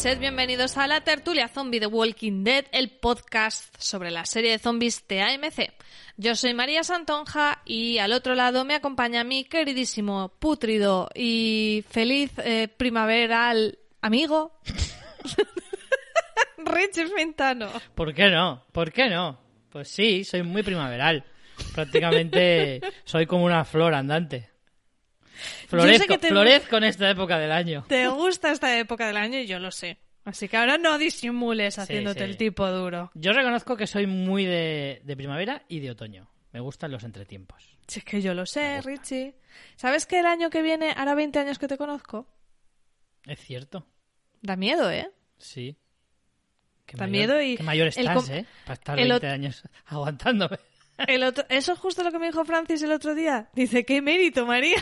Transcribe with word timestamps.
sed 0.00 0.18
bienvenidos 0.18 0.78
a 0.78 0.86
la 0.86 1.02
tertulia 1.02 1.46
zombie 1.46 1.78
de 1.78 1.86
Walking 1.86 2.42
Dead, 2.42 2.64
el 2.72 2.88
podcast 2.88 3.74
sobre 3.78 4.10
la 4.10 4.24
serie 4.24 4.52
de 4.52 4.58
zombies 4.58 5.06
de 5.06 5.20
AMC. 5.20 5.74
Yo 6.16 6.36
soy 6.36 6.54
María 6.54 6.82
Santonja 6.84 7.60
y 7.66 7.98
al 7.98 8.14
otro 8.14 8.34
lado 8.34 8.64
me 8.64 8.74
acompaña 8.74 9.24
mi 9.24 9.44
queridísimo, 9.44 10.32
pútrido 10.38 11.10
y 11.14 11.84
feliz 11.90 12.32
eh, 12.38 12.68
primaveral 12.74 13.78
amigo, 14.00 14.58
Richie 16.56 17.06
Fintano. 17.14 17.68
¿Por 17.94 18.14
qué 18.14 18.30
no? 18.30 18.64
¿Por 18.72 18.92
qué 18.92 19.10
no? 19.10 19.38
Pues 19.68 19.88
sí, 19.88 20.24
soy 20.24 20.42
muy 20.42 20.62
primaveral. 20.62 21.26
Prácticamente 21.74 22.80
soy 23.04 23.26
como 23.26 23.44
una 23.44 23.66
flor 23.66 23.92
andante. 23.92 24.49
Florezco, 25.68 26.18
te- 26.18 26.28
florezco 26.28 26.76
en 26.76 26.84
esta 26.84 27.10
época 27.10 27.38
del 27.38 27.52
año. 27.52 27.84
Te 27.88 28.08
gusta 28.08 28.50
esta 28.52 28.78
época 28.78 29.06
del 29.06 29.16
año 29.16 29.38
y 29.38 29.46
yo 29.46 29.58
lo 29.58 29.70
sé. 29.70 29.98
Así 30.24 30.48
que 30.48 30.56
ahora 30.58 30.76
no 30.78 30.98
disimules 30.98 31.78
haciéndote 31.78 32.20
sí. 32.20 32.24
el 32.24 32.36
tipo 32.36 32.68
duro. 32.70 33.10
Yo 33.14 33.32
reconozco 33.32 33.76
que 33.76 33.86
soy 33.86 34.06
muy 34.06 34.44
de, 34.44 35.00
de 35.04 35.16
primavera 35.16 35.62
y 35.68 35.80
de 35.80 35.90
otoño. 35.92 36.30
Me 36.52 36.60
gustan 36.60 36.90
los 36.90 37.04
entretiempos. 37.04 37.76
Si 37.88 38.00
es 38.00 38.04
que 38.04 38.20
yo 38.20 38.34
lo 38.34 38.44
sé, 38.44 38.80
Richie. 38.82 39.34
¿Sabes 39.76 40.04
que 40.06 40.18
el 40.20 40.26
año 40.26 40.50
que 40.50 40.62
viene 40.62 40.92
hará 40.96 41.14
20 41.14 41.38
años 41.38 41.58
que 41.58 41.68
te 41.68 41.76
conozco? 41.78 42.26
Es 43.26 43.38
cierto, 43.40 43.86
Da 44.42 44.56
miedo, 44.56 44.90
¿eh? 44.90 45.10
sí. 45.38 45.76
Qué 46.86 46.96
Da 46.96 47.06
mayor- 47.06 47.10
miedo 47.12 47.40
y 47.42 47.56
Qué 47.56 47.62
mayor 47.62 47.86
estás, 47.88 48.28
¿eh? 48.30 48.44
Para 48.64 48.74
estar 48.74 48.98
el 48.98 49.08
20 49.08 49.26
ot- 49.26 49.30
años 49.32 49.62
aguantándome. 49.86 50.58
El 51.06 51.22
otro- 51.24 51.46
Eso 51.48 51.72
es 51.72 51.78
justo 51.78 52.02
lo 52.02 52.10
que 52.12 52.18
me 52.18 52.26
dijo 52.26 52.44
Francis 52.44 52.82
el 52.82 52.92
otro 52.92 53.14
día. 53.14 53.48
Dice, 53.54 53.84
qué 53.84 54.02
mérito, 54.02 54.44
María. 54.44 54.76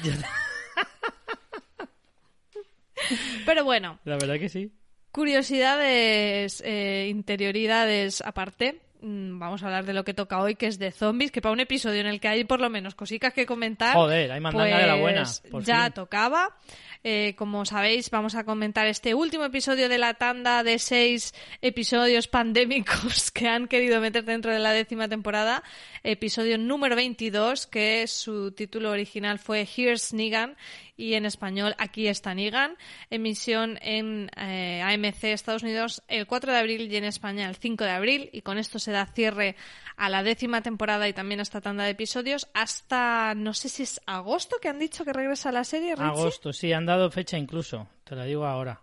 Pero 3.47 3.65
bueno, 3.65 3.98
La 4.05 4.17
verdad 4.17 4.39
que 4.39 4.48
sí. 4.48 4.73
curiosidades, 5.12 6.62
eh, 6.65 7.07
interioridades 7.09 8.21
aparte. 8.21 8.81
Mm, 9.00 9.38
Vamos 9.38 9.62
a 9.62 9.66
hablar 9.66 9.84
de 9.84 9.92
lo 9.92 10.04
que 10.04 10.14
toca 10.14 10.41
hoy, 10.41 10.54
que 10.56 10.66
es 10.66 10.78
de 10.78 10.91
zombies, 10.91 11.30
que 11.30 11.41
para 11.41 11.52
un 11.52 11.60
episodio 11.60 12.00
en 12.00 12.06
el 12.06 12.20
que 12.20 12.28
hay 12.28 12.44
por 12.44 12.60
lo 12.60 12.68
menos 12.70 12.94
cositas 12.94 13.32
que 13.32 13.46
comentar. 13.46 13.94
Joder, 13.94 14.32
hay 14.32 14.41
mandanga 14.41 14.78
de 14.78 14.86
la 14.86 14.94
buena, 14.96 15.22
pues 15.22 15.42
por 15.50 15.64
ya 15.64 15.84
fin. 15.84 15.92
tocaba. 15.92 16.56
Eh, 17.04 17.34
como 17.36 17.64
sabéis, 17.64 18.10
vamos 18.10 18.34
a 18.34 18.42
comentar 18.44 18.88
este 18.88 19.14
último 19.14 19.44
episodio 19.44 19.88
de 19.88 19.98
la 19.98 20.14
tanda 20.14 20.64
de 20.64 20.80
seis 20.80 21.32
episodios 21.62 22.26
pandémicos 22.26 23.30
que 23.32 23.46
han 23.48 23.69
querido 23.69 24.00
meter 24.00 24.24
dentro 24.24 24.52
de 24.52 24.58
la 24.58 24.72
décima 24.72 25.08
temporada. 25.08 25.62
Episodio 26.02 26.58
número 26.58 26.96
22, 26.96 27.69
que 27.69 28.06
su 28.08 28.50
título 28.50 28.91
original 28.91 29.38
fue 29.38 29.60
Here's 29.76 30.12
Negan 30.12 30.56
y 30.97 31.14
en 31.14 31.25
español 31.25 31.76
Aquí 31.78 32.08
está 32.08 32.34
Negan. 32.34 32.76
Emisión 33.10 33.78
en 33.81 34.28
eh, 34.37 34.82
AMC 34.82 35.25
Estados 35.25 35.62
Unidos 35.62 36.03
el 36.08 36.26
4 36.26 36.50
de 36.53 36.58
abril 36.58 36.92
y 36.92 36.97
en 36.97 37.04
España 37.04 37.48
el 37.48 37.54
5 37.54 37.84
de 37.84 37.91
abril. 37.91 38.31
Y 38.32 38.42
con 38.42 38.58
esto 38.58 38.81
se 38.81 38.88
da 38.93 39.06
cierre 39.06 39.56
a 39.97 40.09
la 40.09 40.22
décima 40.22 40.62
temporada 40.62 41.09
y 41.09 41.12
también 41.12 41.41
a 41.41 41.43
esta 41.43 41.60
tanda 41.60 41.84
de 41.84 41.91
episodios 41.91 42.49
hasta, 42.54 43.34
no 43.34 43.54
sé 43.54 43.69
si 43.69 43.82
es 43.82 44.00
agosto 44.06 44.56
que 44.60 44.69
han 44.69 44.78
dicho 44.78 45.04
que 45.04 45.12
regresa 45.12 45.53
la 45.53 45.65
serie, 45.65 45.94
Richie. 45.94 46.10
Agosto, 46.10 46.53
sí, 46.53 46.72
han 46.72 46.87
dado 46.87 47.10
fecha 47.10 47.37
incluso. 47.37 47.88
Te 48.04 48.15
la 48.15 48.25
digo 48.25 48.44
ahora. 48.47 48.81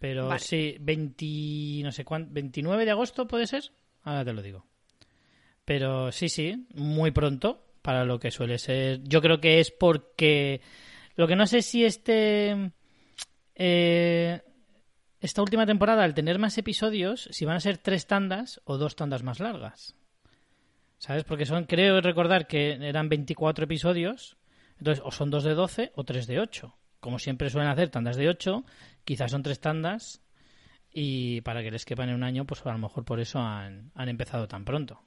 Pero 0.00 0.28
Vale. 0.28 0.40
sí, 0.40 0.76
20, 0.80 1.84
no 1.84 1.92
sé 1.92 2.04
cuánto, 2.04 2.32
29 2.32 2.84
de 2.84 2.90
agosto 2.90 3.28
puede 3.28 3.46
ser. 3.46 3.64
Ahora 4.02 4.24
te 4.24 4.32
lo 4.32 4.42
digo. 4.42 4.64
Pero 5.64 6.10
sí, 6.10 6.28
sí, 6.28 6.66
muy 6.74 7.10
pronto 7.10 7.66
para 7.82 8.04
lo 8.04 8.18
que 8.18 8.30
suele 8.30 8.58
ser. 8.58 9.02
Yo 9.04 9.20
creo 9.20 9.40
que 9.40 9.60
es 9.60 9.70
porque 9.70 10.60
lo 11.16 11.28
que 11.28 11.36
no 11.36 11.46
sé 11.46 11.62
si 11.62 11.84
este 11.84 12.72
eh, 13.54 14.40
esta 15.20 15.42
última 15.42 15.66
temporada 15.66 16.04
al 16.04 16.14
tener 16.14 16.38
más 16.38 16.56
episodios, 16.56 17.28
si 17.30 17.44
van 17.44 17.56
a 17.56 17.60
ser 17.60 17.78
tres 17.78 18.06
tandas 18.06 18.60
o 18.64 18.78
dos 18.78 18.96
tandas 18.96 19.22
más 19.22 19.38
largas. 19.38 19.94
¿Sabes? 20.98 21.24
Porque 21.24 21.46
son, 21.46 21.64
creo 21.64 22.00
recordar 22.00 22.46
que 22.46 22.72
eran 22.72 23.08
24 23.08 23.64
episodios. 23.64 24.36
Entonces, 24.78 25.02
o 25.04 25.10
son 25.10 25.30
dos 25.30 25.44
de 25.44 25.54
12 25.54 25.92
o 25.94 26.04
tres 26.04 26.26
de 26.26 26.40
8. 26.40 26.74
Como 27.00 27.18
siempre 27.18 27.48
suelen 27.50 27.70
hacer 27.70 27.90
tandas 27.90 28.16
de 28.16 28.28
8, 28.28 28.64
quizás 29.04 29.30
son 29.30 29.42
tres 29.42 29.60
tandas. 29.60 30.22
Y 30.92 31.40
para 31.42 31.62
que 31.62 31.70
les 31.70 31.84
quepan 31.84 32.08
en 32.08 32.16
un 32.16 32.22
año, 32.22 32.46
pues 32.46 32.64
a 32.66 32.72
lo 32.72 32.78
mejor 32.78 33.04
por 33.04 33.20
eso 33.20 33.40
han, 33.40 33.92
han 33.94 34.08
empezado 34.08 34.48
tan 34.48 34.64
pronto. 34.64 35.02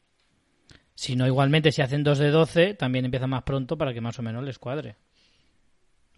Si 0.95 1.15
no, 1.15 1.25
igualmente, 1.25 1.71
si 1.71 1.81
hacen 1.81 2.03
dos 2.03 2.19
de 2.19 2.29
12, 2.29 2.75
también 2.75 3.05
empiezan 3.05 3.29
más 3.31 3.43
pronto 3.43 3.77
para 3.77 3.93
que 3.93 4.01
más 4.01 4.17
o 4.19 4.21
menos 4.21 4.43
les 4.43 4.59
cuadre. 4.59 4.97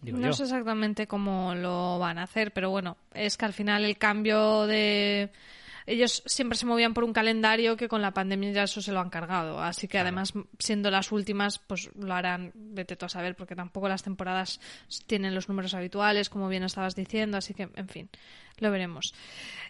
Digo 0.01 0.17
No 0.17 0.27
yo. 0.27 0.33
sé 0.33 0.43
exactamente 0.43 1.07
cómo 1.07 1.55
lo 1.55 1.99
van 1.99 2.17
a 2.17 2.23
hacer, 2.23 2.51
pero 2.51 2.69
bueno, 2.69 2.97
es 3.13 3.37
que 3.37 3.45
al 3.45 3.53
final 3.53 3.85
el 3.85 3.97
cambio 3.97 4.67
de... 4.67 5.31
Ellos 5.87 6.23
siempre 6.25 6.57
se 6.57 6.65
movían 6.65 6.95
por 6.95 7.03
un 7.03 7.13
calendario 7.13 7.77
que 7.77 7.87
con 7.87 8.01
la 8.01 8.11
pandemia 8.11 8.51
ya 8.51 8.63
eso 8.63 8.81
se 8.81 8.91
lo 8.91 8.99
han 8.99 9.11
cargado. 9.11 9.59
Así 9.59 9.87
que 9.87 9.99
además, 9.99 10.33
siendo 10.57 10.89
las 10.89 11.11
últimas, 11.11 11.59
pues 11.59 11.91
lo 11.95 12.11
harán, 12.15 12.51
vete 12.55 12.95
tú 12.95 13.05
a 13.05 13.09
saber, 13.09 13.35
porque 13.35 13.55
tampoco 13.55 13.87
las 13.87 14.01
temporadas 14.01 14.59
tienen 15.05 15.35
los 15.35 15.47
números 15.47 15.75
habituales, 15.75 16.29
como 16.29 16.49
bien 16.49 16.63
estabas 16.63 16.95
diciendo. 16.95 17.37
Así 17.37 17.53
que, 17.53 17.69
en 17.75 17.87
fin, 17.87 18.09
lo 18.59 18.71
veremos. 18.71 19.13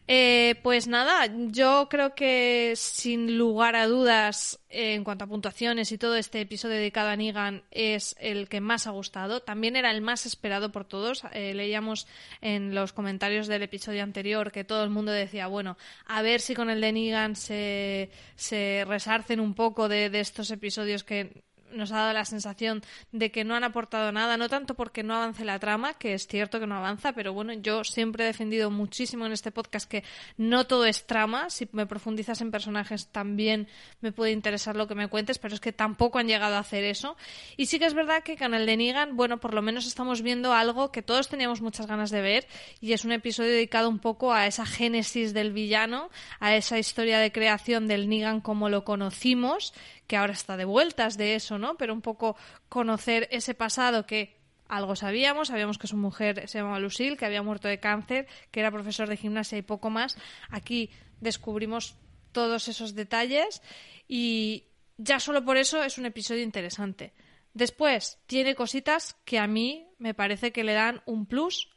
Eh, 0.07 0.59
pues 0.62 0.88
nada, 0.88 1.28
yo 1.50 1.88
creo 1.90 2.13
que 2.13 2.73
sin 2.75 3.40
lugar 3.40 3.75
a 3.75 3.88
dudas, 3.88 4.59
eh, 4.69 4.94
en 4.94 5.03
cuanto 5.03 5.25
a 5.25 5.28
puntuaciones 5.28 5.91
y 5.91 5.97
todo 5.97 6.16
este 6.16 6.41
episodio 6.41 6.75
dedicado 6.75 7.09
a 7.09 7.16
Negan 7.16 7.63
es 7.72 8.16
el 8.19 8.47
que 8.47 8.62
más 8.62 8.85
ha 8.85 8.91
gustado. 8.91 9.41
También 9.41 9.75
era 9.75 9.90
el 9.90 10.01
más 10.01 10.28
esperado 10.28 10.72
por 10.72 10.85
todos. 10.85 11.24
Eh, 11.34 11.56
leíamos 11.56 12.07
en 12.41 12.75
los 12.75 12.94
comentarios 12.94 13.47
del 13.47 13.63
episodio 13.63 14.03
anterior 14.03 14.51
que 14.51 14.63
todo 14.63 14.84
el 14.84 14.91
mundo 14.91 15.12
decía, 15.12 15.47
bueno, 15.47 15.75
a 16.06 16.22
ver 16.22 16.40
si 16.40 16.53
con 16.53 16.69
el 16.69 16.81
de 16.81 16.91
Negan 16.91 17.35
se, 17.35 18.12
se 18.35 18.84
resarcen 18.88 19.40
un 19.40 19.56
poco 19.56 19.90
de, 19.90 20.12
de 20.12 20.19
estos 20.19 20.51
episodios 20.51 21.03
que 21.03 21.44
nos 21.75 21.91
ha 21.91 21.97
dado 21.97 22.13
la 22.13 22.25
sensación 22.25 22.81
de 23.12 23.31
que 23.31 23.44
no 23.44 23.56
han 23.56 23.63
aportado 23.63 24.12
nada, 24.12 24.38
no 24.38 24.50
tanto 24.50 24.75
porque 24.75 25.03
no 25.03 25.16
avance 25.16 25.46
la 25.46 25.59
trama, 25.59 25.94
que 25.96 26.13
es 26.13 26.28
cierto 26.28 26.59
que 26.59 26.68
no 26.68 26.75
avanza, 26.75 27.13
pero 27.13 27.34
bueno, 27.34 27.53
yo 27.53 27.84
siempre 27.84 28.24
he 28.24 28.28
defendido 28.28 28.72
muchísimo 28.72 29.25
en 29.25 29.31
este 29.31 29.52
podcast 29.52 29.90
que 29.90 30.03
no 30.38 30.66
todo 30.68 30.86
es 30.86 31.06
trama, 31.06 31.50
si 31.50 31.68
me 31.72 31.86
profundizas 31.86 32.41
en 32.41 32.52
personajes 32.52 33.08
también 33.08 33.68
me 34.02 34.12
puede 34.12 34.31
interesar 34.31 34.75
lo 34.75 34.88
que 34.88 34.96
me 34.96 35.08
cuentes, 35.08 35.40
pero 35.40 35.53
es 35.53 35.59
que 35.59 35.74
tampoco 35.74 36.19
han 36.19 36.28
llegado 36.28 36.56
a 36.56 36.59
hacer 36.59 36.84
eso. 36.84 37.16
Y 37.58 37.68
sí 37.68 37.80
que 37.80 37.86
es 37.86 37.94
verdad 37.94 38.24
que 38.24 38.38
con 38.38 38.53
el 38.53 38.66
de 38.66 38.78
Negan, 38.78 39.16
bueno, 39.16 39.40
por 39.40 39.53
lo 39.53 39.62
menos 39.62 39.88
estamos 39.88 40.22
viendo 40.22 40.53
algo 40.53 40.92
que 40.92 41.02
todos 41.02 41.30
teníamos 41.30 41.62
muchas 41.62 41.88
ganas 41.88 42.12
de 42.12 42.22
ver 42.22 42.47
y 42.81 42.94
es 42.94 43.06
un 43.06 43.12
episodio 43.12 43.52
dedicado 43.52 43.90
un 43.90 44.00
poco 44.00 44.34
a 44.34 44.47
esa 44.47 44.66
génesis 44.66 45.34
del 45.34 45.53
villano, 45.53 46.09
a 46.40 46.56
esa 46.56 46.80
historia 46.80 47.19
de 47.19 47.31
creación 47.31 47.88
del 47.88 48.10
Negan 48.10 48.42
como 48.42 48.69
lo 48.69 48.83
conocimos, 48.83 49.74
que 50.07 50.18
ahora 50.18 50.34
está 50.34 50.57
de 50.57 50.66
vueltas 50.66 51.18
de 51.18 51.36
eso, 51.36 51.57
¿no? 51.57 51.75
Pero 51.75 51.94
un 51.94 52.02
poco 52.02 52.36
conocer 52.69 53.28
ese 53.31 53.54
pasado 53.54 54.06
que 54.06 54.36
algo 54.68 54.96
sabíamos, 54.96 55.50
sabíamos 55.50 55.78
que 55.78 55.88
su 55.88 55.98
mujer 55.98 56.48
se 56.48 56.57
llamaba 56.57 56.80
Lucille, 56.80 57.18
que 57.18 57.25
había 57.25 57.44
muerto 57.44 57.68
de 57.68 57.80
cáncer, 57.80 58.28
que 58.52 58.60
era 58.60 58.72
profesor 58.72 59.07
de 59.07 59.18
gimnasia 59.18 59.57
y 59.57 59.62
poco 59.62 59.90
más. 59.90 60.18
Aquí 60.50 60.90
descubrimos 61.22 61.96
todos 62.31 62.68
esos 62.68 62.96
detalles 62.96 63.62
y 64.07 64.66
ya 64.98 65.19
solo 65.19 65.44
por 65.44 65.57
eso 65.57 65.84
es 65.84 65.98
un 65.98 66.06
episodio 66.06 66.44
interesante. 66.44 67.13
Después, 67.54 68.19
tiene 68.28 68.56
cositas 68.56 69.16
que 69.24 69.40
a 69.40 69.48
mí 69.48 69.88
me 69.98 70.13
parece 70.13 70.52
que 70.52 70.63
le 70.63 70.74
dan 70.74 71.02
un 71.06 71.25
plus 71.25 71.69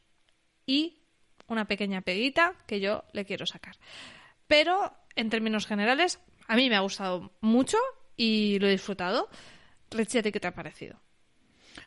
y 0.66 0.98
una 1.46 1.66
pequeña 1.66 2.00
peguita 2.00 2.54
que 2.66 2.80
yo 2.80 3.04
le 3.12 3.24
quiero 3.24 3.46
sacar. 3.46 3.76
Pero, 4.46 4.92
en 5.14 5.30
términos 5.30 5.66
generales, 5.66 6.20
a 6.46 6.56
mí 6.56 6.68
me 6.68 6.76
ha 6.76 6.80
gustado 6.80 7.32
mucho 7.40 7.78
y 8.18 8.58
lo 8.58 8.66
he 8.66 8.72
disfrutado. 8.72 9.30
Richie, 9.90 10.18
¿a 10.18 10.22
ti 10.22 10.30
qué 10.32 10.40
te 10.40 10.48
ha 10.48 10.54
parecido? 10.54 11.00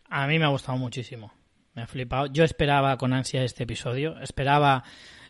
A 0.09 0.25
mí 0.25 0.39
me 0.39 0.45
ha 0.45 0.49
gustado 0.49 0.77
muchísimo. 0.79 1.31
Me 1.75 1.83
ha 1.83 1.87
flipado. 1.87 2.25
Yo 2.25 2.43
esperaba 2.43 2.97
con 2.97 3.13
ansia 3.13 3.43
este 3.43 3.63
episodio. 3.63 4.17
Esperaba. 4.19 4.83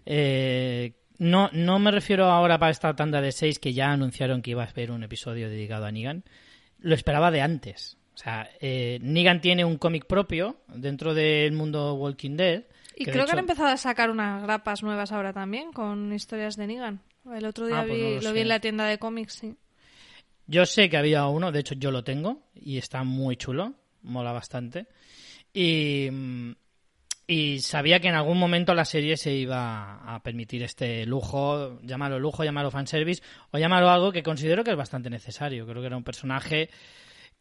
eh, 0.05 0.93
no, 1.17 1.49
no 1.53 1.77
me 1.77 1.91
refiero 1.91 2.25
ahora 2.25 2.57
para 2.57 2.71
esta 2.71 2.95
tanda 2.95 3.21
de 3.21 3.31
seis 3.31 3.59
que 3.59 3.73
ya 3.73 3.91
anunciaron 3.91 4.41
que 4.41 4.51
iba 4.51 4.63
a 4.63 4.67
haber 4.67 4.89
un 4.91 5.03
episodio 5.03 5.49
dedicado 5.49 5.85
a 5.85 5.91
Negan. 5.91 6.23
Lo 6.79 6.95
esperaba 6.95 7.29
de 7.29 7.41
antes. 7.41 7.97
O 8.15 8.17
sea, 8.17 8.49
eh, 8.59 8.97
Negan 9.03 9.39
tiene 9.39 9.63
un 9.63 9.77
cómic 9.77 10.05
propio 10.07 10.61
dentro 10.67 11.13
del 11.13 11.51
mundo 11.53 11.93
Walking 11.93 12.37
Dead. 12.37 12.63
Y 12.95 13.05
que 13.05 13.11
de 13.11 13.17
creo 13.17 13.25
que 13.25 13.31
han 13.33 13.39
empezado 13.39 13.69
a 13.69 13.77
sacar 13.77 14.09
unas 14.09 14.41
grapas 14.43 14.81
nuevas 14.81 15.11
ahora 15.11 15.31
también 15.31 15.71
con 15.73 16.11
historias 16.11 16.55
de 16.57 16.65
Negan. 16.67 17.01
El 17.31 17.45
otro 17.45 17.67
día 17.67 17.81
Ah, 17.81 17.85
pues 17.87 17.97
vi- 17.99 18.03
no 18.03 18.15
lo 18.15 18.21
lo, 18.21 18.33
vi 18.33 18.41
en 18.41 18.47
la 18.47 18.59
tienda 18.59 18.85
de 18.85 18.97
cómics, 18.97 19.33
sí. 19.35 19.55
Yo 20.51 20.65
sé 20.65 20.89
que 20.89 20.97
había 20.97 21.27
uno, 21.27 21.49
de 21.53 21.61
hecho 21.61 21.75
yo 21.75 21.91
lo 21.91 22.03
tengo 22.03 22.49
y 22.53 22.77
está 22.77 23.05
muy 23.05 23.37
chulo, 23.37 23.73
mola 24.01 24.33
bastante. 24.33 24.87
Y, 25.53 26.09
sabía 27.61 28.01
que 28.01 28.09
en 28.09 28.15
algún 28.15 28.37
momento 28.37 28.73
la 28.73 28.83
serie 28.83 29.15
se 29.15 29.31
iba 29.31 30.13
a 30.13 30.21
permitir 30.21 30.63
este 30.63 31.05
lujo, 31.05 31.79
llámalo 31.83 32.19
lujo, 32.19 32.43
llámalo 32.43 32.69
fanservice 32.69 33.23
o 33.51 33.59
llámalo 33.59 33.89
algo 33.89 34.11
que 34.11 34.23
considero 34.23 34.65
que 34.65 34.71
es 34.71 34.75
bastante 34.77 35.09
necesario. 35.09 35.65
Creo 35.65 35.81
que 35.81 35.87
era 35.87 35.95
un 35.95 36.03
personaje 36.03 36.69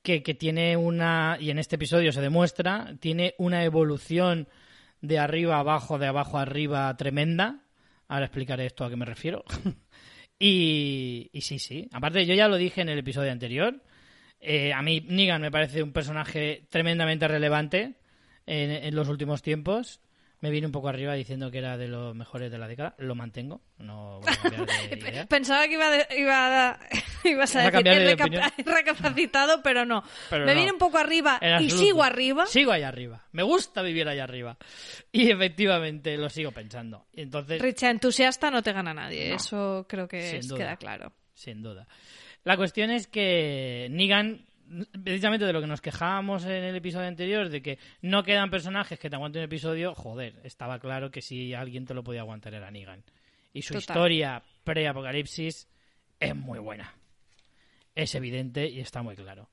que, 0.02 0.22
que 0.22 0.34
tiene 0.34 0.76
una, 0.76 1.36
y 1.40 1.50
en 1.50 1.58
este 1.58 1.74
episodio 1.74 2.12
se 2.12 2.20
demuestra, 2.20 2.94
tiene 3.00 3.34
una 3.38 3.64
evolución 3.64 4.46
de 5.00 5.18
arriba 5.18 5.56
a 5.56 5.60
abajo, 5.60 5.98
de 5.98 6.06
abajo 6.06 6.38
a 6.38 6.42
arriba 6.42 6.96
tremenda. 6.96 7.64
Ahora 8.06 8.26
explicaré 8.26 8.66
esto 8.66 8.84
a 8.84 8.88
qué 8.88 8.94
me 8.94 9.04
refiero. 9.04 9.44
y, 10.40 11.30
y 11.32 11.40
sí, 11.42 11.60
sí. 11.60 11.88
Aparte, 11.92 12.26
yo 12.26 12.34
ya 12.34 12.48
lo 12.48 12.56
dije 12.56 12.80
en 12.80 12.88
el 12.88 12.98
episodio 12.98 13.30
anterior. 13.30 13.80
Eh, 14.40 14.72
a 14.72 14.82
mí 14.82 15.04
Negan 15.06 15.42
me 15.42 15.50
parece 15.50 15.82
un 15.82 15.92
personaje 15.92 16.66
tremendamente 16.70 17.28
relevante 17.28 17.94
en, 18.46 18.70
en 18.70 18.94
los 18.96 19.08
últimos 19.08 19.42
tiempos 19.42 20.00
me 20.40 20.50
vine 20.50 20.66
un 20.66 20.72
poco 20.72 20.88
arriba 20.88 21.14
diciendo 21.14 21.50
que 21.50 21.58
era 21.58 21.76
de 21.76 21.86
los 21.88 22.14
mejores 22.14 22.50
de 22.50 22.58
la 22.58 22.66
década. 22.66 22.94
Lo 22.98 23.14
mantengo, 23.14 23.60
no 23.78 24.20
voy 24.20 24.32
a 24.32 24.36
cambiar 24.36 24.66
de 24.90 24.96
idea. 25.10 25.26
Pensaba 25.26 25.66
que 25.68 25.74
iba, 25.74 25.90
de, 25.90 26.06
iba 26.16 26.70
a, 26.70 26.80
ibas 27.24 27.56
a, 27.56 27.70
decir 27.70 27.82
de 27.84 28.14
reca- 28.16 28.24
opinión. 28.24 28.42
recapacitado, 28.64 29.62
pero 29.62 29.84
no. 29.84 30.02
Pero 30.30 30.46
Me 30.46 30.54
no. 30.54 30.60
vine 30.60 30.72
un 30.72 30.78
poco 30.78 30.98
arriba 30.98 31.38
y 31.60 31.70
sigo 31.70 32.02
arriba. 32.02 32.46
Sigo 32.46 32.72
allá 32.72 32.88
arriba. 32.88 33.26
Me 33.32 33.42
gusta 33.42 33.82
vivir 33.82 34.08
allá 34.08 34.24
arriba. 34.24 34.56
Y 35.12 35.30
efectivamente 35.30 36.16
lo 36.16 36.28
sigo 36.30 36.52
pensando. 36.52 37.06
Entonces, 37.12 37.60
Richa, 37.60 37.90
entusiasta 37.90 38.50
no 38.50 38.62
te 38.62 38.72
gana 38.72 38.94
nadie. 38.94 39.28
No. 39.30 39.36
Eso 39.36 39.86
creo 39.88 40.08
que 40.08 40.38
es- 40.38 40.52
queda 40.52 40.76
claro. 40.76 41.12
sin 41.34 41.62
duda. 41.62 41.86
La 42.44 42.56
cuestión 42.56 42.90
es 42.90 43.06
que 43.06 43.88
Negan, 43.90 44.46
precisamente 45.02 45.46
de 45.46 45.52
lo 45.52 45.60
que 45.60 45.66
nos 45.66 45.80
quejábamos 45.80 46.44
en 46.44 46.64
el 46.64 46.76
episodio 46.76 47.08
anterior, 47.08 47.48
de 47.48 47.62
que 47.62 47.78
no 48.02 48.22
quedan 48.22 48.50
personajes 48.50 48.98
que 48.98 49.10
te 49.10 49.16
aguanten 49.16 49.40
un 49.40 49.44
episodio, 49.46 49.94
joder, 49.94 50.40
estaba 50.44 50.78
claro 50.78 51.10
que 51.10 51.22
si 51.22 51.54
alguien 51.54 51.86
te 51.86 51.94
lo 51.94 52.04
podía 52.04 52.20
aguantar 52.20 52.54
era 52.54 52.70
Negan. 52.70 53.02
Y 53.52 53.62
su 53.62 53.74
Total. 53.74 53.80
historia 53.82 54.42
pre-apocalipsis 54.64 55.68
es 56.20 56.36
muy 56.36 56.58
buena. 56.58 56.94
Es 57.94 58.14
evidente 58.14 58.68
y 58.68 58.80
está 58.80 59.02
muy 59.02 59.16
claro. 59.16 59.50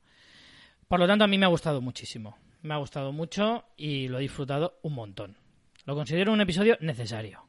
Por 0.88 1.00
lo 1.00 1.08
tanto, 1.08 1.26
a 1.26 1.28
mí 1.28 1.38
me 1.38 1.46
ha 1.46 1.50
gustado 1.50 1.82
muchísimo. 1.82 2.38
Me 2.62 2.74
ha 2.74 2.78
gustado 2.78 3.12
mucho 3.12 3.66
y 3.76 4.08
lo 4.08 4.20
he 4.20 4.22
disfrutado 4.22 4.80
un 4.84 4.94
montón. 4.94 5.38
Lo 5.86 5.96
considero 5.96 6.32
un 6.32 6.42
episodio 6.42 6.78
necesario. 6.80 7.47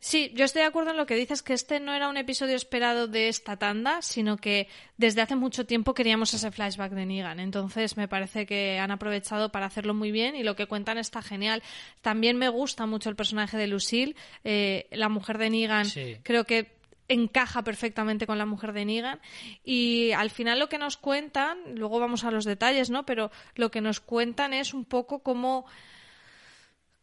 Sí, 0.00 0.30
yo 0.34 0.44
estoy 0.44 0.62
de 0.62 0.68
acuerdo 0.68 0.92
en 0.92 0.96
lo 0.96 1.06
que 1.06 1.16
dices, 1.16 1.42
que 1.42 1.54
este 1.54 1.80
no 1.80 1.92
era 1.92 2.08
un 2.08 2.16
episodio 2.16 2.54
esperado 2.54 3.08
de 3.08 3.28
esta 3.28 3.56
tanda, 3.56 4.00
sino 4.00 4.36
que 4.36 4.68
desde 4.96 5.22
hace 5.22 5.34
mucho 5.34 5.66
tiempo 5.66 5.92
queríamos 5.92 6.32
ese 6.34 6.52
flashback 6.52 6.92
de 6.92 7.04
Negan. 7.04 7.40
Entonces 7.40 7.96
me 7.96 8.06
parece 8.06 8.46
que 8.46 8.78
han 8.78 8.92
aprovechado 8.92 9.50
para 9.50 9.66
hacerlo 9.66 9.94
muy 9.94 10.12
bien 10.12 10.36
y 10.36 10.44
lo 10.44 10.54
que 10.54 10.66
cuentan 10.66 10.98
está 10.98 11.20
genial. 11.20 11.64
También 12.00 12.36
me 12.36 12.48
gusta 12.48 12.86
mucho 12.86 13.10
el 13.10 13.16
personaje 13.16 13.56
de 13.56 13.66
Lucille, 13.66 14.14
eh, 14.44 14.86
la 14.92 15.08
mujer 15.08 15.36
de 15.36 15.50
Negan. 15.50 15.86
Sí. 15.86 16.16
Creo 16.22 16.44
que 16.44 16.78
encaja 17.08 17.64
perfectamente 17.64 18.26
con 18.26 18.38
la 18.38 18.46
mujer 18.46 18.72
de 18.72 18.84
Negan 18.84 19.18
y 19.64 20.12
al 20.12 20.30
final 20.30 20.58
lo 20.58 20.68
que 20.68 20.78
nos 20.78 20.96
cuentan, 20.96 21.58
luego 21.74 21.98
vamos 21.98 22.22
a 22.22 22.30
los 22.30 22.44
detalles, 22.44 22.90
¿no? 22.90 23.04
Pero 23.04 23.32
lo 23.56 23.70
que 23.70 23.80
nos 23.80 23.98
cuentan 23.98 24.52
es 24.52 24.74
un 24.74 24.84
poco 24.84 25.20
como 25.20 25.66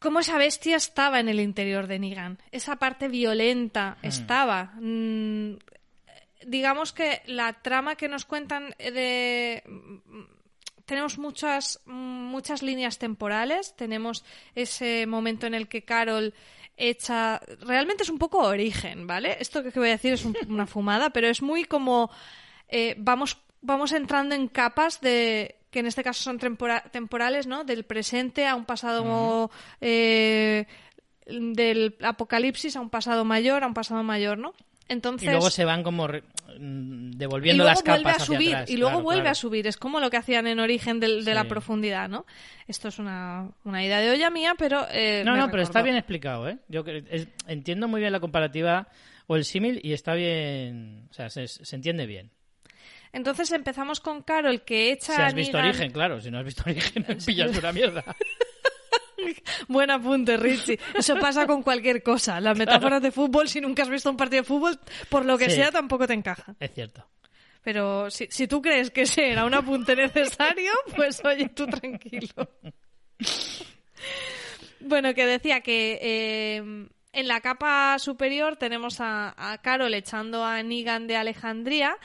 cómo 0.05 0.19
esa 0.19 0.37
bestia 0.37 0.77
estaba 0.77 1.19
en 1.19 1.27
el 1.27 1.39
interior 1.41 1.87
de 1.87 1.99
Negan. 1.99 2.37
Esa 2.51 2.77
parte 2.77 3.09
violenta 3.09 3.97
estaba. 4.01 4.71
Mm, 4.79 5.55
digamos 6.47 6.93
que 6.93 7.21
la 7.25 7.53
trama 7.61 7.95
que 7.95 8.07
nos 8.07 8.23
cuentan 8.25 8.73
de 8.77 9.63
tenemos 10.85 11.17
muchas 11.17 11.79
muchas 11.85 12.61
líneas 12.61 12.99
temporales, 12.99 13.75
tenemos 13.75 14.23
ese 14.53 15.07
momento 15.07 15.47
en 15.47 15.55
el 15.55 15.67
que 15.67 15.83
Carol 15.83 16.33
echa 16.77 17.41
realmente 17.61 18.03
es 18.03 18.09
un 18.09 18.19
poco 18.19 18.39
origen, 18.39 19.07
¿vale? 19.07 19.37
Esto 19.39 19.63
que 19.63 19.71
voy 19.79 19.87
a 19.89 19.93
decir 19.93 20.13
es 20.13 20.25
un- 20.25 20.37
una 20.47 20.67
fumada, 20.67 21.09
pero 21.09 21.27
es 21.27 21.41
muy 21.41 21.65
como 21.65 22.11
eh, 22.67 22.95
vamos 22.97 23.37
vamos 23.61 23.93
entrando 23.93 24.35
en 24.35 24.47
capas 24.47 25.01
de 25.01 25.55
que 25.75 25.81
en 25.81 25.87
este 25.87 26.03
caso 26.03 26.23
son 26.23 26.39
tempora- 26.39 26.83
temporales, 26.89 27.47
¿no? 27.47 27.65
Del 27.65 27.83
presente 27.83 28.47
a 28.47 28.55
un 28.55 28.63
pasado 28.63 29.51
eh, 29.81 30.65
del 31.27 31.97
apocalipsis 32.01 32.77
a 32.77 32.79
un 32.81 32.89
pasado 32.89 33.25
mayor, 33.25 33.63
a 33.63 33.67
un 33.67 33.73
pasado 33.73 34.03
mayor, 34.03 34.37
¿no? 34.37 34.53
Entonces 34.87 35.27
Y 35.27 35.31
luego 35.31 35.49
se 35.49 35.65
van 35.65 35.83
como 35.83 36.07
mm, 36.07 37.11
devolviendo 37.17 37.55
y 37.55 37.65
luego 37.65 37.69
las 37.71 37.81
capas 37.83 38.01
vuelve 38.03 38.09
a 38.09 38.13
hacia 38.13 38.25
subir 38.25 38.55
atrás. 38.55 38.69
y 38.69 38.77
luego 38.77 38.91
Claro, 38.91 39.03
vuelve 39.03 39.21
claro. 39.23 39.31
a 39.31 39.35
subir 39.35 39.67
es 39.67 39.75
como 39.77 39.99
lo 39.99 40.09
que 40.11 40.17
hacían 40.17 40.47
en 40.47 40.59
origen 40.59 40.99
del- 41.01 41.25
de, 41.25 41.33
la 41.33 41.43
profundidad 41.45 42.07
no 42.07 42.25
esto 42.67 42.87
es 42.89 42.99
una, 42.99 43.49
una 43.65 43.83
idea 43.83 43.99
de 43.99 44.11
olla 44.11 44.29
mía 44.29 44.53
pero 44.57 44.85
eh, 44.91 45.23
No, 45.25 45.35
no, 45.35 45.49
pero 45.49 45.63
está 45.63 45.81
bien 45.81 45.95
explicado, 45.97 46.47
¿eh? 46.47 46.59
Yo 46.69 46.83
es- 47.09 47.27
entiendo 47.47 47.87
muy 47.87 47.99
bien 47.99 48.11
la 48.13 48.19
comparativa 48.21 48.87
o 49.27 49.35
el 49.35 49.43
símil 49.43 49.81
y 49.83 49.93
está 49.93 50.13
bien, 50.13 51.07
o 51.09 51.13
sea, 51.13 51.29
se, 51.31 51.47
se 51.47 51.75
entiende 51.75 52.05
bien. 52.05 52.29
Entonces 53.15 53.51
empezamos 53.51 53.99
con 53.99 54.21
Carol 54.21 54.61
que 54.61 54.91
echa 54.91 55.15
Si 55.15 55.21
a 55.21 55.25
has 55.27 55.33
visto 55.33 55.57
Negan- 55.57 55.69
Origen, 55.69 55.91
claro, 55.91 56.21
si 56.21 56.29
no 56.29 56.37
has 56.37 56.45
visto 56.45 56.63
Origen, 56.67 57.03
pillas 57.25 57.57
una 57.57 57.71
mierda. 57.71 58.03
buen 59.67 59.89
apunte 59.89 60.37
Richie 60.37 60.77
eso 60.93 61.15
pasa 61.19 61.47
con 61.47 61.63
cualquier 61.63 62.03
cosa 62.03 62.39
las 62.39 62.55
metáforas 62.57 63.01
de 63.01 63.11
fútbol 63.11 63.47
si 63.47 63.59
nunca 63.61 63.81
has 63.83 63.89
visto 63.89 64.09
un 64.09 64.17
partido 64.17 64.43
de 64.43 64.47
fútbol 64.47 64.77
por 65.09 65.25
lo 65.25 65.37
que 65.37 65.49
Sí. 65.49 65.55
sea 65.55 65.71
tampoco 65.71 66.05
te 66.05 66.13
encaja 66.13 66.53
Es 66.59 66.71
cierto. 66.73 67.07
pero 67.63 68.11
si, 68.11 68.27
si 68.29 68.45
tú 68.47 68.61
crees 68.61 68.91
que 68.91 69.01
ese 69.03 69.31
era 69.31 69.45
un 69.45 69.53
apunte 69.55 69.95
necesario 69.95 70.71
pues 70.95 71.23
oye 71.25 71.49
tú 71.49 71.65
tranquilo 71.65 72.27
Bueno, 74.81 75.13
que 75.15 75.25
decía 75.25 75.61
que 75.61 75.97
eh, 76.01 76.57
en 77.13 77.27
la 77.27 77.41
capa 77.41 77.97
superior 77.97 78.57
tenemos 78.57 78.99
a, 78.99 79.33
a 79.37 79.57
Carol 79.61 79.93
echando 79.93 80.43
a 80.45 80.61
Negan 80.61 81.07
de 81.07 81.15
Alejandría. 81.15 81.97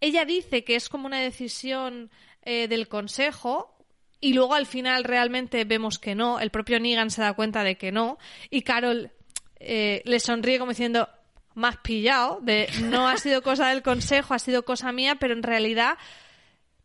Ella 0.00 0.24
dice 0.24 0.64
que 0.64 0.76
es 0.76 0.88
como 0.88 1.06
una 1.06 1.20
decisión 1.20 2.10
eh, 2.42 2.68
del 2.68 2.88
consejo. 2.88 3.76
Y 4.22 4.34
luego 4.34 4.54
al 4.54 4.66
final 4.66 5.04
realmente 5.04 5.64
vemos 5.64 5.98
que 5.98 6.14
no. 6.14 6.40
El 6.40 6.50
propio 6.50 6.78
Negan 6.78 7.10
se 7.10 7.22
da 7.22 7.32
cuenta 7.32 7.64
de 7.64 7.76
que 7.76 7.90
no. 7.90 8.18
Y 8.50 8.62
Carol 8.62 9.12
eh, 9.58 10.02
le 10.04 10.20
sonríe 10.20 10.58
como 10.58 10.72
diciendo, 10.72 11.08
más 11.54 11.76
pillado, 11.78 12.38
de 12.42 12.68
no 12.84 13.08
ha 13.08 13.16
sido 13.16 13.42
cosa 13.42 13.68
del 13.68 13.82
consejo, 13.82 14.34
ha 14.34 14.38
sido 14.38 14.64
cosa 14.64 14.92
mía, 14.92 15.16
pero 15.16 15.34
en 15.34 15.42
realidad 15.42 15.98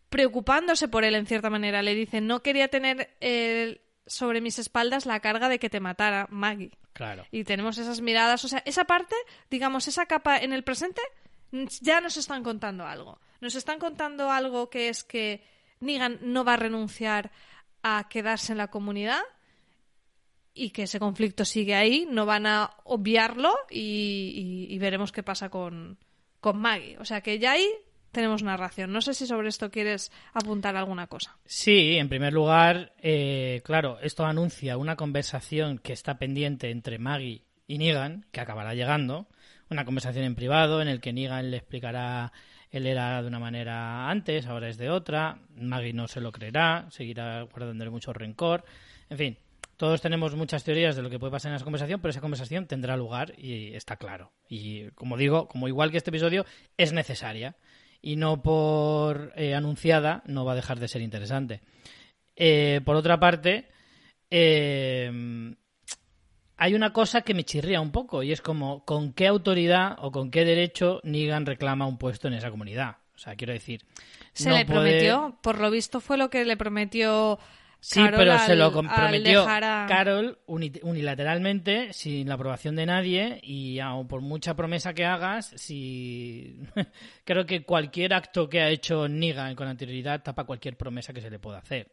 preocupándose 0.09 0.87
por 0.87 1.03
él 1.03 1.15
en 1.15 1.25
cierta 1.25 1.49
manera. 1.49 1.81
Le 1.81 1.95
dice, 1.95 2.21
no 2.21 2.41
quería 2.41 2.67
tener 2.67 3.15
eh, 3.21 3.81
sobre 4.05 4.41
mis 4.41 4.59
espaldas 4.59 5.05
la 5.05 5.19
carga 5.19 5.49
de 5.49 5.59
que 5.59 5.69
te 5.69 5.79
matara 5.79 6.27
Maggie. 6.29 6.71
Claro. 6.93 7.25
Y 7.31 7.43
tenemos 7.43 7.77
esas 7.77 7.99
miradas, 7.99 8.45
o 8.45 8.47
sea, 8.47 8.63
esa 8.65 8.85
parte, 8.85 9.15
digamos, 9.49 9.87
esa 9.87 10.05
capa 10.05 10.37
en 10.37 10.53
el 10.53 10.63
presente, 10.63 11.01
ya 11.81 12.01
nos 12.01 12.17
están 12.17 12.43
contando 12.43 12.85
algo. 12.85 13.19
Nos 13.41 13.55
están 13.55 13.79
contando 13.79 14.31
algo 14.31 14.69
que 14.69 14.89
es 14.89 15.03
que 15.03 15.43
Negan 15.79 16.19
no 16.21 16.43
va 16.43 16.53
a 16.53 16.57
renunciar 16.57 17.31
a 17.83 18.07
quedarse 18.09 18.51
en 18.53 18.57
la 18.57 18.67
comunidad 18.69 19.21
y 20.53 20.69
que 20.69 20.83
ese 20.83 20.99
conflicto 20.99 21.43
sigue 21.45 21.75
ahí, 21.75 22.07
no 22.09 22.25
van 22.25 22.45
a 22.47 22.71
obviarlo 22.85 23.53
y, 23.69 24.67
y- 24.69 24.73
y 24.73 24.79
veremos 24.79 25.11
qué 25.11 25.21
pasa 25.21 25.49
con, 25.49 25.97
con 26.39 26.57
Maggie. 26.59 26.97
O 26.99 27.05
sea 27.05 27.21
que 27.21 27.39
ya 27.39 27.51
ahí 27.51 27.67
tenemos 28.11 28.41
narración. 28.41 28.93
No 28.93 29.01
sé 29.01 29.13
si 29.13 29.27
sobre 29.27 29.49
esto 29.49 29.69
quieres 29.69 30.11
apuntar 30.33 30.77
alguna 30.77 31.07
cosa. 31.07 31.37
Sí, 31.45 31.97
en 31.97 32.07
primer 32.07 32.31
lugar, 32.31 32.93
eh, 33.01 33.61
claro, 33.65 33.99
esto 34.01 34.25
anuncia 34.25 34.77
una 34.77 34.95
conversación 34.95 35.77
que 35.77 35.91
está 35.91 36.17
pendiente 36.17 36.71
entre 36.71 36.97
Maggie 36.99 37.43
y 37.67 37.77
Negan, 37.77 38.25
que 38.31 38.39
acabará 38.39 38.73
llegando, 38.73 39.27
una 39.69 39.85
conversación 39.85 40.25
en 40.25 40.35
privado 40.35 40.81
en 40.81 40.87
el 40.87 41.01
que 41.01 41.13
Negan 41.13 41.51
le 41.51 41.57
explicará 41.57 42.31
él 42.71 42.87
era 42.87 43.21
de 43.21 43.27
una 43.27 43.39
manera 43.39 44.09
antes, 44.09 44.47
ahora 44.47 44.67
es 44.67 44.77
de 44.77 44.89
otra, 44.89 45.39
Maggie 45.55 45.93
no 45.93 46.07
se 46.07 46.19
lo 46.19 46.31
creerá, 46.31 46.87
seguirá 46.89 47.43
guardándole 47.43 47.89
mucho 47.89 48.11
rencor, 48.11 48.65
en 49.09 49.17
fin, 49.17 49.37
todos 49.77 50.01
tenemos 50.01 50.35
muchas 50.35 50.63
teorías 50.63 50.95
de 50.95 51.01
lo 51.01 51.09
que 51.09 51.19
puede 51.19 51.31
pasar 51.31 51.51
en 51.51 51.57
esa 51.57 51.65
conversación, 51.65 52.01
pero 52.01 52.09
esa 52.09 52.21
conversación 52.21 52.65
tendrá 52.65 52.95
lugar 52.95 53.33
y 53.37 53.73
está 53.75 53.97
claro. 53.97 54.31
Y 54.47 54.89
como 54.91 55.17
digo, 55.17 55.47
como 55.47 55.67
igual 55.67 55.91
que 55.91 55.97
este 55.97 56.11
episodio, 56.11 56.45
es 56.77 56.93
necesaria 56.93 57.55
y 58.01 58.15
no 58.15 58.41
por 58.41 59.33
eh, 59.35 59.53
anunciada 59.53 60.23
no 60.25 60.45
va 60.45 60.53
a 60.53 60.55
dejar 60.55 60.79
de 60.79 60.87
ser 60.87 61.01
interesante. 61.01 61.61
Eh, 62.35 62.81
por 62.85 62.95
otra 62.95 63.19
parte, 63.19 63.67
eh, 64.29 65.55
hay 66.57 66.73
una 66.73 66.93
cosa 66.93 67.21
que 67.21 67.33
me 67.33 67.43
chirría 67.43 67.81
un 67.81 67.91
poco 67.91 68.23
y 68.23 68.31
es 68.31 68.41
como 68.41 68.83
con 68.85 69.13
qué 69.13 69.27
autoridad 69.27 69.95
o 69.99 70.11
con 70.11 70.31
qué 70.31 70.45
derecho 70.45 71.01
Negan 71.03 71.45
reclama 71.45 71.85
un 71.87 71.97
puesto 71.97 72.27
en 72.27 72.33
esa 72.35 72.49
comunidad. 72.51 72.97
O 73.15 73.17
sea, 73.17 73.35
quiero 73.35 73.53
decir, 73.53 73.81
Se 74.33 74.49
no 74.49 74.55
le 74.57 74.65
puede- 74.65 74.79
prometió, 74.81 75.37
por 75.41 75.59
lo 75.59 75.71
visto 75.71 75.99
fue 76.01 76.17
lo 76.17 76.29
que 76.29 76.43
le 76.45 76.57
prometió 76.57 77.39
Sí, 77.79 77.99
Carol 78.01 78.17
pero 78.19 78.39
se 78.39 78.53
al- 78.53 78.59
lo 78.59 78.71
comprometió 78.73 79.41
dejar 79.41 79.63
a- 79.63 79.85
Carol 79.87 80.39
uni- 80.47 80.71
unilateralmente, 80.81 81.93
sin 81.93 82.27
la 82.27 82.33
aprobación 82.33 82.75
de 82.75 82.85
nadie 82.87 83.39
y 83.43 83.79
aun 83.79 84.07
por 84.07 84.21
mucha 84.21 84.55
promesa 84.55 84.93
que 84.95 85.05
hagas, 85.05 85.53
si 85.55 86.57
creo 87.25 87.45
que 87.45 87.63
cualquier 87.63 88.13
acto 88.13 88.49
que 88.49 88.61
ha 88.61 88.69
hecho 88.69 89.07
Negan 89.07 89.55
con 89.55 89.67
anterioridad 89.67 90.23
tapa 90.23 90.45
cualquier 90.45 90.77
promesa 90.77 91.13
que 91.13 91.21
se 91.21 91.29
le 91.29 91.37
pueda 91.39 91.59
hacer. 91.59 91.91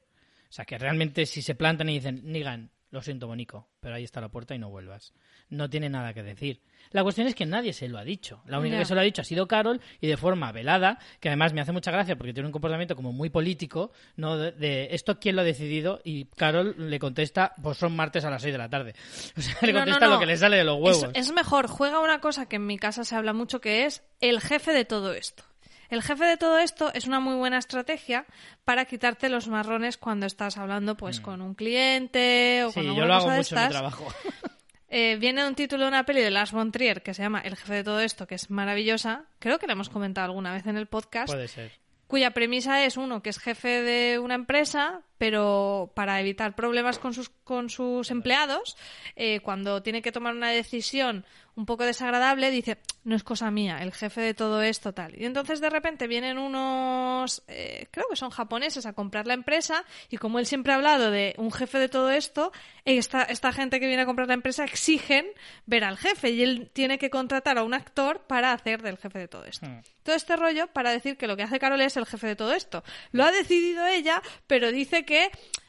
O 0.49 0.52
sea, 0.52 0.64
que 0.64 0.78
realmente 0.78 1.26
si 1.26 1.42
se 1.42 1.54
plantan 1.54 1.88
y 1.90 1.95
dicen, 1.95 2.21
Negan, 2.25 2.71
Lo 2.92 3.00
siento, 3.00 3.26
Bonico, 3.26 3.66
pero 3.80 3.94
ahí 3.94 4.04
está 4.04 4.20
la 4.20 4.28
puerta 4.28 4.54
y 4.54 4.58
no 4.58 4.68
vuelvas. 4.68 5.14
No 5.49 5.70
tiene 5.70 5.88
nada 5.88 6.12
que 6.12 6.22
decir. 6.22 6.61
La 6.90 7.02
cuestión 7.02 7.26
es 7.26 7.34
que 7.34 7.46
nadie 7.46 7.72
se 7.72 7.88
lo 7.88 7.96
ha 7.96 8.04
dicho. 8.04 8.42
La 8.46 8.58
única 8.58 8.78
que 8.78 8.84
se 8.84 8.94
lo 8.94 9.00
ha 9.00 9.04
dicho 9.04 9.22
ha 9.22 9.25
sido 9.25 9.49
Carol 9.49 9.80
y 9.99 10.08
de 10.08 10.18
forma 10.18 10.52
velada, 10.52 10.99
que 11.18 11.30
además 11.30 11.54
me 11.54 11.62
hace 11.62 11.72
mucha 11.72 11.90
gracia 11.90 12.16
porque 12.16 12.34
tiene 12.34 12.49
un 12.49 12.52
comportamiento 12.52 12.94
como 12.94 13.11
muy 13.11 13.30
político, 13.30 13.92
¿no? 14.16 14.37
De, 14.37 14.52
de, 14.52 14.88
esto 14.90 15.18
quién 15.18 15.37
lo 15.37 15.40
ha 15.40 15.44
decidido 15.44 16.02
y 16.04 16.26
Carol 16.26 16.75
le 16.90 16.99
contesta, 16.99 17.54
pues 17.62 17.78
son 17.78 17.96
martes 17.96 18.26
a 18.26 18.30
las 18.30 18.42
6 18.42 18.52
de 18.52 18.58
la 18.58 18.68
tarde. 18.68 18.94
O 19.38 19.40
sea, 19.40 19.56
le 19.62 19.72
No, 19.72 19.78
no, 19.78 19.84
contesta 19.87 20.06
no. 20.06 20.12
lo 20.12 20.20
que 20.20 20.26
le 20.26 20.37
sale 20.37 20.58
de 20.58 20.64
los 20.64 20.76
huevos. 20.78 21.04
Es, 21.14 21.28
es 21.28 21.32
mejor, 21.32 21.68
juega 21.68 21.99
una 21.99 22.20
cosa 22.20 22.46
que 22.46 22.56
en 22.56 22.66
mi 22.66 22.76
casa 22.78 23.04
se 23.04 23.16
habla 23.16 23.32
mucho, 23.32 23.62
que 23.62 23.87
es 23.87 24.02
el 24.20 24.38
jefe 24.42 24.75
de 24.75 24.84
todo 24.84 25.14
esto. 25.14 25.44
El 25.92 26.00
jefe 26.02 26.25
de 26.25 26.38
todo 26.38 26.58
esto 26.58 26.90
es 26.94 27.06
una 27.06 27.20
muy 27.20 27.34
buena 27.34 27.58
estrategia 27.58 28.25
para 28.64 28.87
quitarte 28.87 29.28
los 29.28 29.46
marrones 29.46 29.99
cuando 29.99 30.25
estás 30.25 30.56
hablando 30.56 30.96
pues 30.96 31.20
con 31.20 31.42
un 31.42 31.54
cliente 31.54 32.64
o 32.64 32.68
Mm. 32.68 32.72
Sí, 32.72 32.75
con 32.75 32.84
yo 32.84 32.90
alguna 32.92 33.06
lo 33.06 33.14
hago 33.14 33.25
cosa 33.25 33.32
de 33.32 33.38
mucho 33.38 33.56
en 33.56 33.62
mi 33.62 33.68
trabajo. 33.68 34.08
Eh, 34.94 35.16
viene 35.16 35.46
un 35.46 35.54
título 35.54 35.84
de 35.84 35.88
una 35.88 36.04
peli 36.04 36.20
de 36.20 36.30
Lars 36.30 36.52
von 36.52 36.70
Trier 36.70 37.02
que 37.02 37.14
se 37.14 37.22
llama 37.22 37.40
El 37.40 37.56
jefe 37.56 37.76
de 37.76 37.82
todo 37.84 38.00
esto, 38.00 38.26
que 38.26 38.34
es 38.34 38.50
maravillosa. 38.50 39.25
Creo 39.38 39.58
que 39.58 39.66
la 39.66 39.72
hemos 39.72 39.88
comentado 39.88 40.26
alguna 40.26 40.52
vez 40.52 40.66
en 40.66 40.76
el 40.76 40.87
podcast. 40.87 41.32
Puede 41.32 41.49
ser. 41.49 41.72
cuya 42.06 42.32
premisa 42.32 42.84
es 42.84 42.99
uno 42.99 43.22
que 43.22 43.30
es 43.30 43.38
jefe 43.38 43.80
de 43.80 44.18
una 44.18 44.34
empresa, 44.34 45.00
pero 45.23 45.93
para 45.95 46.21
evitar 46.21 46.57
problemas 46.57 46.99
con 46.99 47.14
sus, 47.14 47.29
con 47.29 47.71
sus 47.71 48.11
empleados, 48.11 48.76
eh, 49.14 49.38
cuando 49.38 49.81
tiene 49.81 50.02
que 50.02 50.11
tomar 50.11 50.35
una 50.35 50.50
decisión 50.50 51.25
un 51.55 51.67
poco 51.67 51.85
desagradable, 51.85 52.50
dice, 52.50 52.79
no 53.05 53.14
es 53.14 53.23
cosa 53.23 53.50
mía, 53.50 53.79
el 53.83 53.93
jefe 53.93 54.21
de 54.23 54.35
todo 54.35 54.62
esto 54.62 54.95
tal. 54.95 55.21
Y 55.21 55.26
entonces 55.26 55.61
de 55.61 55.69
repente 55.69 56.07
vienen 56.07 56.38
unos, 56.38 57.43
eh, 57.47 57.88
creo 57.91 58.07
que 58.09 58.17
son 58.17 58.31
japoneses, 58.31 58.87
a 58.87 58.95
comprar 58.95 59.26
la 59.26 59.35
empresa 59.35 59.85
y 60.09 60.17
como 60.17 60.38
él 60.38 60.47
siempre 60.47 60.73
ha 60.73 60.76
hablado 60.76 61.11
de 61.11 61.35
un 61.37 61.52
jefe 61.52 61.79
de 61.79 61.88
todo 61.88 62.11
esto, 62.11 62.52
esta, 62.85 63.23
esta 63.23 63.52
gente 63.52 63.81
que 63.81 63.87
viene 63.87 64.02
a 64.02 64.07
comprar 64.07 64.29
la 64.29 64.35
empresa 64.35 64.64
exigen 64.64 65.26
ver 65.67 65.85
al 65.85 65.99
jefe 65.99 66.31
y 66.31 66.43
él 66.43 66.71
tiene 66.73 66.99
que 66.99 67.11
contratar 67.11 67.59
a 67.59 67.64
un 67.64 67.75
actor 67.75 68.23
para 68.26 68.52
hacer 68.52 68.83
del 68.83 68.97
jefe 68.97 69.19
de 69.19 69.29
todo 69.29 69.45
esto. 69.45 69.67
Hmm. 69.67 69.83
Todo 70.02 70.17
este 70.17 70.37
rollo 70.37 70.69
para 70.69 70.91
decir 70.91 71.17
que 71.17 71.26
lo 71.26 71.37
que 71.37 71.43
hace 71.43 71.59
Carol 71.59 71.81
es 71.81 71.97
el 71.97 72.07
jefe 72.07 72.29
de 72.29 72.37
todo 72.37 72.55
esto. 72.55 72.83
Lo 73.12 73.25
ha 73.25 73.31
decidido 73.31 73.87
ella, 73.87 74.23
pero 74.47 74.73
dice 74.73 75.05
que 75.05 75.12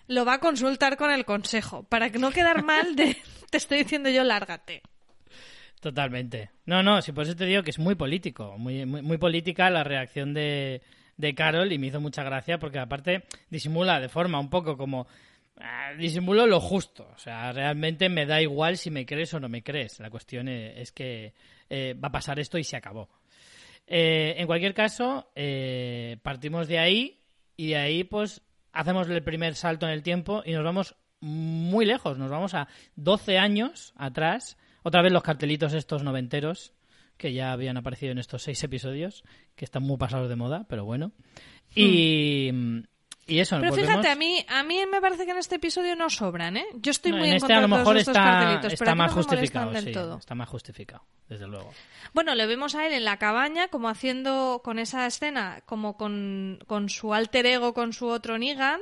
lo 0.07 0.25
va 0.25 0.35
a 0.35 0.39
consultar 0.39 0.97
con 0.97 1.11
el 1.11 1.25
consejo. 1.25 1.83
Para 1.83 2.09
que 2.09 2.19
no 2.19 2.31
quedar 2.31 2.63
mal 2.63 2.95
de 2.95 3.17
te 3.49 3.57
estoy 3.57 3.79
diciendo 3.79 4.09
yo, 4.09 4.23
lárgate. 4.23 4.81
Totalmente. 5.79 6.49
No, 6.65 6.81
no, 6.81 7.01
sí, 7.01 7.11
por 7.11 7.25
eso 7.25 7.35
te 7.35 7.45
digo 7.45 7.61
que 7.61 7.71
es 7.71 7.79
muy 7.79 7.95
político, 7.95 8.57
muy, 8.57 8.85
muy, 8.85 9.01
muy 9.01 9.17
política 9.17 9.69
la 9.69 9.83
reacción 9.83 10.33
de, 10.33 10.81
de 11.17 11.35
Carol 11.35 11.71
y 11.71 11.77
me 11.77 11.87
hizo 11.87 11.99
mucha 11.99 12.23
gracia 12.23 12.57
porque 12.57 12.79
aparte 12.79 13.23
disimula 13.49 13.99
de 13.99 14.07
forma 14.07 14.39
un 14.39 14.49
poco 14.49 14.77
como... 14.77 15.07
ah, 15.59 15.91
disimulo 15.97 16.47
lo 16.47 16.61
justo, 16.61 17.09
o 17.13 17.17
sea, 17.17 17.51
realmente 17.51 18.07
me 18.07 18.25
da 18.25 18.41
igual 18.41 18.77
si 18.77 18.91
me 18.91 19.05
crees 19.05 19.33
o 19.33 19.41
no 19.41 19.49
me 19.49 19.61
crees. 19.61 19.99
La 19.99 20.09
cuestión 20.09 20.47
e- 20.47 20.81
es, 20.81 20.93
que 20.93 21.33
eh, 21.69 21.95
va 22.01 22.07
a 22.07 22.11
pasar 22.13 22.39
esto 22.39 22.57
y 22.57 22.63
se 22.63 22.77
acabó. 22.77 23.09
Eh, 23.85 24.35
en 24.37 24.47
cualquier 24.47 24.73
caso, 24.73 25.29
eh, 25.35 26.17
partimos 26.23 26.69
de 26.69 26.79
ahí 26.79 27.19
y 27.57 27.67
de 27.71 27.75
ahí 27.75 28.03
pues 28.05 28.41
hacemos 28.73 29.09
el 29.09 29.23
primer 29.23 29.55
salto 29.55 29.85
en 29.85 29.93
el 29.93 30.03
tiempo 30.03 30.43
y 30.45 30.51
nos 30.51 30.63
vamos 30.63 30.95
muy 31.21 31.85
lejos, 31.85 32.17
nos 32.17 32.29
vamos 32.29 32.53
a 32.53 32.67
12 32.95 33.37
años 33.37 33.93
atrás, 33.95 34.57
otra 34.83 35.01
vez 35.01 35.13
los 35.13 35.23
cartelitos 35.23 35.73
estos 35.73 36.03
noventeros 36.03 36.73
que 37.17 37.33
ya 37.33 37.53
habían 37.53 37.77
aparecido 37.77 38.11
en 38.11 38.17
estos 38.17 38.43
seis 38.43 38.61
episodios, 38.63 39.23
que 39.55 39.65
están 39.65 39.83
muy 39.83 39.97
pasados 39.97 40.27
de 40.27 40.35
moda, 40.35 40.65
pero 40.67 40.83
bueno. 40.83 41.13
Y, 41.75 42.51
y 43.27 43.39
eso. 43.39 43.57
Pero 43.59 43.71
volvemos- 43.71 43.89
fíjate, 43.89 44.09
a 44.09 44.15
mí, 44.15 44.45
a 44.49 44.63
mí 44.63 44.79
me 44.85 44.99
parece 45.01 45.25
que 45.25 45.31
en 45.31 45.37
este 45.37 45.55
episodio 45.55 45.95
no 45.95 46.09
sobran, 46.09 46.57
¿eh? 46.57 46.65
Yo 46.75 46.91
estoy 46.91 47.11
No, 47.11 47.17
muy 47.19 47.27
en 47.27 47.31
en 47.33 47.37
este 47.37 47.47
contra 47.47 47.57
a 47.57 47.61
lo 47.61 47.67
de 47.67 47.69
todos 47.71 47.79
mejor 47.79 47.97
estos 47.97 48.15
está, 48.15 48.23
cartelitos, 48.23 48.73
está 48.73 48.85
pero 48.85 48.95
más 48.97 49.11
justificado, 49.13 49.71
del 49.71 49.83
sí, 49.85 49.91
todo. 49.91 50.17
está 50.17 50.35
más 50.35 50.49
justificado, 50.49 51.03
desde 51.29 51.47
luego. 51.47 51.71
Bueno, 52.13 52.35
le 52.35 52.45
vemos 52.45 52.75
a 52.75 52.85
él 52.85 52.93
en 52.93 53.05
la 53.05 53.17
cabaña 53.17 53.67
como 53.69 53.89
haciendo 53.89 54.61
con 54.63 54.77
esa 54.79 55.05
escena, 55.07 55.61
como 55.65 55.95
con, 55.97 56.59
con 56.67 56.89
su 56.89 57.13
alter 57.13 57.45
ego, 57.45 57.73
con 57.73 57.93
su 57.93 58.07
otro 58.07 58.37
Negan, 58.37 58.79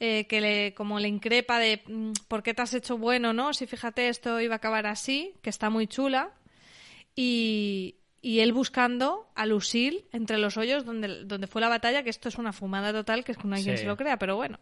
eh, 0.00 0.26
que 0.28 0.40
le, 0.40 0.74
como 0.74 1.00
le 1.00 1.08
increpa 1.08 1.58
de 1.58 1.82
"Mm, 1.86 2.12
¿por 2.28 2.44
qué 2.44 2.54
te 2.54 2.62
has 2.62 2.72
hecho 2.74 2.96
bueno, 2.96 3.32
no? 3.32 3.52
Si 3.52 3.66
fíjate 3.66 4.08
esto 4.08 4.40
iba 4.40 4.54
a 4.54 4.58
acabar 4.58 4.86
así, 4.86 5.34
que 5.42 5.50
está 5.50 5.70
muy 5.70 5.88
chula. 5.88 6.30
Y, 7.16 7.96
y 8.20 8.40
él 8.40 8.52
buscando 8.52 9.30
a 9.34 9.46
Lucille 9.46 10.06
entre 10.12 10.38
los 10.38 10.56
hoyos 10.56 10.84
donde, 10.84 11.24
donde 11.24 11.46
fue 11.46 11.60
la 11.60 11.68
batalla, 11.68 12.02
que 12.02 12.10
esto 12.10 12.28
es 12.28 12.38
una 12.38 12.52
fumada 12.52 12.92
total, 12.92 13.24
que 13.24 13.32
es 13.32 13.38
que 13.38 13.46
no 13.46 13.56
hay 13.56 13.62
quien 13.62 13.78
se 13.78 13.86
lo 13.86 13.96
crea, 13.96 14.18
pero 14.18 14.36
bueno. 14.36 14.58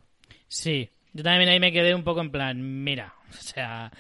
Sí, 0.48 0.90
yo 1.12 1.22
también 1.22 1.48
ahí 1.48 1.60
me 1.60 1.72
quedé 1.72 1.94
un 1.94 2.04
poco 2.04 2.20
en 2.20 2.30
plan, 2.30 2.84
mira, 2.84 3.14
o 3.30 3.42
sea, 3.42 3.90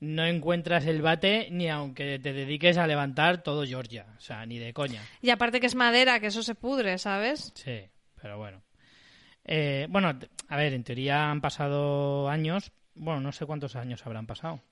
no 0.00 0.24
encuentras 0.24 0.86
el 0.86 1.02
bate 1.02 1.48
ni 1.50 1.68
aunque 1.68 2.18
te 2.18 2.32
dediques 2.32 2.78
a 2.78 2.86
levantar 2.86 3.42
todo 3.42 3.66
Georgia, 3.66 4.06
o 4.16 4.20
sea, 4.20 4.46
ni 4.46 4.58
de 4.58 4.72
coña. 4.72 5.02
Y 5.20 5.30
aparte 5.30 5.60
que 5.60 5.66
es 5.66 5.74
madera, 5.74 6.20
que 6.20 6.28
eso 6.28 6.42
se 6.42 6.54
pudre, 6.54 6.98
¿sabes? 6.98 7.52
Sí, 7.54 7.82
pero 8.20 8.38
bueno. 8.38 8.62
Eh, 9.44 9.86
bueno, 9.90 10.16
a 10.48 10.56
ver, 10.56 10.74
en 10.74 10.84
teoría 10.84 11.30
han 11.30 11.40
pasado 11.40 12.28
años, 12.28 12.72
bueno, 12.94 13.20
no 13.20 13.32
sé 13.32 13.46
cuántos 13.46 13.74
años 13.74 14.06
habrán 14.06 14.26
pasado. 14.26 14.62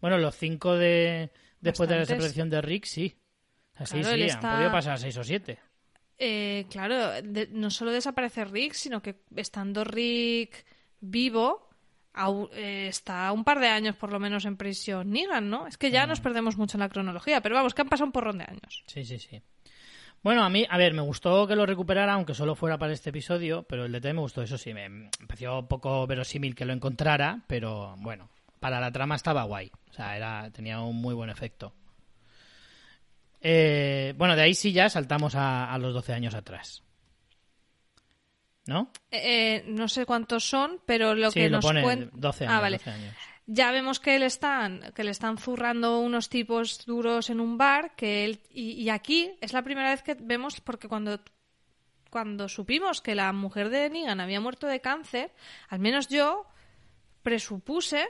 Bueno, 0.00 0.18
los 0.18 0.36
cinco 0.36 0.76
de 0.76 1.30
después 1.60 1.88
de 1.88 1.94
la 1.96 2.00
desaparición 2.02 2.50
de 2.50 2.60
Rick, 2.60 2.84
sí. 2.84 3.16
Así 3.76 3.94
Claro, 4.00 4.08
sí, 4.08 4.14
él 4.14 4.22
han 4.22 4.28
está- 4.28 4.50
podido 4.54 4.72
pasar 4.72 4.98
seis 4.98 5.16
o 5.16 5.24
siete. 5.24 5.58
Eh, 6.18 6.66
claro, 6.70 7.22
de- 7.22 7.48
no 7.50 7.70
solo 7.70 7.90
desaparece 7.90 8.44
Rick, 8.44 8.72
sino 8.74 9.02
que 9.02 9.16
estando 9.34 9.82
Rick 9.82 10.64
vivo, 11.00 11.68
au- 12.14 12.48
eh, 12.52 12.86
está 12.88 13.32
un 13.32 13.42
par 13.42 13.58
de 13.58 13.66
años 13.68 13.96
por 13.96 14.12
lo 14.12 14.20
menos 14.20 14.44
en 14.44 14.56
prisión 14.56 15.10
Negan, 15.10 15.50
¿no? 15.50 15.66
Es 15.66 15.76
que 15.76 15.90
ya 15.90 16.06
nos 16.06 16.20
perdemos 16.20 16.56
mucho 16.56 16.76
en 16.76 16.80
la 16.82 16.88
cronología, 16.88 17.40
pero 17.40 17.56
vamos, 17.56 17.74
que 17.74 17.82
han 17.82 17.88
pasado 17.88 18.06
un 18.06 18.12
porrón 18.12 18.38
de 18.38 18.44
años. 18.44 18.84
Sí, 18.86 19.04
sí, 19.04 19.18
sí. 19.18 19.42
Bueno, 20.22 20.42
a 20.44 20.48
mí, 20.48 20.64
a 20.70 20.78
ver, 20.78 20.94
me 20.94 21.02
gustó 21.02 21.46
que 21.46 21.56
lo 21.56 21.66
recuperara, 21.66 22.14
aunque 22.14 22.32
solo 22.32 22.54
fuera 22.54 22.78
para 22.78 22.92
este 22.94 23.10
episodio, 23.10 23.64
pero 23.64 23.84
el 23.84 23.92
detalle 23.92 24.14
me 24.14 24.20
gustó, 24.20 24.40
eso 24.42 24.56
sí, 24.56 24.72
me 24.72 24.88
me 24.88 25.10
pareció 25.26 25.66
poco 25.66 26.06
verosímil 26.06 26.54
que 26.54 26.64
lo 26.64 26.72
encontrara, 26.72 27.42
pero 27.46 27.94
bueno, 27.98 28.30
para 28.60 28.80
la 28.80 28.90
trama 28.92 29.16
estaba 29.16 29.42
guay, 29.42 29.70
o 29.90 29.92
sea, 29.92 30.16
era, 30.16 30.48
tenía 30.50 30.80
un 30.80 30.96
muy 30.96 31.12
buen 31.12 31.28
efecto. 31.28 31.74
Eh, 33.46 34.14
bueno, 34.16 34.34
de 34.36 34.42
ahí 34.42 34.54
sí 34.54 34.72
ya 34.72 34.88
saltamos 34.88 35.34
a, 35.34 35.70
a 35.72 35.76
los 35.78 35.92
12 35.92 36.14
años 36.14 36.34
atrás. 36.34 36.82
¿No? 38.66 38.90
Eh, 39.10 39.20
eh, 39.58 39.64
no 39.66 39.86
sé 39.88 40.06
cuántos 40.06 40.48
son, 40.48 40.80
pero 40.86 41.14
lo 41.14 41.30
sí, 41.30 41.40
que 41.40 41.50
lo 41.50 41.58
nos 41.58 41.64
pone 41.66 41.82
cuen- 41.84 42.10
12 42.14 42.44
años. 42.46 42.56
Ah, 42.56 42.60
vale. 42.60 42.78
12 42.78 42.90
años. 42.90 43.14
Ya 43.46 43.70
vemos 43.70 44.00
que 44.00 44.18
le 44.18 44.24
están, 44.24 44.92
que 44.94 45.04
le 45.04 45.10
están 45.10 45.36
zurrando 45.36 45.98
unos 46.00 46.30
tipos 46.30 46.86
duros 46.86 47.28
en 47.28 47.40
un 47.40 47.58
bar, 47.58 47.94
que 47.94 48.24
él, 48.24 48.40
y, 48.50 48.70
y 48.82 48.88
aquí 48.88 49.32
es 49.42 49.52
la 49.52 49.60
primera 49.62 49.90
vez 49.90 50.02
que 50.02 50.14
vemos, 50.18 50.62
porque 50.62 50.88
cuando, 50.88 51.20
cuando 52.08 52.48
supimos 52.48 53.02
que 53.02 53.14
la 53.14 53.30
mujer 53.34 53.68
de 53.68 53.90
Negan 53.90 54.20
había 54.20 54.40
muerto 54.40 54.66
de 54.66 54.80
cáncer, 54.80 55.30
al 55.68 55.80
menos 55.80 56.08
yo 56.08 56.46
presupuse 57.22 58.08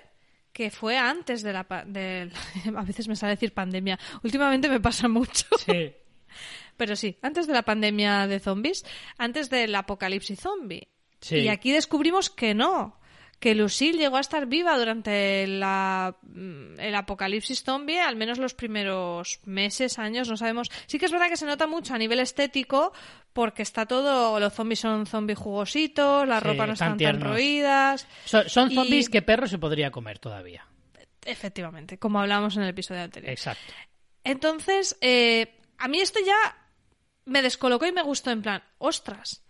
que 0.55 0.71
fue 0.71 0.97
antes 0.97 1.43
de 1.43 1.53
la, 1.53 1.67
de, 1.85 2.31
a 2.77 2.83
veces 2.83 3.09
me 3.09 3.17
sale 3.17 3.35
decir 3.35 3.53
pandemia, 3.53 3.99
últimamente 4.23 4.71
me 4.71 4.81
pasa 4.81 5.09
mucho. 5.09 5.47
Sí. 5.59 5.93
Pero 6.77 6.97
sí, 6.97 7.19
antes 7.23 7.47
de 7.47 7.53
la 7.53 7.63
pandemia 7.63 8.27
de 8.27 8.41
zombies, 8.41 8.85
antes 9.19 9.51
del 9.51 9.75
apocalipsis 9.75 10.41
zombie. 10.41 10.89
Sí. 11.21 11.37
Y 11.37 11.49
aquí 11.49 11.73
descubrimos 11.73 12.31
que 12.31 12.55
no, 12.55 12.99
que 13.41 13.55
Lucille 13.55 13.99
llegó 13.99 14.17
a 14.17 14.21
estar 14.21 14.47
viva 14.47 14.77
durante 14.79 15.47
la, 15.47 16.17
mm, 16.23 16.79
el 16.81 16.95
apocalipsis 16.95 17.63
zombie, 17.63 18.01
al 18.01 18.17
menos 18.17 18.39
los 18.39 18.55
primeros 18.55 19.41
meses, 19.45 19.99
años, 19.99 20.29
no 20.29 20.37
sabemos. 20.37 20.71
Sí 20.87 20.99
que 20.99 21.07
es 21.07 21.13
verdad 21.13 21.29
que 21.29 21.37
se 21.37 21.47
nota 21.47 21.67
mucho 21.67 21.95
a 21.95 21.99
nivel 21.99 22.21
estético, 22.21 22.93
porque 23.33 23.63
está 23.63 23.87
todo, 23.87 24.39
los 24.41 24.53
zombies 24.55 24.81
son 24.81 25.07
zombies 25.07 25.39
jugositos, 25.39 26.27
las 26.27 26.43
Sí, 26.43 26.49
ropas 26.49 26.67
no 26.69 26.73
están 26.75 26.97
tan 26.99 27.21
roídas. 27.21 28.07
Son, 28.25 28.71
Y- 28.71 28.75
zombies 28.75 29.09
que 29.11 29.23
perro 29.23 29.47
se 29.47 29.59
podría 29.59 29.91
comer 29.91 30.19
todavía. 30.19 30.67
Efectivamente, 31.25 31.99
como 31.99 32.21
hablábamos 32.21 32.57
en 32.57 32.63
el 32.63 32.69
episodio 32.71 33.03
anterior. 33.03 33.31
Exacto. 33.33 33.73
Entonces, 34.23 34.97
eh, 35.01 35.59
a 35.79 35.89
mí 35.89 36.01
esto 36.01 36.19
ya 36.25 36.37
me 37.27 37.43
descolocó 37.43 37.87
y 37.87 37.93
me 37.93 38.03
gustó 38.03 38.31
en 38.31 38.43
plan, 38.43 38.63
ostras, 38.79 39.43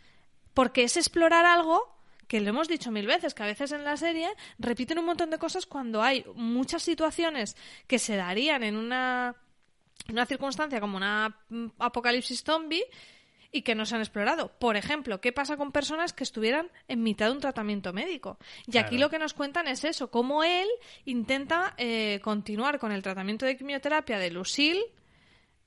porque 0.52 0.84
es 0.84 0.96
explorar 0.96 1.44
algo 1.44 1.93
que 2.28 2.40
lo 2.40 2.50
hemos 2.50 2.68
dicho 2.68 2.90
mil 2.90 3.06
veces, 3.06 3.34
que 3.34 3.42
a 3.42 3.46
veces 3.46 3.72
en 3.72 3.84
la 3.84 3.96
serie 3.96 4.28
repiten 4.58 4.98
un 4.98 5.06
montón 5.06 5.30
de 5.30 5.38
cosas 5.38 5.66
cuando 5.66 6.02
hay 6.02 6.24
muchas 6.34 6.82
situaciones 6.82 7.56
que 7.86 7.98
se 7.98 8.16
darían 8.16 8.62
en 8.62 8.76
una, 8.76 9.36
en 10.06 10.14
una 10.14 10.26
circunstancia 10.26 10.80
como 10.80 10.96
una 10.96 11.36
mm, 11.48 11.66
apocalipsis 11.78 12.42
zombie 12.42 12.84
y 13.54 13.62
que 13.62 13.76
no 13.76 13.86
se 13.86 13.94
han 13.94 14.00
explorado. 14.00 14.50
Por 14.58 14.76
ejemplo, 14.76 15.20
¿qué 15.20 15.32
pasa 15.32 15.56
con 15.56 15.70
personas 15.70 16.12
que 16.12 16.24
estuvieran 16.24 16.70
en 16.88 17.04
mitad 17.04 17.26
de 17.26 17.32
un 17.32 17.40
tratamiento 17.40 17.92
médico? 17.92 18.36
Y 18.66 18.78
aquí 18.78 18.98
lo 18.98 19.10
que 19.10 19.20
nos 19.20 19.32
cuentan 19.32 19.68
es 19.68 19.84
eso, 19.84 20.10
cómo 20.10 20.42
él 20.42 20.66
intenta 21.04 21.72
eh, 21.76 22.20
continuar 22.24 22.80
con 22.80 22.90
el 22.90 23.02
tratamiento 23.02 23.46
de 23.46 23.56
quimioterapia 23.56 24.18
de 24.18 24.30
Lucille 24.30 24.82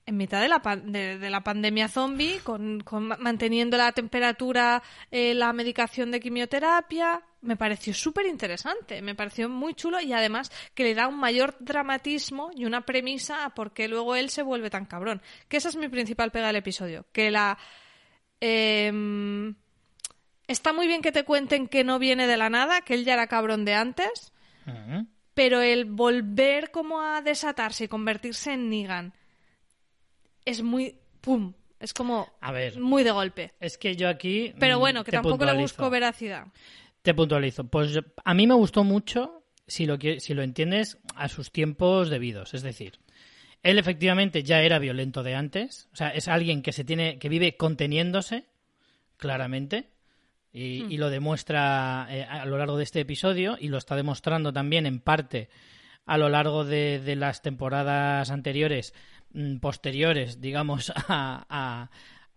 en 0.08 0.18
mitad 0.18 0.42
de 0.42 0.48
la, 0.48 0.62
pan- 0.62 0.92
de, 0.92 1.20
de 1.20 1.30
la 1.30 1.42
pandemia 1.42 1.88
zombie, 1.90 2.40
con, 2.44 2.80
con 2.80 3.08
ma- 3.10 3.18
manteniendo 3.20 3.78
la 3.78 3.92
temperatura, 3.92 4.82
eh, 5.12 5.34
la 5.36 5.52
medicación 5.54 6.10
de 6.12 6.20
quimioterapia. 6.22 7.22
me 7.42 7.56
pareció 7.58 7.94
súper 7.94 8.26
interesante, 8.26 9.02
me 9.02 9.16
pareció 9.16 9.50
muy 9.50 9.74
chulo 9.76 10.00
y 10.00 10.14
además 10.14 10.50
que 10.74 10.84
le 10.86 10.96
da 10.96 11.08
un 11.08 11.20
mayor 11.20 11.56
dramatismo 11.60 12.52
y 12.56 12.66
una 12.66 12.82
premisa 12.86 13.44
a 13.46 13.50
por 13.54 13.74
qué 13.74 13.88
luego 13.90 14.16
él 14.16 14.30
se 14.30 14.44
vuelve 14.44 14.70
tan 14.70 14.86
cabrón. 14.86 15.22
Que 15.50 15.58
esa 15.58 15.70
es 15.70 15.76
mi 15.76 15.90
principal 15.90 16.32
pega 16.32 16.48
del 16.48 16.56
episodio, 16.56 17.06
que 17.12 17.30
la... 17.30 17.58
em, 18.40 19.56
está 20.48 20.72
muy 20.74 20.88
bien 20.88 21.02
que 21.02 21.12
te 21.12 21.24
cuenten 21.26 21.68
que 21.68 21.84
no 21.84 22.00
viene 22.00 22.28
de 22.28 22.38
la 22.38 22.50
nada, 22.50 22.82
que 22.82 22.94
él 22.94 23.04
ya 23.06 23.14
era 23.14 23.28
cabrón 23.28 23.66
de 23.66 23.74
antes, 23.74 24.32
pero 25.34 25.62
el 25.62 25.86
volver 25.86 26.72
como 26.72 27.02
a 27.02 27.22
desatarse 27.22 27.86
y 27.86 27.88
convertirse 27.88 28.54
en 28.54 28.70
Negan 28.70 29.14
es 30.50 30.62
muy... 30.64 30.96
¡Pum! 31.22 31.54
Es 31.80 31.94
como 31.94 32.28
A 32.42 32.52
ver, 32.52 32.80
muy 32.80 33.04
de 33.04 33.12
golpe. 33.12 33.54
es 33.60 33.78
que 33.78 33.96
yo 33.96 34.10
aquí. 34.10 34.54
Pero 34.60 34.78
mm, 34.78 34.80
bueno, 34.80 35.04
que 35.04 35.12
tampoco 35.12 35.46
le 35.46 35.54
busco 35.54 35.90
veracidad. 35.90 36.48
Te 37.04 37.14
puntualizo. 37.14 37.66
Pues 37.66 37.92
yo- 37.92 38.02
a 38.26 38.34
mí 38.34 38.48
me 38.48 38.56
gustó 38.56 38.84
mucho, 38.84 39.44
si 39.68 39.86
lo, 39.86 39.98
si 40.20 40.34
lo 40.34 40.42
entiendes, 40.42 40.98
a 41.16 41.28
sus 41.28 41.52
tiempos 41.52 42.10
debidos. 42.10 42.54
Es 42.56 42.64
decir, 42.64 43.00
él 43.62 43.78
efectivamente 43.78 44.42
ya 44.44 44.62
era 44.64 44.80
violento 44.80 45.22
de 45.22 45.36
antes. 45.36 45.88
O 45.94 45.96
sea, 45.96 46.10
es 46.10 46.28
alguien 46.28 46.62
que 46.64 46.72
se 46.72 46.84
tiene, 46.84 47.20
que 47.20 47.30
vive 47.30 47.56
conteniéndose, 47.58 48.46
claramente. 49.18 49.90
Y, 50.54 50.84
Hmm. 50.84 50.92
y 50.92 50.98
lo 50.98 51.10
demuestra 51.10 52.08
eh, 52.10 52.24
a 52.24 52.46
lo 52.46 52.58
largo 52.58 52.78
de 52.78 52.84
este 52.84 53.02
episodio 53.02 53.58
y 53.60 53.68
lo 53.68 53.78
está 53.78 53.96
demostrando 53.96 54.52
también 54.52 54.86
en 54.88 55.00
parte 55.00 55.50
a 56.06 56.18
lo 56.18 56.30
largo 56.30 56.64
de, 56.64 57.00
de 57.00 57.16
las 57.18 57.42
temporadas 57.42 58.32
anteriores, 58.32 58.94
posteriores, 59.62 60.42
digamos, 60.42 60.92
a, 60.96 61.46
a- 61.50 61.90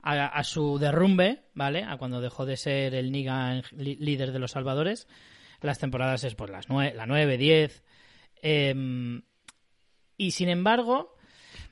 a- 0.03 0.27
a 0.27 0.45
su 0.45 0.79
derrumbe, 0.79 1.45
¿vale? 1.55 1.85
A 1.85 1.97
cuando 1.97 2.21
dejó 2.21 2.47
de 2.47 2.57
ser 2.57 2.95
el 2.95 3.13
Negan 3.13 3.63
li- 3.77 3.97
líder 3.97 4.33
de 4.33 4.39
los 4.39 4.53
Salvadores. 4.53 5.07
Las 5.61 5.79
temporadas 5.79 6.25
es 6.25 6.35
pues 6.35 6.51
las 6.51 6.69
nue- 6.69 6.95
la 6.95 7.07
9, 7.07 7.37
10. 7.37 7.83
em, 8.43 9.23
y 10.17 10.31
sin 10.33 10.49
embargo, 10.49 11.17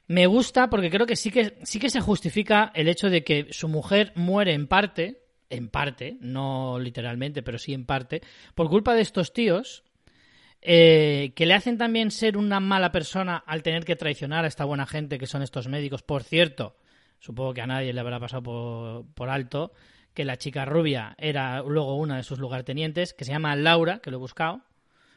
me 0.07 0.27
gusta 0.27 0.69
porque 0.71 0.91
creo 0.91 1.07
que 1.07 1.17
sí 1.17 1.31
que 1.31 1.59
sí 1.65 1.79
que 1.79 1.91
se 1.91 2.01
justifica 2.01 2.71
el 2.75 2.89
hecho 2.89 3.09
de 3.11 3.25
que 3.25 3.49
su 3.51 3.69
mujer 3.69 4.13
muere 4.15 4.53
en 4.55 4.67
parte, 4.67 5.23
en 5.51 5.69
parte, 5.71 6.17
no 6.21 6.79
literalmente, 6.79 7.43
pero 7.43 7.59
sí 7.59 7.73
en 7.73 7.87
parte, 7.87 8.21
por 8.55 8.69
culpa 8.69 8.95
de 8.95 9.01
estos 9.03 9.33
tíos 9.33 9.85
eh, 10.61 11.33
que 11.37 11.47
le 11.47 11.55
hacen 11.55 11.79
también 11.79 12.11
ser 12.11 12.37
una 12.37 12.61
mala 12.61 12.93
persona 12.93 13.37
al 13.37 13.63
tener 13.63 13.85
que 13.85 13.97
traicionar 13.97 14.45
a 14.45 14.49
esta 14.49 14.65
buena 14.65 14.87
gente 14.87 15.19
que 15.19 15.27
son 15.27 15.43
estos 15.43 15.69
médicos. 15.69 16.03
Por 16.03 16.23
cierto, 16.23 16.77
supongo 17.19 17.55
que 17.55 17.61
a 17.61 17.67
nadie 17.67 17.93
le 17.93 18.01
habrá 18.01 18.19
pasado 18.19 18.43
por, 18.43 19.07
por 19.15 19.31
alto 19.31 19.73
que 20.15 20.25
la 20.25 20.37
chica 20.37 20.65
rubia 20.65 21.15
era 21.17 21.63
luego 21.63 21.95
una 21.97 22.17
de 22.17 22.25
sus 22.25 22.41
lugartenientes, 22.41 23.15
que 23.15 23.25
se 23.25 23.31
llama 23.31 23.55
Laura, 23.55 24.01
que 24.01 24.11
lo 24.11 24.17
he 24.17 24.21
buscado, 24.21 24.63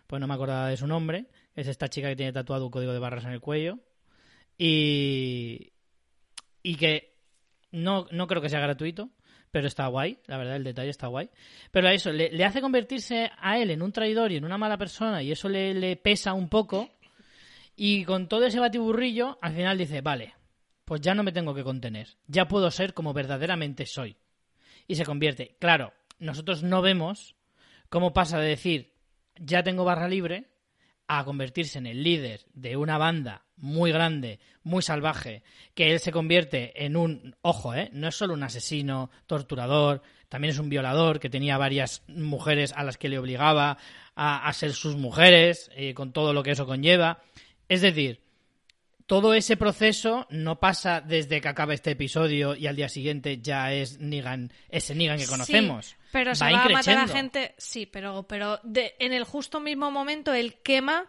pues 0.05 0.19
no 0.19 0.27
me 0.27 0.35
acordaba 0.35 0.67
de 0.67 0.77
su 0.77 0.85
nombre, 0.85 1.25
es 1.55 1.67
esta 1.67 1.87
chica 1.87 2.07
que 2.09 2.15
tiene 2.15 2.33
tatuado 2.33 2.65
un 2.65 2.71
código 2.71 2.93
de 2.93 2.99
barras 2.99 3.25
en 3.25 3.31
el 3.31 3.41
cuello, 3.41 3.79
y, 4.59 5.73
y 6.61 6.75
que 6.75 7.15
no, 7.71 8.05
no 8.11 8.27
creo 8.27 8.43
que 8.43 8.49
sea 8.49 8.59
gratuito, 8.59 9.09
pero 9.51 9.67
está 9.67 9.87
guay, 9.87 10.17
la 10.27 10.37
verdad, 10.37 10.55
el 10.55 10.63
detalle 10.63 10.89
está 10.89 11.07
guay. 11.07 11.29
Pero 11.71 11.89
eso, 11.89 12.11
le, 12.11 12.31
le 12.31 12.45
hace 12.45 12.61
convertirse 12.61 13.29
a 13.37 13.57
él 13.57 13.69
en 13.69 13.81
un 13.81 13.91
traidor 13.91 14.31
y 14.31 14.37
en 14.37 14.45
una 14.45 14.57
mala 14.57 14.77
persona, 14.77 15.21
y 15.21 15.31
eso 15.31 15.49
le, 15.49 15.73
le 15.73 15.97
pesa 15.97 16.33
un 16.33 16.49
poco. 16.49 16.89
Y 17.75 18.05
con 18.05 18.27
todo 18.27 18.45
ese 18.45 18.59
batiburrillo, 18.59 19.37
al 19.41 19.53
final 19.53 19.77
dice, 19.77 20.01
vale, 20.01 20.33
pues 20.85 21.01
ya 21.01 21.13
no 21.13 21.23
me 21.23 21.31
tengo 21.31 21.53
que 21.53 21.63
contener, 21.63 22.07
ya 22.27 22.47
puedo 22.47 22.71
ser 22.71 22.93
como 22.93 23.13
verdaderamente 23.13 23.85
soy. 23.85 24.15
Y 24.87 24.95
se 24.95 25.05
convierte. 25.05 25.55
Claro, 25.59 25.93
nosotros 26.19 26.63
no 26.63 26.81
vemos 26.81 27.35
cómo 27.89 28.13
pasa 28.13 28.39
de 28.39 28.49
decir, 28.49 28.93
ya 29.37 29.63
tengo 29.63 29.83
barra 29.83 30.07
libre, 30.07 30.50
a 31.19 31.25
convertirse 31.25 31.77
en 31.77 31.87
el 31.87 32.03
líder 32.03 32.45
de 32.53 32.77
una 32.77 32.97
banda 32.97 33.43
muy 33.57 33.91
grande, 33.91 34.39
muy 34.63 34.81
salvaje, 34.81 35.43
que 35.75 35.91
él 35.91 35.99
se 35.99 36.13
convierte 36.13 36.85
en 36.85 36.95
un, 36.95 37.35
ojo, 37.41 37.75
¿eh? 37.75 37.89
no 37.91 38.07
es 38.07 38.15
solo 38.15 38.33
un 38.33 38.43
asesino, 38.43 39.11
torturador, 39.27 40.01
también 40.29 40.53
es 40.53 40.59
un 40.59 40.69
violador 40.69 41.19
que 41.19 41.29
tenía 41.29 41.57
varias 41.57 42.03
mujeres 42.07 42.71
a 42.77 42.85
las 42.85 42.97
que 42.97 43.09
le 43.09 43.19
obligaba 43.19 43.77
a, 44.15 44.53
ser 44.53 44.71
sus 44.71 44.95
mujeres, 44.95 45.69
eh, 45.75 45.93
con 45.93 46.13
todo 46.13 46.31
lo 46.31 46.43
que 46.43 46.51
eso 46.51 46.65
conlleva. 46.65 47.21
Es 47.67 47.81
decir, 47.81 48.21
todo 49.11 49.33
ese 49.33 49.57
proceso 49.57 50.25
no 50.29 50.61
pasa 50.61 51.01
desde 51.01 51.41
que 51.41 51.49
acaba 51.49 51.73
este 51.73 51.91
episodio 51.91 52.55
y 52.55 52.65
al 52.67 52.77
día 52.77 52.87
siguiente 52.87 53.41
ya 53.41 53.73
es 53.73 53.99
Negan, 53.99 54.53
ese 54.69 54.95
Negan 54.95 55.17
que 55.17 55.27
conocemos. 55.27 55.87
Sí, 55.87 55.95
pero 56.13 56.33
se 56.33 56.45
va, 56.49 56.63
a 56.63 56.69
matar 56.69 56.97
a 56.97 57.07
gente. 57.09 57.53
Sí, 57.57 57.85
pero, 57.85 58.23
pero 58.23 58.61
de- 58.63 58.95
en 58.99 59.11
el 59.11 59.25
justo 59.25 59.59
mismo 59.59 59.91
momento 59.91 60.31
él 60.31 60.61
quema. 60.63 61.07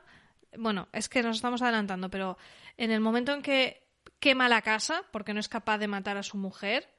Bueno, 0.59 0.89
es 0.93 1.09
que 1.09 1.23
nos 1.23 1.37
estamos 1.37 1.63
adelantando, 1.63 2.11
pero 2.11 2.37
en 2.77 2.91
el 2.91 2.99
momento 2.99 3.35
en 3.35 3.41
que 3.41 3.85
quema 4.19 4.49
la 4.49 4.63
casa, 4.63 5.05
porque 5.13 5.33
no 5.33 5.39
es 5.39 5.49
capaz 5.49 5.79
de 5.79 5.87
matar 5.87 6.17
a 6.17 6.25
su 6.25 6.37
mujer, 6.39 6.92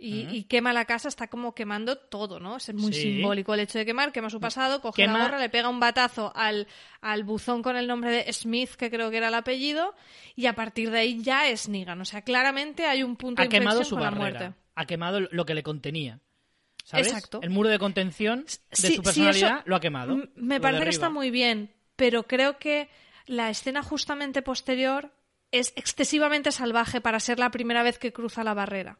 y, 0.00 0.26
y 0.34 0.44
quema 0.44 0.72
la 0.72 0.86
casa, 0.86 1.08
está 1.08 1.28
como 1.28 1.54
quemando 1.54 1.96
todo, 1.98 2.40
¿no? 2.40 2.56
Es 2.56 2.72
muy 2.72 2.92
Sí. 2.92 3.02
simbólico 3.02 3.52
el 3.54 3.60
hecho 3.60 3.78
de 3.78 3.84
quemar, 3.84 4.12
quema 4.12 4.30
su 4.30 4.40
pasado, 4.40 4.80
coge 4.80 5.02
Quema- 5.04 5.18
la 5.18 5.24
gorra, 5.24 5.38
le 5.38 5.50
pega 5.50 5.68
un 5.68 5.78
batazo 5.78 6.32
al, 6.34 6.66
al 7.02 7.22
buzón 7.24 7.62
con 7.62 7.76
el 7.76 7.86
nombre 7.86 8.10
de 8.10 8.32
Smith, 8.32 8.70
que 8.76 8.90
creo 8.90 9.10
que 9.10 9.18
era 9.18 9.28
el 9.28 9.34
apellido, 9.34 9.94
y 10.36 10.46
a 10.46 10.54
partir 10.54 10.90
de 10.90 11.00
ahí 11.00 11.22
ya 11.22 11.48
es 11.48 11.68
Negan. 11.68 12.00
O 12.00 12.04
sea, 12.06 12.22
claramente 12.22 12.86
hay 12.86 13.02
un 13.02 13.16
punto 13.16 13.42
ha 13.42 13.44
de 13.44 13.48
quemado 13.50 13.80
inflexión 13.82 13.88
su 13.88 13.94
con 13.96 14.04
la 14.04 14.10
barrera, 14.18 14.38
muerte. 14.40 14.60
ha 14.74 14.86
quemado 14.86 15.20
lo 15.20 15.44
que 15.44 15.54
le 15.54 15.62
contenía. 15.62 16.18
¿Sabes? 16.84 17.08
Exacto. 17.08 17.40
El 17.42 17.50
muro 17.50 17.68
de 17.68 17.78
contención 17.78 18.44
de 18.46 18.56
Sí, 18.72 18.96
su 18.96 19.02
personalidad 19.02 19.62
lo 19.66 19.76
ha 19.76 19.80
quemado. 19.80 20.16
Me 20.34 20.60
parece 20.60 20.84
que 20.84 20.90
está 20.90 21.10
muy 21.10 21.30
bien, 21.30 21.70
pero 21.94 22.22
creo 22.26 22.58
que 22.58 22.88
la 23.26 23.50
escena 23.50 23.82
justamente 23.82 24.40
posterior 24.42 25.12
es 25.52 25.72
excesivamente 25.76 26.50
salvaje 26.52 27.00
para 27.02 27.20
ser 27.20 27.38
la 27.38 27.50
primera 27.50 27.82
vez 27.82 27.98
que 27.98 28.12
cruza 28.12 28.42
la 28.42 28.54
barrera. 28.54 28.98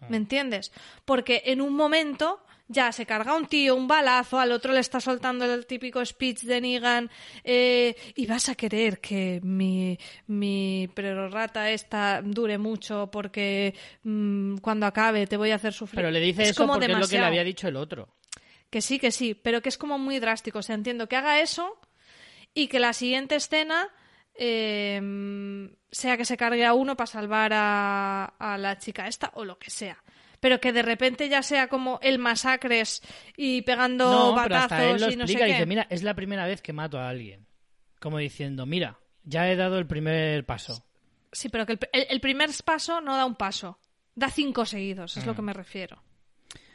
Ah. 0.00 0.06
¿Me 0.08 0.16
entiendes? 0.16 0.72
Porque 1.04 1.42
en 1.46 1.60
un 1.60 1.74
momento 1.74 2.42
ya 2.68 2.92
se 2.92 3.04
carga 3.04 3.34
un 3.34 3.46
tío, 3.46 3.74
un 3.74 3.88
balazo, 3.88 4.38
al 4.38 4.52
otro 4.52 4.72
le 4.72 4.78
está 4.78 5.00
soltando 5.00 5.44
el 5.44 5.66
típico 5.66 6.04
speech 6.04 6.42
de 6.42 6.60
Negan 6.60 7.10
eh, 7.42 7.96
y 8.14 8.26
vas 8.26 8.48
a 8.48 8.54
querer 8.54 9.00
que 9.00 9.40
mi, 9.42 9.98
mi 10.28 10.88
prerrata 10.94 11.68
esta 11.70 12.22
dure 12.22 12.58
mucho 12.58 13.10
porque 13.10 13.74
mm, 14.04 14.58
cuando 14.58 14.86
acabe 14.86 15.26
te 15.26 15.36
voy 15.36 15.50
a 15.50 15.56
hacer 15.56 15.72
sufrir. 15.72 15.96
Pero 15.96 16.12
le 16.12 16.20
dice 16.20 16.42
es 16.42 16.50
eso 16.50 16.62
como 16.62 16.74
porque 16.74 16.86
es 16.86 16.90
lo 16.92 16.94
que 16.94 17.00
le 17.00 17.06
demasiado. 17.06 17.26
había 17.26 17.44
dicho 17.44 17.66
el 17.66 17.76
otro. 17.76 18.08
Que 18.70 18.80
sí, 18.80 19.00
que 19.00 19.10
sí, 19.10 19.34
pero 19.34 19.62
que 19.62 19.68
es 19.68 19.76
como 19.76 19.98
muy 19.98 20.20
drástico. 20.20 20.60
O 20.60 20.62
sea, 20.62 20.76
entiendo 20.76 21.08
que 21.08 21.16
haga 21.16 21.40
eso 21.40 21.76
y 22.54 22.68
que 22.68 22.78
la 22.78 22.92
siguiente 22.92 23.34
escena 23.34 23.88
eh, 24.34 25.70
sea 25.90 26.16
que 26.16 26.24
se 26.24 26.36
cargue 26.36 26.64
a 26.64 26.74
uno 26.74 26.96
para 26.96 27.06
salvar 27.06 27.52
a, 27.54 28.24
a 28.38 28.58
la 28.58 28.78
chica 28.78 29.06
esta 29.06 29.30
o 29.34 29.44
lo 29.44 29.58
que 29.58 29.70
sea. 29.70 30.02
Pero 30.40 30.58
que 30.60 30.72
de 30.72 30.82
repente 30.82 31.28
ya 31.28 31.42
sea 31.42 31.68
como 31.68 31.98
el 32.02 32.18
masacres 32.18 33.02
y 33.36 33.62
pegando 33.62 34.10
No, 34.34 34.42
pero 34.42 34.56
hasta 34.56 34.84
él 34.90 35.00
lo 35.00 35.10
y 35.10 35.16
no 35.16 35.26
sé 35.26 35.32
explica. 35.34 35.46
qué. 35.46 35.52
Dice, 35.52 35.66
mira, 35.66 35.86
es 35.90 36.02
la 36.02 36.14
primera 36.14 36.46
vez 36.46 36.62
que 36.62 36.72
mato 36.72 36.98
a 36.98 37.08
alguien. 37.10 37.46
Como 38.00 38.16
diciendo, 38.18 38.64
mira, 38.64 38.98
ya 39.24 39.50
he 39.50 39.56
dado 39.56 39.78
el 39.78 39.86
primer 39.86 40.46
paso. 40.46 40.86
Sí, 41.32 41.50
pero 41.50 41.66
que 41.66 41.72
el, 41.74 41.78
el- 41.92 42.06
el 42.08 42.20
primer 42.20 42.48
paso 42.64 43.00
no 43.02 43.16
da 43.16 43.26
un 43.26 43.34
paso. 43.36 43.78
Da 44.14 44.30
cinco 44.30 44.64
seguidos, 44.64 45.16
es 45.18 45.26
lo 45.26 45.32
Ah. 45.32 45.36
que 45.36 45.42
me 45.42 45.52
refiero. 45.52 46.02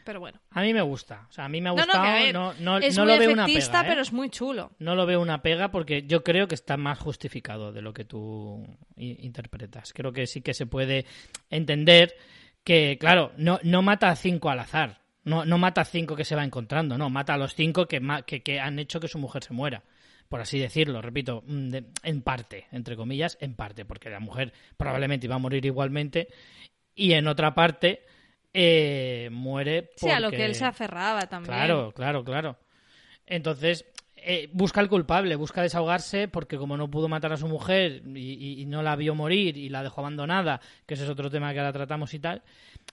Pero 0.05 0.19
bueno. 0.21 0.39
A 0.51 0.61
mí 0.61 0.73
me 0.73 0.81
gusta. 0.81 1.25
O 1.29 1.33
sea, 1.33 1.45
a 1.45 1.49
mí 1.49 1.59
me 1.59 1.69
ha 1.69 1.73
No, 1.73 1.77
no, 1.79 1.83
gustado. 1.85 2.03
a 2.05 2.13
ver, 2.13 2.33
no, 2.33 2.53
no, 2.59 2.77
es 2.77 2.95
no 2.95 3.03
muy 3.03 3.13
lo 3.13 3.19
veo 3.19 3.31
una 3.33 3.45
pega. 3.47 3.81
¿eh? 3.81 3.85
pero 3.87 4.01
es 4.01 4.13
muy 4.13 4.29
chulo. 4.29 4.71
No 4.79 4.95
lo 4.95 5.05
veo 5.05 5.19
una 5.19 5.41
pega 5.41 5.71
porque 5.71 6.03
yo 6.03 6.23
creo 6.23 6.47
que 6.47 6.55
está 6.55 6.77
más 6.77 6.99
justificado 6.99 7.73
de 7.73 7.81
lo 7.81 7.93
que 7.93 8.05
tú 8.05 8.65
interpretas. 8.95 9.91
Creo 9.93 10.13
que 10.13 10.27
sí 10.27 10.41
que 10.41 10.53
se 10.53 10.65
puede 10.67 11.05
entender 11.49 12.15
que, 12.63 12.97
claro, 12.99 13.31
no, 13.37 13.59
no 13.63 13.81
mata 13.81 14.09
a 14.09 14.15
cinco 14.15 14.49
al 14.49 14.59
azar. 14.59 15.01
No, 15.23 15.43
no 15.43 15.57
mata 15.57 15.81
a 15.81 15.85
cinco 15.85 16.15
que 16.15 16.23
se 16.23 16.35
va 16.35 16.43
encontrando, 16.43 16.99
no, 16.99 17.09
mata 17.09 17.33
a 17.33 17.37
los 17.37 17.55
cinco 17.55 17.87
que, 17.87 17.99
que, 18.27 18.43
que 18.43 18.59
han 18.59 18.77
hecho 18.77 18.99
que 18.99 19.07
su 19.07 19.17
mujer 19.17 19.43
se 19.43 19.53
muera. 19.53 19.83
Por 20.29 20.39
así 20.39 20.59
decirlo, 20.59 21.01
repito, 21.01 21.43
mm, 21.47 21.69
de- 21.69 21.85
en 22.03 22.21
parte, 22.21 22.67
entre 22.71 22.95
comillas, 22.95 23.37
en 23.41 23.55
parte, 23.55 23.85
porque 23.85 24.11
la 24.11 24.19
mujer 24.19 24.53
probablemente 24.77 25.25
iba 25.25 25.33
a 25.35 25.39
morir 25.39 25.65
igualmente 25.65 26.27
y 26.93 27.13
en 27.13 27.27
otra 27.27 27.55
parte 27.55 28.05
eh, 28.57 29.27
muere 29.31 29.91
Sí, 29.97 30.09
a 30.09 30.19
lo 30.19 30.27
porque- 30.27 30.37
que 30.37 30.45
él 30.45 30.55
se 30.55 30.63
aferraba 30.65 31.27
también. 31.27 31.53
Claro, 31.53 31.91
claro, 31.93 32.23
claro. 32.23 32.57
Entonces, 33.25 33.85
eh, 34.15 34.49
busca 34.53 34.79
al 34.79 34.87
culpable, 34.87 35.35
busca 35.35 35.61
desahogarse 35.61 36.27
porque 36.29 36.57
como 36.57 36.77
no 36.77 36.89
pudo 36.89 37.09
matar 37.09 37.33
a 37.33 37.37
su 37.37 37.47
mujer 37.47 38.01
y, 38.15 38.63
no 38.65 38.81
la 38.81 38.95
vio 38.95 39.13
morir 39.13 39.57
y 39.57 39.67
la 39.69 39.83
dejó 39.83 40.01
abandonada, 40.01 40.61
que 40.85 40.93
ese 40.93 41.03
es 41.03 41.09
otro 41.09 41.29
tema 41.29 41.51
que 41.53 41.59
ahora 41.59 41.73
tratamos 41.73 42.13
y 42.13 42.19
tal. 42.19 42.43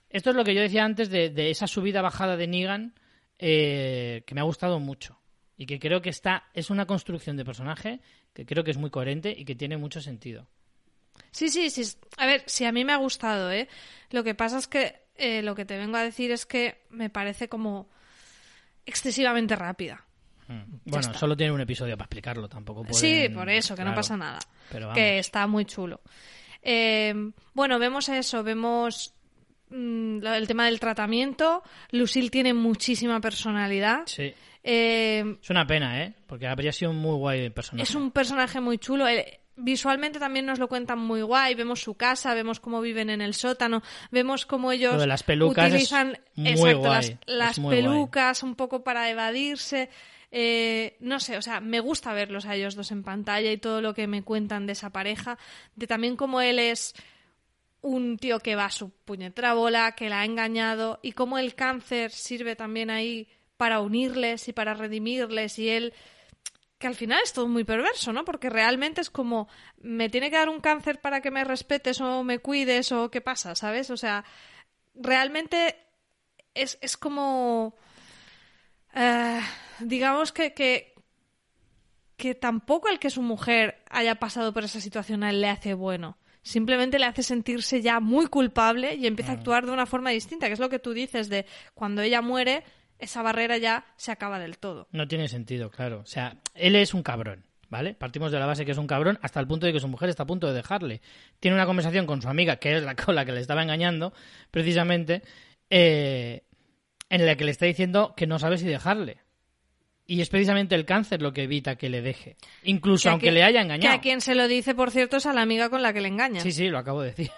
Esto 0.09 0.31
es 0.31 0.35
lo 0.35 0.43
que 0.43 0.53
yo 0.53 0.61
decía 0.61 0.83
antes 0.83 1.09
de, 1.09 1.29
de 1.29 1.49
esa 1.49 1.65
subida-bajada 1.65 2.35
de 2.35 2.47
Negan 2.47 2.93
eh, 3.39 4.23
que 4.27 4.35
me 4.35 4.41
ha 4.41 4.45
gustado 4.45 4.79
mucho 4.79 5.19
y 5.57 5.65
que 5.65 5.79
creo 5.79 6.01
que 6.01 6.09
está 6.09 6.45
es 6.53 6.69
una 6.69 6.85
construcción 6.85 7.37
de 7.37 7.45
personaje 7.45 7.99
que 8.33 8.45
creo 8.45 8.63
que 8.63 8.71
es 8.71 8.77
muy 8.77 8.89
coherente 8.89 9.33
y 9.35 9.45
que 9.45 9.55
tiene 9.55 9.77
mucho 9.77 10.01
sentido. 10.01 10.47
Sí, 11.31 11.49
sí, 11.49 11.69
sí. 11.69 11.95
A 12.17 12.25
ver, 12.25 12.43
sí, 12.47 12.65
a 12.65 12.71
mí 12.71 12.83
me 12.83 12.93
ha 12.93 12.97
gustado, 12.97 13.51
¿eh? 13.51 13.67
Lo 14.11 14.23
que 14.23 14.33
pasa 14.35 14.57
es 14.57 14.67
que 14.67 15.02
eh, 15.17 15.41
lo 15.41 15.55
que 15.55 15.65
te 15.65 15.77
vengo 15.77 15.97
a 15.97 16.03
decir 16.03 16.31
es 16.31 16.45
que 16.45 16.81
me 16.89 17.09
parece 17.09 17.47
como 17.49 17.89
excesivamente 18.85 19.55
rápida. 19.55 20.03
Mm. 20.47 20.61
Bueno, 20.85 21.13
solo 21.13 21.37
tiene 21.37 21.53
un 21.53 21.61
episodio 21.61 21.95
para 21.97 22.05
explicarlo, 22.05 22.49
tampoco 22.49 22.83
pueden- 22.83 22.95
Sí, 23.29 23.29
por 23.33 23.49
eso, 23.49 23.75
que 23.75 23.83
no 23.83 23.93
pasa 23.95 24.17
nada. 24.17 24.39
Pero 24.71 24.91
que 24.93 25.19
está 25.19 25.47
muy 25.47 25.65
chulo. 25.65 26.01
Eh, 26.61 27.13
bueno, 27.53 27.79
vemos 27.79 28.09
eso, 28.09 28.43
vemos 28.43 29.13
mm, 29.69 30.25
el 30.25 30.47
tema 30.47 30.65
del 30.65 30.79
tratamiento. 30.79 31.63
Lucille 31.91 32.29
tiene 32.29 32.53
muchísima 32.53 33.19
personalidad. 33.21 34.03
Sí. 34.05 34.33
Eh, 34.63 35.37
Es 35.41 35.49
una 35.49 35.65
pena, 35.67 36.03
¿eh? 36.03 36.13
Porque 36.27 36.47
habría 36.47 36.71
sido 36.71 36.91
un 36.91 36.97
muy 36.97 37.15
guay 37.17 37.49
personaje. 37.49 37.83
es 37.83 37.95
un 37.95 38.11
personaje 38.11 38.61
muy 38.61 38.77
chulo. 38.77 39.05
Visualmente 39.55 40.19
también 40.19 40.45
nos 40.45 40.59
lo 40.59 40.67
cuentan 40.67 40.99
muy 40.99 41.21
guay. 41.21 41.55
Vemos 41.55 41.81
su 41.81 41.95
casa, 41.95 42.33
vemos 42.33 42.59
cómo 42.59 42.81
viven 42.81 43.09
en 43.09 43.21
el 43.21 43.33
sótano, 43.33 43.81
vemos 44.11 44.45
cómo 44.45 44.71
ellos 44.71 44.93
Lo 44.93 45.01
de 45.01 45.07
las 45.07 45.23
pelucas 45.23 45.67
es 45.67 45.73
utilizan 45.73 46.17
muy 46.35 46.49
exacto, 46.49 46.79
guay, 46.79 47.17
las, 47.25 47.57
es 47.57 47.63
guay. 47.63 47.77
pelucas 47.77 48.43
un 48.43 48.55
poco 48.55 48.83
para 48.83 49.09
evadirse. 49.09 49.89
Eh, 50.31 50.97
no 50.99 51.19
sé, 51.19 51.37
o 51.37 51.41
sea, 51.41 51.59
me 51.59 51.79
gusta 51.79 52.11
verlos 52.13 52.45
a 52.45 52.55
ellos 52.55 52.73
dos 52.75 52.91
en 52.91 53.03
pantalla 53.03 53.51
y 53.51 53.57
todo 53.57 53.81
lo 53.81 53.93
que 53.93 54.07
me 54.07 54.23
cuentan 54.23 54.65
de 54.65 54.73
esa 54.73 54.89
pareja, 54.89 55.37
de 55.75 55.85
también 55.85 56.15
cómo 56.15 56.41
él 56.41 56.57
es 56.57 56.95
un 57.81 58.17
tío 58.17 58.39
que 58.39 58.55
va 58.55 58.65
a 58.65 58.71
su 58.71 58.89
puñetera 58.89 59.53
bola, 59.53 59.91
que 59.91 60.09
la 60.09 60.21
ha 60.21 60.25
engañado 60.25 60.99
y 61.03 61.11
cómo 61.11 61.37
el 61.37 61.53
cáncer 61.53 62.11
sirve 62.11 62.55
también 62.55 62.89
ahí 62.89 63.27
para 63.57 63.81
unirles 63.81 64.47
y 64.47 64.53
para 64.53 64.73
redimirles 64.73 65.59
y 65.59 65.69
él 65.69 65.93
que 66.83 66.87
al 66.87 66.95
final 66.95 67.21
es 67.23 67.31
todo 67.31 67.47
muy 67.47 67.63
perverso, 67.63 68.11
¿no? 68.11 68.25
Porque 68.25 68.49
realmente 68.49 68.99
es 68.99 69.09
como 69.09 69.47
me 69.81 70.09
tiene 70.09 70.29
que 70.29 70.35
dar 70.35 70.49
un 70.49 70.59
cáncer 70.59 70.99
para 70.99 71.21
que 71.21 71.31
me 71.31 71.45
respetes 71.45 72.01
o 72.01 72.25
me 72.25 72.39
cuides 72.39 72.91
o 72.91 73.09
qué 73.09 73.21
pasa, 73.21 73.55
¿sabes? 73.55 73.89
O 73.89 73.95
sea, 73.95 74.25
realmente 74.93 75.77
es, 76.53 76.77
es 76.81 76.97
como 76.97 77.73
eh, 78.93 79.39
digamos 79.79 80.33
que, 80.33 80.53
que 80.53 80.93
que 82.17 82.35
tampoco 82.35 82.89
el 82.89 82.99
que 82.99 83.09
su 83.09 83.21
mujer 83.21 83.81
haya 83.89 84.15
pasado 84.15 84.53
por 84.53 84.65
esa 84.65 84.81
situación 84.81 85.23
a 85.23 85.29
él 85.29 85.39
le 85.39 85.47
hace 85.47 85.75
bueno. 85.75 86.17
Simplemente 86.41 86.99
le 86.99 87.05
hace 87.05 87.23
sentirse 87.23 87.81
ya 87.81 88.01
muy 88.01 88.27
culpable 88.27 88.95
y 88.95 89.07
empieza 89.07 89.31
a 89.31 89.35
actuar 89.35 89.65
de 89.65 89.71
una 89.71 89.85
forma 89.85 90.09
distinta, 90.09 90.47
que 90.47 90.53
es 90.53 90.59
lo 90.59 90.67
que 90.67 90.79
tú 90.79 90.91
dices 90.91 91.29
de 91.29 91.45
cuando 91.73 92.01
ella 92.01 92.21
muere, 92.21 92.65
esa 92.99 93.21
barrera 93.21 93.57
ya 93.57 93.85
se 93.97 94.11
acaba 94.11 94.39
del 94.39 94.57
todo. 94.57 94.87
No 94.91 95.07
tiene 95.07 95.27
sentido, 95.27 95.69
claro. 95.69 95.99
O 96.01 96.05
sea, 96.05 96.37
él 96.55 96.75
es 96.75 96.93
un 96.93 97.03
cabrón, 97.03 97.45
¿vale? 97.69 97.93
Partimos 97.95 98.31
de 98.31 98.39
la 98.39 98.45
base 98.45 98.65
que 98.65 98.71
es 98.71 98.77
un 98.77 98.87
cabrón 98.87 99.19
hasta 99.21 99.39
el 99.39 99.47
punto 99.47 99.65
de 99.65 99.73
que 99.73 99.79
su 99.79 99.87
mujer 99.87 100.09
está 100.09 100.23
a 100.23 100.27
punto 100.27 100.47
de 100.47 100.53
dejarle. 100.53 101.01
Tiene 101.39 101.55
una 101.55 101.65
conversación 101.65 102.05
con 102.05 102.21
su 102.21 102.29
amiga, 102.29 102.57
que 102.57 102.77
es 102.77 102.83
la 102.83 102.95
con 102.95 103.15
la 103.15 103.25
que 103.25 103.31
le 103.31 103.41
estaba 103.41 103.63
engañando, 103.63 104.13
precisamente, 104.51 105.21
eh, 105.69 106.43
en 107.09 107.25
la 107.25 107.35
que 107.35 107.45
le 107.45 107.51
está 107.51 107.65
diciendo 107.65 108.13
que 108.15 108.27
no 108.27 108.39
sabe 108.39 108.57
si 108.57 108.65
dejarle. 108.65 109.17
Y 110.05 110.19
es 110.19 110.29
precisamente 110.29 110.75
el 110.75 110.85
cáncer 110.85 111.21
lo 111.21 111.31
que 111.31 111.43
evita 111.43 111.77
que 111.77 111.89
le 111.89 112.01
deje. 112.01 112.35
Incluso 112.63 113.03
Que 113.03 113.09
aunque 113.09 113.25
quien- 113.27 113.35
le 113.35 113.43
haya 113.43 113.59
Que 113.59 113.63
engañado. 113.63 113.95
a 113.95 114.01
quien 114.01 114.19
se 114.19 114.35
lo 114.35 114.47
dice, 114.49 114.75
por 114.75 114.91
cierto, 114.91 115.15
es 115.17 115.25
a 115.25 115.33
la 115.33 115.41
amiga 115.41 115.69
con 115.69 115.81
la 115.81 115.93
que 115.93 116.01
le 116.01 116.09
engaña. 116.09 116.41
Sí, 116.41 116.51
sí, 116.51 116.67
lo 116.67 116.77
acabo 116.77 117.01
de 117.01 117.09
decir. 117.11 117.31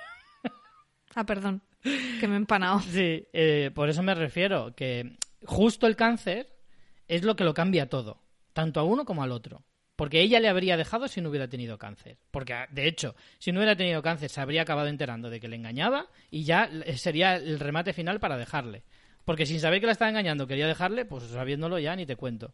Ah, 1.14 1.24
perdón, 1.26 1.62
que 2.20 2.28
me 2.28 2.34
he 2.34 2.38
empanado. 2.38 2.80
Sí, 2.92 3.26
eh, 3.34 3.72
por 3.74 3.90
eso 3.90 4.02
me 4.04 4.16
refiero, 4.16 4.74
que 4.76 5.16
justo 5.46 5.88
el 5.88 5.96
cáncer 5.96 6.56
es 7.08 7.24
lo 7.24 7.36
que 7.36 7.44
lo 7.44 7.54
cambia 7.54 7.90
todo, 7.90 8.22
tanto 8.54 8.80
a 8.80 8.84
uno 8.84 9.06
como 9.06 9.24
al 9.24 9.32
otro. 9.32 9.64
Porque 9.96 10.20
ella 10.20 10.42
le 10.42 10.50
habría 10.50 10.76
dejado 10.76 11.08
si 11.08 11.22
no 11.22 11.30
hubiera 11.30 11.48
tenido 11.48 11.78
cáncer. 11.78 12.18
Porque, 12.32 12.54
de 12.72 12.88
hecho, 12.88 13.16
si 13.40 13.52
no 13.52 13.60
hubiera 13.60 13.78
tenido 13.78 14.02
cáncer, 14.02 14.30
se 14.30 14.42
habría 14.42 14.64
acabado 14.64 14.90
enterando 14.90 15.30
de 15.30 15.40
que 15.40 15.48
le 15.48 15.56
engañaba 15.56 16.08
y 16.30 16.44
ya 16.44 16.70
sería 16.98 17.36
el 17.36 17.60
remate 17.60 17.94
final 17.94 18.20
para 18.20 18.38
dejarle. 18.38 18.84
Porque 19.24 19.46
sin 19.46 19.60
saber 19.60 19.80
que 19.80 19.86
la 19.86 19.94
estaba 19.94 20.10
engañando 20.10 20.48
quería 20.48 20.68
dejarle, 20.68 21.06
pues 21.06 21.24
sabiéndolo 21.24 21.80
ya 21.80 21.96
ni 21.96 22.06
te 22.06 22.18
cuento. 22.18 22.54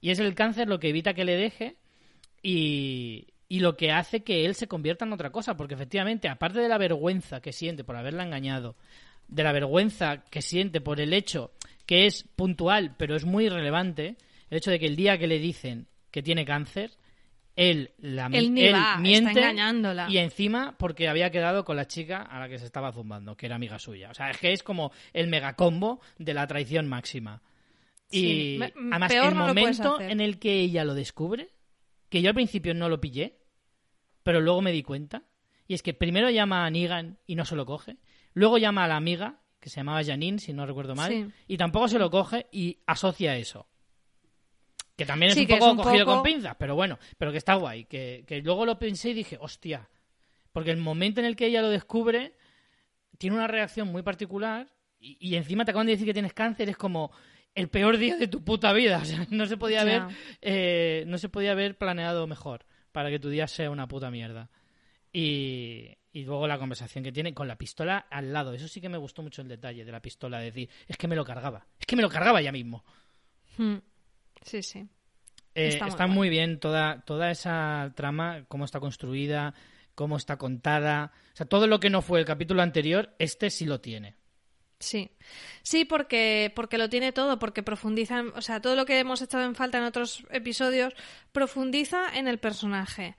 Y 0.00 0.10
es 0.10 0.20
el 0.20 0.34
cáncer 0.34 0.68
lo 0.68 0.78
que 0.78 0.90
evita 0.90 1.12
que 1.12 1.24
le 1.24 1.36
deje 1.36 1.76
y, 2.40 3.26
y 3.48 3.60
lo 3.60 3.76
que 3.76 3.90
hace 3.90 4.22
que 4.22 4.46
él 4.46 4.54
se 4.54 4.68
convierta 4.68 5.04
en 5.04 5.12
otra 5.12 5.30
cosa. 5.30 5.56
Porque 5.56 5.74
efectivamente, 5.74 6.28
aparte 6.28 6.60
de 6.60 6.68
la 6.68 6.78
vergüenza 6.78 7.40
que 7.40 7.52
siente 7.52 7.82
por 7.82 7.96
haberla 7.96 8.22
engañado, 8.22 8.76
de 9.26 9.42
la 9.42 9.52
vergüenza 9.52 10.22
que 10.30 10.40
siente 10.40 10.80
por 10.80 11.00
el 11.00 11.12
hecho 11.12 11.50
que 11.86 12.06
es 12.06 12.24
puntual, 12.36 12.94
pero 12.98 13.16
es 13.16 13.24
muy 13.24 13.48
relevante, 13.48 14.16
el 14.50 14.58
hecho 14.58 14.70
de 14.70 14.78
que 14.78 14.86
el 14.86 14.96
día 14.96 15.18
que 15.18 15.26
le 15.26 15.38
dicen 15.38 15.86
que 16.10 16.22
tiene 16.22 16.44
cáncer, 16.44 16.90
él, 17.56 17.92
la, 17.98 18.26
Él 18.32 18.52
ni 18.52 18.68
va, 18.68 18.78
está 18.78 18.98
miente 18.98 19.30
engañándola. 19.40 20.08
y 20.10 20.18
encima 20.18 20.76
porque 20.78 21.08
había 21.08 21.30
quedado 21.30 21.64
con 21.64 21.76
la 21.76 21.86
chica 21.86 22.20
a 22.22 22.38
la 22.38 22.48
que 22.48 22.58
se 22.58 22.66
estaba 22.66 22.92
zumbando, 22.92 23.36
que 23.36 23.46
era 23.46 23.56
amiga 23.56 23.78
suya. 23.78 24.10
O 24.10 24.14
sea, 24.14 24.30
es 24.30 24.36
que 24.36 24.52
es 24.52 24.62
como 24.62 24.92
el 25.14 25.28
megacombo 25.28 26.00
de 26.18 26.34
la 26.34 26.46
traición 26.46 26.86
máxima. 26.86 27.42
Y 28.10 28.20
Sí, 28.20 28.60
además, 28.92 29.12
el 29.12 29.34
no 29.34 29.46
momento 29.46 30.00
en 30.00 30.20
el 30.20 30.38
que 30.38 30.60
ella 30.60 30.84
lo 30.84 30.94
descubre, 30.94 31.48
que 32.10 32.20
yo 32.20 32.28
al 32.28 32.34
principio 32.34 32.74
no 32.74 32.88
lo 32.88 33.00
pillé, 33.00 33.38
pero 34.22 34.40
luego 34.40 34.60
me 34.60 34.72
di 34.72 34.82
cuenta, 34.82 35.22
y 35.66 35.74
es 35.74 35.82
que 35.82 35.94
primero 35.94 36.30
llama 36.30 36.66
a 36.66 36.70
Negan 36.70 37.18
y 37.26 37.36
no 37.36 37.44
se 37.44 37.56
lo 37.56 37.64
coge, 37.66 37.96
luego 38.34 38.58
llama 38.58 38.84
a 38.84 38.88
la 38.88 38.96
amiga, 38.96 39.40
que 39.60 39.68
se 39.70 39.76
llamaba 39.76 40.04
Janine, 40.04 40.38
si 40.38 40.52
no 40.52 40.66
recuerdo 40.66 40.94
mal, 40.94 41.10
Sí. 41.10 41.26
y 41.48 41.56
tampoco 41.56 41.88
se 41.88 41.98
lo 41.98 42.10
coge 42.10 42.46
y 42.52 42.78
asocia 42.86 43.36
eso. 43.36 43.66
Que 44.96 45.04
también 45.04 45.30
es 45.30 45.34
Sí, 45.34 45.44
un 45.44 45.52
es 45.52 45.58
poco 45.58 45.82
cogido 45.82 46.06
con 46.06 46.22
pinzas, 46.22 46.56
pero 46.58 46.74
bueno, 46.74 46.98
pero 47.18 47.30
que 47.32 47.38
está 47.38 47.54
guay. 47.56 47.84
Que, 47.84 48.24
que 48.26 48.40
luego 48.40 48.64
lo 48.64 48.78
pensé 48.78 49.10
y 49.10 49.14
dije, 49.14 49.36
hostia. 49.40 49.88
Porque 50.52 50.70
el 50.70 50.78
momento 50.78 51.20
en 51.20 51.26
el 51.26 51.36
que 51.36 51.46
ella 51.46 51.60
lo 51.60 51.68
descubre, 51.68 52.34
tiene 53.18 53.36
una 53.36 53.46
reacción 53.46 53.88
muy 53.88 54.02
particular 54.02 54.68
y, 54.98 55.18
y 55.20 55.36
encima 55.36 55.64
te 55.66 55.72
acaban 55.72 55.86
de 55.86 55.92
decir 55.92 56.06
que 56.06 56.14
tienes 56.14 56.32
cáncer, 56.32 56.68
es 56.70 56.76
como 56.78 57.10
el 57.54 57.68
peor 57.68 57.98
día 57.98 58.16
de 58.16 58.28
tu 58.28 58.42
puta 58.42 58.72
vida. 58.72 58.98
O 59.02 59.04
sea, 59.04 59.26
no 59.30 59.44
se 59.46 59.56
podía 59.58 59.82
haber, 59.82 60.02
eh, 60.40 61.04
no 61.06 61.18
se 61.18 61.28
podía 61.28 61.52
haber 61.52 61.76
planeado 61.76 62.26
mejor 62.26 62.64
para 62.92 63.10
que 63.10 63.18
tu 63.18 63.28
día 63.28 63.46
sea 63.48 63.70
una 63.70 63.88
puta 63.88 64.10
mierda. 64.10 64.48
Y, 65.12 65.90
y 66.16 66.24
luego 66.24 66.46
la 66.46 66.58
conversación 66.58 67.04
que 67.04 67.12
tiene 67.12 67.34
con 67.34 67.46
la 67.46 67.58
pistola 67.58 68.06
al 68.10 68.32
lado. 68.32 68.54
Eso 68.54 68.68
sí 68.68 68.80
que 68.80 68.88
me 68.88 68.96
gustó 68.96 69.22
mucho 69.22 69.42
el 69.42 69.48
detalle 69.48 69.84
de 69.84 69.92
la 69.92 70.00
pistola. 70.00 70.38
de 70.38 70.46
decir, 70.46 70.70
es 70.88 70.96
que 70.96 71.06
me 71.06 71.14
lo 71.14 71.26
cargaba. 71.26 71.66
Es 71.78 71.84
que 71.84 71.94
me 71.94 72.00
lo 72.00 72.08
cargaba 72.08 72.40
ya 72.40 72.52
mismo. 72.52 72.86
Mm. 73.58 73.76
Sí, 74.40 74.62
sí. 74.62 74.78
Eh, 75.54 75.68
Está 75.68 75.88
está 75.88 76.06
muy 76.06 76.30
bien 76.30 76.58
toda, 76.58 77.02
toda 77.02 77.30
esa 77.30 77.92
trama, 77.94 78.46
cómo 78.48 78.64
está 78.64 78.80
construida, 78.80 79.52
cómo 79.94 80.16
está 80.16 80.38
contada. 80.38 81.12
O 81.34 81.36
sea, 81.36 81.44
todo 81.44 81.66
lo 81.66 81.80
que 81.80 81.90
no 81.90 82.00
fue 82.00 82.18
el 82.18 82.24
capítulo 82.24 82.62
anterior, 82.62 83.14
este 83.18 83.50
sí 83.50 83.66
lo 83.66 83.82
tiene. 83.82 84.14
Sí, 84.78 85.10
sí, 85.62 85.84
porque, 85.84 86.50
porque 86.56 86.78
lo 86.78 86.88
tiene 86.88 87.12
todo, 87.12 87.38
porque 87.38 87.62
profundiza, 87.62 88.24
o 88.34 88.40
sea, 88.40 88.62
todo 88.62 88.74
lo 88.74 88.86
que 88.86 88.98
hemos 88.98 89.20
echado 89.20 89.44
en 89.44 89.54
falta 89.54 89.76
en 89.76 89.84
otros 89.84 90.24
episodios, 90.30 90.94
profundiza 91.32 92.16
en 92.16 92.26
el 92.26 92.38
personaje. 92.38 93.16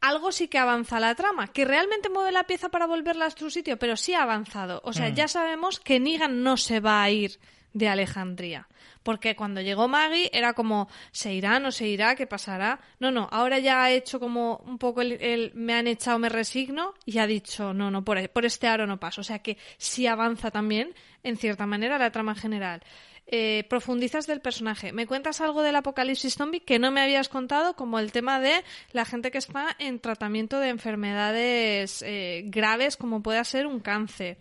Algo 0.00 0.30
sí 0.32 0.48
que 0.48 0.58
avanza 0.58 1.00
la 1.00 1.14
trama, 1.14 1.48
que 1.48 1.64
realmente 1.64 2.08
mueve 2.08 2.30
la 2.32 2.44
pieza 2.44 2.68
para 2.68 2.86
volverla 2.86 3.26
a 3.26 3.30
su 3.30 3.50
sitio, 3.50 3.78
pero 3.78 3.96
sí 3.96 4.14
ha 4.14 4.22
avanzado. 4.22 4.80
O 4.84 4.92
sea, 4.92 5.10
Mm. 5.10 5.14
ya 5.14 5.28
sabemos 5.28 5.80
que 5.80 5.98
Negan 5.98 6.42
no 6.42 6.56
se 6.56 6.80
va 6.80 7.02
a 7.02 7.10
ir 7.10 7.38
de 7.72 7.88
Alejandría. 7.88 8.68
Porque 9.02 9.36
cuando 9.36 9.60
llegó 9.60 9.88
Maggie 9.88 10.28
era 10.32 10.52
como, 10.52 10.88
¿se 11.12 11.32
irá, 11.32 11.58
no 11.60 11.70
se 11.72 11.86
irá, 11.88 12.14
qué 12.14 12.26
pasará? 12.26 12.80
No, 13.00 13.10
no, 13.10 13.28
ahora 13.32 13.58
ya 13.58 13.82
ha 13.82 13.90
hecho 13.90 14.20
como 14.20 14.56
un 14.66 14.76
poco 14.78 15.00
el, 15.00 15.12
el 15.22 15.52
me 15.54 15.72
han 15.74 15.86
echado, 15.86 16.18
me 16.18 16.28
resigno 16.28 16.94
y 17.06 17.18
ha 17.18 17.26
dicho, 17.26 17.72
no, 17.72 17.90
no, 17.90 18.04
por, 18.04 18.28
por 18.30 18.44
este 18.44 18.66
aro 18.68 18.86
no 18.86 18.98
paso. 19.00 19.20
O 19.22 19.24
sea 19.24 19.38
que 19.38 19.56
sí 19.78 20.06
avanza 20.06 20.50
también, 20.50 20.94
en 21.22 21.36
cierta 21.36 21.64
manera, 21.66 21.96
la 21.98 22.10
trama 22.12 22.34
general. 22.34 22.82
Eh, 23.30 23.64
profundizas 23.68 24.26
del 24.26 24.40
personaje. 24.40 24.90
¿Me 24.92 25.06
cuentas 25.06 25.42
algo 25.42 25.62
del 25.62 25.76
apocalipsis 25.76 26.34
zombie 26.34 26.60
que 26.60 26.78
no 26.78 26.90
me 26.90 27.02
habías 27.02 27.28
contado? 27.28 27.76
Como 27.76 27.98
el 27.98 28.10
tema 28.10 28.40
de 28.40 28.64
la 28.92 29.04
gente 29.04 29.30
que 29.30 29.36
está 29.36 29.76
en 29.78 30.00
tratamiento 30.00 30.58
de 30.60 30.70
enfermedades 30.70 32.00
eh, 32.06 32.44
graves, 32.46 32.96
como 32.96 33.22
pueda 33.22 33.44
ser 33.44 33.66
un 33.66 33.80
cáncer. 33.80 34.38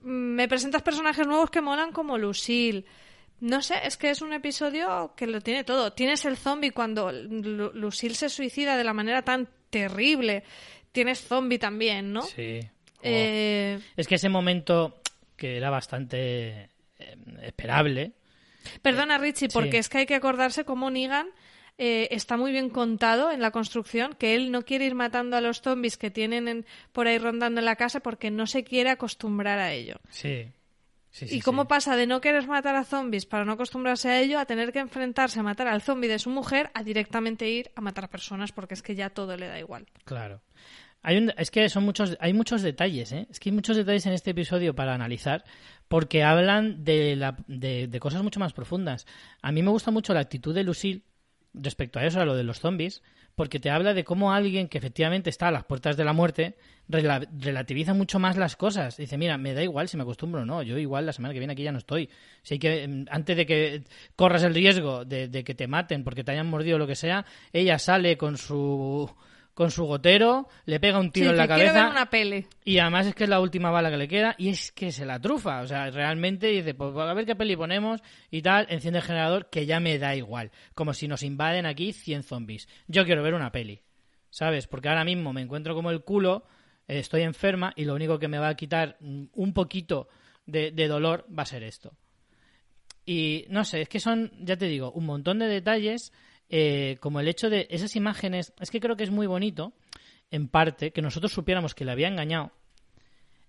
Mm, 0.00 0.34
Me 0.34 0.48
presentas 0.48 0.82
personajes 0.82 1.26
nuevos 1.26 1.50
que 1.50 1.60
molan 1.60 1.92
como 1.92 2.16
Lucille. 2.18 2.84
No 3.40 3.60
sé, 3.60 3.74
es 3.84 3.96
que 3.96 4.08
es 4.10 4.22
un 4.22 4.32
episodio 4.32 5.12
que 5.16 5.26
lo 5.26 5.40
tiene 5.40 5.64
todo. 5.64 5.92
Tienes 5.92 6.24
el 6.24 6.36
zombie 6.38 6.70
cuando 6.70 7.12
Lu- 7.12 7.72
Lucille 7.74 8.14
se 8.14 8.28
suicida 8.30 8.76
de 8.78 8.84
la 8.84 8.94
manera 8.94 9.22
tan 9.22 9.48
terrible. 9.68 10.44
Tienes 10.92 11.20
zombie 11.20 11.58
también, 11.58 12.12
¿no? 12.14 12.22
Sí. 12.22 12.60
Eh, 13.02 13.78
Es 13.96 14.06
que 14.08 14.14
ese 14.14 14.28
momento, 14.30 15.02
que 15.36 15.56
era 15.56 15.70
bastante 15.70 16.70
esperable, 17.42 18.12
Perdona, 18.82 19.18
Richie, 19.18 19.48
sí. 19.48 19.52
porque 19.52 19.78
es 19.78 19.88
que 19.88 19.98
hay 19.98 20.06
que 20.06 20.14
acordarse 20.14 20.64
cómo 20.64 20.88
Negan 20.90 21.26
eh, 21.78 22.08
está 22.12 22.36
muy 22.36 22.52
bien 22.52 22.68
contado 22.70 23.30
en 23.32 23.40
la 23.40 23.50
construcción, 23.50 24.12
que 24.14 24.36
él 24.36 24.52
no 24.52 24.62
quiere 24.62 24.84
ir 24.86 24.94
matando 24.94 25.36
a 25.36 25.40
los 25.40 25.62
zombies 25.62 25.96
que 25.96 26.10
tienen 26.10 26.46
en- 26.46 26.66
por 26.92 27.06
ahí 27.08 27.18
rondando 27.18 27.60
en 27.60 27.64
la 27.64 27.76
casa 27.76 28.00
porque 28.00 28.30
no 28.30 28.46
se 28.46 28.62
quiere 28.62 28.90
acostumbrar 28.90 29.58
a 29.58 29.72
ello. 29.72 29.96
sí. 30.10 30.48
Sí, 31.14 31.28
sí, 31.28 31.36
¿Y 31.36 31.40
cómo 31.42 31.64
sí. 31.64 31.68
pasa 31.68 31.94
de 31.94 32.06
no 32.06 32.22
querer 32.22 32.46
matar 32.46 32.74
a 32.74 32.84
zombies 32.84 33.26
para 33.26 33.44
no 33.44 33.52
acostumbrarse 33.52 34.08
a 34.08 34.18
ello 34.18 34.38
a 34.38 34.46
tener 34.46 34.72
que 34.72 34.78
enfrentarse 34.78 35.38
a 35.40 35.42
matar 35.42 35.68
al 35.68 35.82
zombie 35.82 36.08
de 36.08 36.18
su 36.18 36.30
mujer 36.30 36.70
a 36.72 36.82
directamente 36.82 37.50
ir 37.50 37.70
a 37.76 37.82
matar 37.82 38.04
a 38.04 38.08
personas 38.08 38.50
porque 38.52 38.72
es 38.72 38.80
que 38.82 38.94
ya 38.94 39.10
todo 39.10 39.36
le 39.36 39.46
da 39.46 39.58
igual? 39.58 39.86
Claro. 40.06 40.40
Hay 41.02 41.16
un- 41.16 41.32
es 41.36 41.50
que 41.50 41.68
son 41.68 41.84
muchos, 41.84 42.16
hay 42.20 42.32
muchos 42.32 42.62
detalles, 42.62 43.12
¿eh? 43.12 43.26
Es 43.30 43.40
que 43.40 43.48
hay 43.50 43.54
muchos 43.54 43.76
detalles 43.76 44.06
en 44.06 44.12
este 44.12 44.30
episodio 44.30 44.74
para 44.74 44.94
analizar, 44.94 45.44
porque 45.88 46.22
hablan 46.22 46.84
de, 46.84 47.16
la, 47.16 47.36
de, 47.48 47.98
cosas 48.00 48.22
mucho 48.22 48.38
más 48.40 48.52
profundas. 48.52 49.06
A 49.42 49.50
mí 49.52 49.62
me 49.62 49.70
gusta 49.70 49.90
mucho 49.90 50.14
la 50.14 50.20
actitud 50.20 50.54
de 50.54 50.62
Lucille 50.64 51.02
respecto 51.54 51.98
a 51.98 52.04
eso, 52.06 52.20
a 52.20 52.24
lo 52.24 52.34
de 52.36 52.44
los 52.44 52.60
zombies, 52.60 53.02
porque 53.34 53.58
te 53.58 53.70
habla 53.70 53.94
de 53.94 54.04
cómo 54.04 54.32
alguien 54.32 54.68
que 54.68 54.78
efectivamente 54.78 55.28
está 55.28 55.48
a 55.48 55.50
las 55.50 55.64
puertas 55.64 55.96
de 55.96 56.04
la 56.04 56.12
muerte 56.12 56.56
rela- 56.88 57.28
relativiza 57.38 57.94
mucho 57.94 58.18
más 58.18 58.36
las 58.36 58.56
cosas. 58.56 58.96
Dice, 58.96 59.18
mira, 59.18 59.36
me 59.38 59.54
da 59.54 59.62
igual 59.62 59.88
si 59.88 59.96
me 59.96 60.02
acostumbro 60.04 60.42
o 60.42 60.44
no, 60.44 60.62
yo 60.62 60.78
igual 60.78 61.04
la 61.06 61.12
semana 61.12 61.32
que 61.34 61.40
viene 61.40 61.52
aquí 61.54 61.62
ya 61.62 61.72
no 61.72 61.78
estoy. 61.78 62.08
Si 62.42 62.54
hay 62.54 62.58
que, 62.60 62.86
mm, 62.88 63.04
antes 63.10 63.36
de 63.36 63.46
que 63.46 63.82
corras 64.16 64.44
el 64.44 64.54
riesgo 64.54 65.04
de, 65.04 65.28
de 65.28 65.44
que 65.44 65.54
te 65.54 65.66
maten 65.66 66.04
porque 66.04 66.22
te 66.24 66.30
hayan 66.32 66.46
mordido 66.48 66.76
o 66.76 66.78
lo 66.78 66.86
que 66.86 66.94
sea, 66.96 67.26
ella 67.52 67.78
sale 67.78 68.16
con 68.16 68.36
su 68.38 69.10
con 69.54 69.70
su 69.70 69.84
gotero, 69.84 70.48
le 70.64 70.80
pega 70.80 70.98
un 70.98 71.10
tiro 71.10 71.26
Sí, 71.26 71.30
en 71.32 71.36
la 71.36 71.42
que 71.44 71.48
cabeza 71.48 71.72
ver 71.84 71.90
una 71.90 72.08
peli. 72.08 72.46
y 72.64 72.78
además 72.78 73.06
es 73.06 73.14
que 73.14 73.24
es 73.24 73.30
la 73.30 73.40
última 73.40 73.70
bala 73.70 73.90
que 73.90 73.96
le 73.98 74.08
queda 74.08 74.34
y 74.38 74.48
es 74.48 74.72
que 74.72 74.92
se 74.92 75.04
la 75.04 75.20
trufa. 75.20 75.60
O 75.60 75.66
sea, 75.66 75.90
realmente 75.90 76.46
dice, 76.46 76.74
pues 76.74 76.96
a 76.96 77.12
ver 77.12 77.26
qué 77.26 77.36
peli 77.36 77.54
ponemos 77.56 78.00
y 78.30 78.40
tal, 78.42 78.66
enciende 78.70 79.00
el 79.00 79.04
generador 79.04 79.50
que 79.50 79.66
ya 79.66 79.78
me 79.80 79.98
da 79.98 80.16
igual. 80.16 80.50
Como 80.74 80.94
si 80.94 81.06
nos 81.08 81.22
invaden 81.22 81.66
aquí 81.66 81.92
100 81.92 82.22
zombies. 82.22 82.68
Yo 82.86 83.04
quiero 83.04 83.22
ver 83.22 83.34
una 83.34 83.52
peli, 83.52 83.82
¿sabes? 84.30 84.66
Porque 84.66 84.88
ahora 84.88 85.04
mismo 85.04 85.32
me 85.32 85.42
encuentro 85.42 85.74
como 85.74 85.90
el 85.90 86.02
culo, 86.02 86.44
estoy 86.88 87.22
enferma 87.22 87.72
y 87.76 87.84
lo 87.84 87.94
único 87.94 88.18
que 88.18 88.28
me 88.28 88.38
va 88.38 88.48
a 88.48 88.56
quitar 88.56 88.96
un 89.00 89.52
poquito 89.52 90.08
de, 90.46 90.70
de 90.70 90.88
dolor 90.88 91.26
va 91.36 91.42
a 91.42 91.46
ser 91.46 91.62
esto. 91.62 91.92
Y 93.04 93.46
no 93.48 93.64
sé, 93.64 93.82
es 93.82 93.88
que 93.88 94.00
son, 94.00 94.30
ya 94.40 94.56
te 94.56 94.66
digo, 94.66 94.92
un 94.92 95.06
montón 95.06 95.40
de 95.40 95.46
detalles, 95.46 96.12
eh, 96.54 96.98
como 97.00 97.18
el 97.18 97.28
hecho 97.28 97.48
de 97.48 97.66
esas 97.70 97.96
imágenes, 97.96 98.52
es 98.60 98.70
que 98.70 98.78
creo 98.78 98.94
que 98.94 99.04
es 99.04 99.10
muy 99.10 99.26
bonito, 99.26 99.72
en 100.30 100.48
parte, 100.48 100.92
que 100.92 101.00
nosotros 101.00 101.32
supiéramos 101.32 101.74
que 101.74 101.86
le 101.86 101.92
había 101.92 102.08
engañado. 102.08 102.52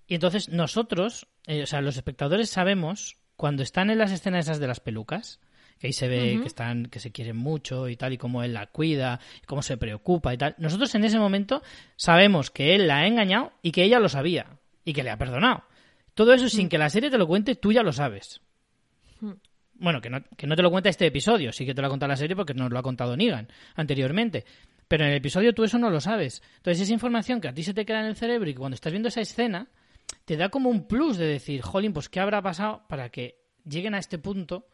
Y 0.08 0.16
entonces 0.16 0.48
nosotros, 0.48 1.28
eh, 1.46 1.64
o 1.64 1.66
sea, 1.66 1.82
los 1.82 1.98
espectadores 1.98 2.50
sabemos, 2.50 3.18
cuando 3.36 3.62
están 3.62 3.90
en 3.90 3.98
las 3.98 4.12
escenas 4.14 4.46
esas 4.46 4.60
de 4.60 4.68
las 4.68 4.80
pelucas, 4.80 5.42
que 5.80 5.88
ahí 5.88 5.94
se 5.94 6.08
ve 6.08 6.40
que 6.42 6.48
están, 6.48 6.86
que 6.86 7.00
se 7.00 7.12
quieren 7.12 7.36
mucho 7.36 7.90
y 7.90 7.98
tal, 7.98 8.14
y 8.14 8.18
cómo 8.18 8.42
él 8.42 8.54
la 8.54 8.68
cuida, 8.68 9.20
y 9.42 9.46
cómo 9.46 9.62
se 9.62 9.76
preocupa 9.76 10.34
y 10.34 10.38
tal. 10.38 10.56
Nosotros 10.58 10.96
en 10.96 11.04
ese 11.04 11.20
momento 11.20 11.62
sabemos 11.98 12.52
que 12.52 12.74
él 12.74 12.88
la 12.88 13.00
ha 13.00 13.08
engañado 13.08 13.52
y 13.62 13.74
que 13.74 13.84
ella 13.84 14.00
lo 14.00 14.08
sabía, 14.08 14.60
y 14.86 14.94
que 14.94 15.04
le 15.04 15.10
ha 15.10 15.18
perdonado. 15.18 15.66
Todo 16.14 16.34
eso 16.34 16.48
sin 16.48 16.70
que 16.70 16.78
la 16.78 16.90
serie 16.90 17.12
te 17.12 17.18
lo 17.18 17.28
cuente, 17.28 17.56
tú 17.56 17.74
ya 17.74 17.84
lo 17.84 17.92
sabes. 17.92 18.40
Bueno, 19.76 20.02
que 20.02 20.10
no, 20.10 20.24
que 20.38 20.48
no 20.48 20.56
te 20.56 20.62
lo 20.62 20.72
cuenta 20.72 20.90
este 20.90 21.06
episodio, 21.08 21.52
sí 21.52 21.66
que 21.66 21.74
te 21.74 21.82
lo 21.82 21.88
ha 21.88 21.90
contado 21.90 22.10
la 22.10 22.16
serie 22.16 22.36
porque 22.36 22.54
nos 22.54 22.72
lo 22.72 22.80
ha 22.80 22.84
contado 22.84 23.18
Negan 23.18 23.48
anteriormente. 23.76 24.46
Pero 24.88 25.06
en 25.06 25.12
el 25.12 25.18
episodio 25.18 25.54
tú 25.54 25.64
eso 25.64 25.78
no 25.78 25.90
lo 25.90 26.00
sabes. 26.00 26.42
Entonces 26.58 26.84
esa 26.84 26.94
información 26.94 27.42
que 27.42 27.48
a 27.48 27.54
ti 27.54 27.64
se 27.64 27.74
te 27.74 27.86
queda 27.86 28.02
en 28.02 28.08
el 28.08 28.16
cerebro 28.16 28.50
y 28.50 28.54
que 28.54 28.60
cuando 28.60 28.76
estás 28.76 28.92
viendo 28.92 29.10
esa 29.10 29.22
escena, 29.22 29.68
te 30.26 30.38
da 30.38 30.50
como 30.50 30.70
un 30.70 30.88
plus 30.88 31.18
de 31.18 31.26
decir, 31.26 31.62
jolín, 31.62 31.94
pues 31.94 32.10
qué 32.10 32.20
habrá 32.20 32.42
pasado 32.42 32.86
para 32.88 33.10
que 33.10 33.40
lleguen 33.66 33.96
a 33.96 34.00
este 34.00 34.20
punto 34.20 34.68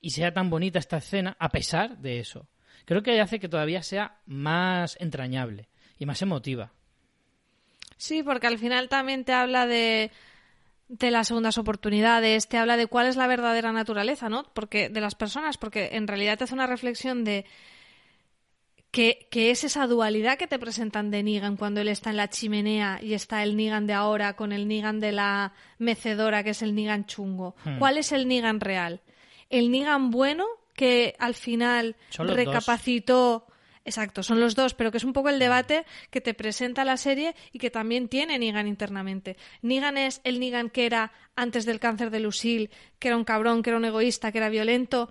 y 0.00 0.10
sea 0.10 0.32
tan 0.32 0.50
bonita 0.50 0.78
esta 0.78 0.98
escena 0.98 1.36
a 1.38 1.48
pesar 1.48 1.98
de 1.98 2.20
eso. 2.20 2.48
Creo 2.84 3.02
que 3.02 3.20
hace 3.20 3.40
que 3.40 3.48
todavía 3.48 3.82
sea 3.82 4.20
más 4.26 4.96
entrañable 5.00 5.68
y 5.98 6.06
más 6.06 6.20
emotiva. 6.22 6.72
Sí, 7.96 8.22
porque 8.22 8.46
al 8.46 8.58
final 8.58 8.88
también 8.88 9.24
te 9.24 9.32
habla 9.32 9.66
de, 9.66 10.10
de 10.98 11.10
las 11.10 11.28
segundas 11.28 11.58
oportunidades, 11.58 12.48
te 12.48 12.56
habla 12.56 12.76
de 12.76 12.86
cuál 12.86 13.08
es 13.08 13.16
la 13.16 13.26
verdadera 13.26 13.72
naturaleza, 13.72 14.28
¿no? 14.28 14.44
Porque 14.54 14.88
de 14.88 15.00
las 15.00 15.16
personas, 15.16 15.58
porque 15.58 15.90
en 15.92 16.06
realidad 16.06 16.38
te 16.38 16.44
hace 16.44 16.54
una 16.54 16.68
reflexión 16.68 17.24
de 17.24 17.44
que, 18.92 19.26
que 19.28 19.50
es 19.50 19.64
esa 19.64 19.88
dualidad 19.88 20.38
que 20.38 20.46
te 20.46 20.58
presentan 20.58 21.10
de 21.10 21.24
Negan 21.24 21.56
cuando 21.56 21.80
él 21.80 21.88
está 21.88 22.10
en 22.10 22.16
la 22.16 22.30
chimenea 22.30 23.00
y 23.02 23.14
está 23.14 23.42
el 23.42 23.56
Negan 23.56 23.88
de 23.88 23.92
ahora 23.92 24.36
con 24.36 24.52
el 24.52 24.68
Negan 24.68 25.00
de 25.00 25.10
la 25.10 25.52
mecedora, 25.78 26.44
que 26.44 26.50
es 26.50 26.62
el 26.62 26.76
Negan 26.76 27.06
chungo. 27.06 27.56
Hmm. 27.64 27.78
¿Cuál 27.78 27.98
es 27.98 28.12
el 28.12 28.28
Negan 28.28 28.60
real? 28.60 29.02
¿El 29.50 29.72
Negan 29.72 30.10
bueno 30.10 30.46
que 30.74 31.16
al 31.18 31.34
final 31.34 31.96
dos. 33.04 33.42
Exacto, 33.84 34.22
son 34.22 34.40
los 34.40 34.54
dos, 34.54 34.72
pero 34.72 34.90
que 34.90 34.96
es 34.96 35.04
un 35.04 35.12
poco 35.12 35.28
el 35.28 35.38
debate 35.38 35.84
que 36.10 36.22
te 36.22 36.32
presenta 36.32 36.86
la 36.86 36.96
serie 36.96 37.34
y 37.52 37.58
que 37.58 37.70
también 37.70 38.08
tiene 38.08 38.38
Negan 38.38 38.66
internamente. 38.66 39.36
Negan 39.60 39.98
es 39.98 40.22
el 40.24 40.40
Negan 40.40 40.70
que 40.70 40.86
era 40.86 41.12
antes 41.36 41.66
del 41.66 41.80
cáncer 41.80 42.10
de 42.10 42.20
Lucille, 42.20 42.70
que 42.98 43.08
era 43.08 43.16
un 43.16 43.24
cabrón, 43.24 43.62
que 43.62 43.70
era 43.70 43.76
un 43.76 43.84
egoísta, 43.84 44.32
que 44.32 44.38
era 44.38 44.48
violento. 44.48 45.10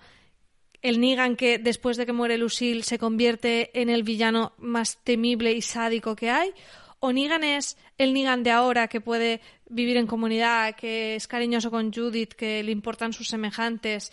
El 0.81 0.99
Negan 0.99 1.35
que 1.35 1.59
después 1.59 1.97
de 1.97 2.07
que 2.07 2.13
muere 2.13 2.39
Lucille 2.39 2.81
se 2.81 2.97
convierte 2.97 3.69
en 3.79 3.89
el 3.89 4.01
villano 4.01 4.53
más 4.57 4.97
temible 5.03 5.53
y 5.53 5.61
sádico 5.61 6.15
que 6.15 6.31
hay. 6.31 6.51
O 6.99 7.13
Negan 7.13 7.43
es 7.43 7.77
el 7.99 8.11
Negan 8.11 8.41
de 8.41 8.51
ahora 8.51 8.87
que 8.87 9.01
puede 9.01 9.39
vivir 9.69 9.97
en 9.97 10.07
comunidad, 10.07 10.75
que 10.75 11.15
es 11.15 11.27
cariñoso 11.27 11.69
con 11.69 11.93
Judith, 11.93 12.33
que 12.33 12.63
le 12.63 12.71
importan 12.71 13.13
sus 13.13 13.27
semejantes, 13.27 14.11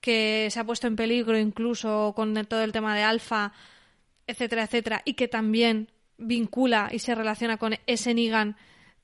que 0.00 0.48
se 0.50 0.58
ha 0.58 0.64
puesto 0.64 0.88
en 0.88 0.96
peligro 0.96 1.38
incluso 1.38 2.12
con 2.16 2.34
todo 2.46 2.64
el 2.64 2.72
tema 2.72 2.96
de 2.96 3.02
Alfa 3.04 3.52
etcétera, 4.30 4.64
etcétera, 4.64 5.02
y 5.04 5.14
que 5.14 5.28
también 5.28 5.90
vincula 6.18 6.88
y 6.92 6.98
se 6.98 7.14
relaciona 7.14 7.56
con 7.56 7.76
ese 7.86 8.14
Negan 8.14 8.56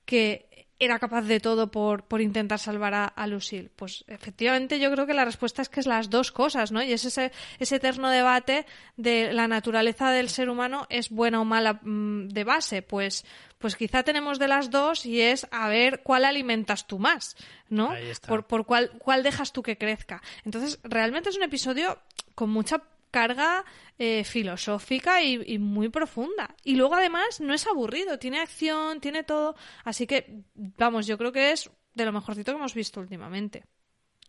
que 0.05 0.47
era 0.79 0.99
capaz 0.99 1.23
de 1.23 1.41
todo 1.41 1.71
por, 1.71 2.05
por 2.05 2.21
intentar 2.21 2.59
salvar 2.59 2.93
a, 2.95 3.07
a 3.07 3.27
Lucille. 3.27 3.71
Pues 3.75 4.05
efectivamente 4.09 4.79
yo 4.79 4.91
creo 4.93 5.07
que 5.07 5.15
la 5.15 5.25
respuesta 5.25 5.63
es 5.63 5.69
que 5.69 5.81
es 5.81 5.87
las 5.87 6.11
dos 6.11 6.33
cosas, 6.33 6.71
¿no? 6.71 6.83
Y 6.83 6.93
es 6.93 7.05
ese, 7.05 7.33
ese 7.59 7.77
eterno 7.77 8.11
debate 8.11 8.67
de 8.97 9.33
la 9.33 9.49
naturaleza 9.49 10.11
del 10.11 10.29
ser 10.29 10.51
humano 10.51 10.87
es 10.91 11.09
buena 11.09 11.41
o 11.41 11.45
mala 11.45 11.81
mm, 11.83 12.29
de 12.29 12.45
base. 12.45 12.83
Pues, 12.83 13.25
pues 13.59 13.75
quizá 13.75 14.03
tenemos 14.03 14.39
de 14.39 14.49
las 14.49 14.71
dos 14.71 15.07
y 15.07 15.23
es 15.23 15.47
a 15.51 15.69
ver 15.69 16.03
cuál 16.03 16.27
alimentas 16.27 16.87
tú 16.87 16.99
más, 16.99 17.37
¿no? 17.71 17.93
Ahí 17.93 18.09
está. 18.09 18.29
Por, 18.29 18.47
por 18.47 18.67
cuál, 18.67 18.91
cuál 18.99 19.23
dejas 19.23 19.53
tú 19.53 19.63
que 19.63 19.79
crezca. 19.79 20.23
Entonces, 20.45 20.79
realmente 20.83 21.31
es 21.31 21.37
un 21.37 21.43
episodio 21.43 21.99
con 22.35 22.51
mucha 22.51 22.83
carga 23.11 23.65
eh, 23.99 24.25
filosófica 24.25 25.23
y, 25.23 25.59
muy 25.59 25.89
profunda. 25.89 26.55
Y 26.65 26.77
luego 26.77 26.95
además 26.95 27.41
no 27.41 27.55
es 27.55 27.67
aburrido, 27.67 28.19
tiene 28.19 28.41
acción, 28.41 29.01
tiene 29.01 29.25
todo. 29.25 29.57
Así 29.85 30.07
que, 30.07 30.43
vamos, 30.55 31.07
yo 31.07 31.17
creo 31.19 31.33
que 31.33 31.53
es 31.53 31.71
de 31.95 32.05
lo 32.05 32.13
mejorcito 32.13 32.53
que 32.53 32.59
hemos 32.59 32.75
visto 32.75 33.01
últimamente. 33.01 33.65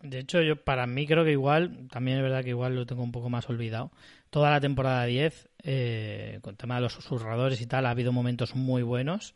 De 0.01 0.19
hecho, 0.19 0.41
yo 0.41 0.63
para 0.63 0.85
mí 0.85 1.07
creo 1.07 1.25
que 1.25 1.31
igual, 1.31 1.87
también 1.91 2.17
es 2.17 2.23
verdad 2.23 2.43
que 2.43 2.51
igual 2.51 2.75
lo 2.75 2.85
tengo 2.85 3.03
un 3.03 3.11
poco 3.11 3.29
más 3.29 3.49
olvidado. 3.49 3.91
Toda 4.29 4.51
la 4.51 4.61
temporada 4.61 5.05
10, 5.05 5.49
eh, 5.63 6.39
con 6.41 6.51
el 6.51 6.57
tema 6.57 6.75
de 6.75 6.81
los 6.81 6.93
susurradores 6.93 7.59
y 7.61 7.65
tal, 7.65 7.85
ha 7.85 7.89
habido 7.89 8.11
momentos 8.11 8.55
muy 8.55 8.83
buenos. 8.83 9.33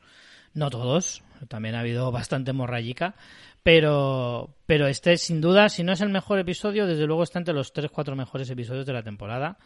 No 0.54 0.70
todos, 0.70 1.24
también 1.48 1.76
ha 1.76 1.80
habido 1.80 2.12
bastante 2.12 2.54
morrayica. 2.54 3.16
Pero, 3.64 4.56
pero 4.66 4.88
este, 4.88 5.18
sin 5.18 5.40
duda, 5.40 5.70
si 5.70 5.84
no 5.84 5.94
es 5.94 6.02
el 6.02 6.10
mejor 6.10 6.40
episodio, 6.40 6.88
desde 6.88 7.06
luego 7.06 7.24
está 7.24 7.38
entre 7.40 7.54
los 7.54 7.74
3-4 7.74 8.16
mejores 8.16 8.50
episodios 8.50 8.86
de 8.86 8.94
la 8.94 9.04
temporada. 9.04 9.58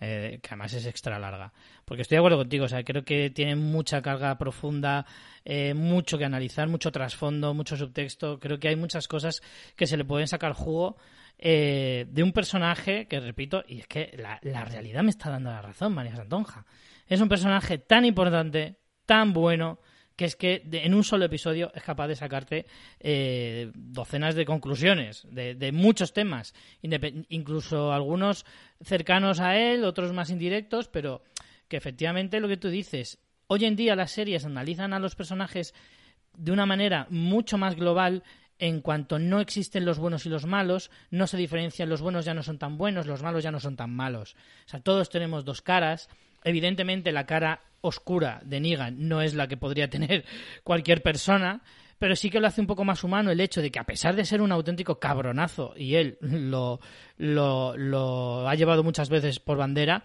eh, 0.00 0.38
que 0.42 0.48
además 0.48 0.72
es 0.74 0.86
extra 0.86 1.18
larga. 1.18 1.52
Porque 1.84 2.02
estoy 2.02 2.16
de 2.16 2.20
acuerdo 2.20 2.38
contigo, 2.38 2.64
o 2.64 2.68
sea, 2.68 2.82
creo 2.84 3.04
que 3.04 3.30
tiene 3.30 3.56
mucha 3.56 4.02
carga 4.02 4.36
profunda, 4.38 5.06
eh, 5.44 5.74
mucho 5.74 6.18
que 6.18 6.24
analizar, 6.24 6.68
mucho 6.68 6.90
trasfondo, 6.90 7.54
mucho 7.54 7.76
subtexto. 7.76 8.38
Creo 8.38 8.58
que 8.58 8.68
hay 8.68 8.76
muchas 8.76 9.08
cosas 9.08 9.42
que 9.76 9.86
se 9.86 9.96
le 9.96 10.04
pueden 10.04 10.28
sacar 10.28 10.52
jugo 10.52 10.96
eh, 11.38 12.06
de 12.08 12.22
un 12.22 12.32
personaje 12.32 13.06
que, 13.06 13.20
repito, 13.20 13.64
y 13.68 13.80
es 13.80 13.86
que 13.86 14.14
la, 14.18 14.38
la 14.42 14.64
realidad 14.64 15.02
me 15.02 15.10
está 15.10 15.30
dando 15.30 15.50
la 15.50 15.62
razón, 15.62 15.94
María 15.94 16.16
Santonja. 16.16 16.64
Es 17.06 17.20
un 17.20 17.28
personaje 17.28 17.78
tan 17.78 18.04
importante, 18.04 18.76
tan 19.06 19.32
bueno, 19.32 19.78
que 20.16 20.24
es 20.24 20.36
que 20.36 20.62
en 20.70 20.94
un 20.94 21.04
solo 21.04 21.24
episodio 21.24 21.72
es 21.74 21.82
capaz 21.82 22.08
de 22.08 22.16
sacarte 22.16 22.66
eh, 23.00 23.70
docenas 23.74 24.34
de 24.34 24.44
conclusiones 24.44 25.26
de, 25.30 25.72
muchos 25.72 26.12
temas, 26.12 26.54
incluso 26.82 27.92
algunos 27.92 28.46
cercanos 28.80 29.40
a 29.40 29.56
él, 29.56 29.84
otros 29.84 30.12
más 30.12 30.30
indirectos, 30.30 30.88
pero 30.88 31.22
que 31.68 31.76
efectivamente 31.76 32.40
lo 32.40 32.48
que 32.48 32.56
tú 32.56 32.68
dices, 32.68 33.18
hoy 33.48 33.64
en 33.64 33.76
día 33.76 33.96
las 33.96 34.12
series 34.12 34.44
analizan 34.44 34.92
a 34.92 34.98
los 34.98 35.16
personajes 35.16 35.74
de 36.36 36.52
una 36.52 36.66
manera 36.66 37.06
mucho 37.10 37.58
más 37.58 37.74
global 37.74 38.22
en 38.58 38.80
cuanto 38.80 39.18
no 39.18 39.40
existen 39.40 39.84
los 39.84 39.98
buenos 39.98 40.26
y 40.26 40.28
los 40.28 40.46
malos, 40.46 40.90
no 41.10 41.26
se 41.26 41.36
diferencian 41.36 41.88
los 41.88 42.00
buenos 42.00 42.24
ya 42.24 42.34
no 42.34 42.42
son 42.44 42.58
tan 42.58 42.78
buenos, 42.78 43.06
los 43.06 43.22
malos 43.22 43.42
ya 43.42 43.50
no 43.50 43.58
son 43.58 43.76
tan 43.76 43.90
malos. 43.90 44.36
O 44.66 44.68
sea, 44.68 44.80
todos 44.80 45.10
tenemos 45.10 45.44
dos 45.44 45.60
caras. 45.60 46.08
Evidentemente 46.44 47.10
la 47.10 47.26
cara 47.26 47.62
oscura 47.86 48.40
de 48.44 48.60
Negan 48.60 49.08
no 49.08 49.20
es 49.22 49.34
la 49.34 49.46
que 49.48 49.56
podría 49.56 49.88
tener 49.90 50.24
cualquier 50.64 51.02
persona, 51.02 51.62
pero 51.98 52.16
sí 52.16 52.28
que 52.30 52.40
lo 52.40 52.46
hace 52.48 52.60
un 52.60 52.66
poco 52.66 52.84
más 52.84 53.04
humano 53.04 53.30
el 53.30 53.40
hecho 53.40 53.62
de 53.62 53.70
que 53.70 53.78
a 53.78 53.84
pesar 53.84 54.16
de 54.16 54.24
ser 54.24 54.42
un 54.42 54.52
auténtico 54.52 54.98
cabronazo 54.98 55.74
y 55.76 55.94
él 55.94 56.18
lo, 56.20 56.80
lo, 57.16 58.48
ha 58.48 58.54
llevado 58.54 58.82
muchas 58.82 59.08
veces 59.08 59.40
por 59.40 59.56
bandera, 59.58 60.02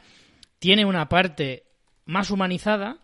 tiene 0.60 0.86
una 0.86 1.10
parte 1.10 1.64
más 2.06 2.32
humanizada. 2.32 2.98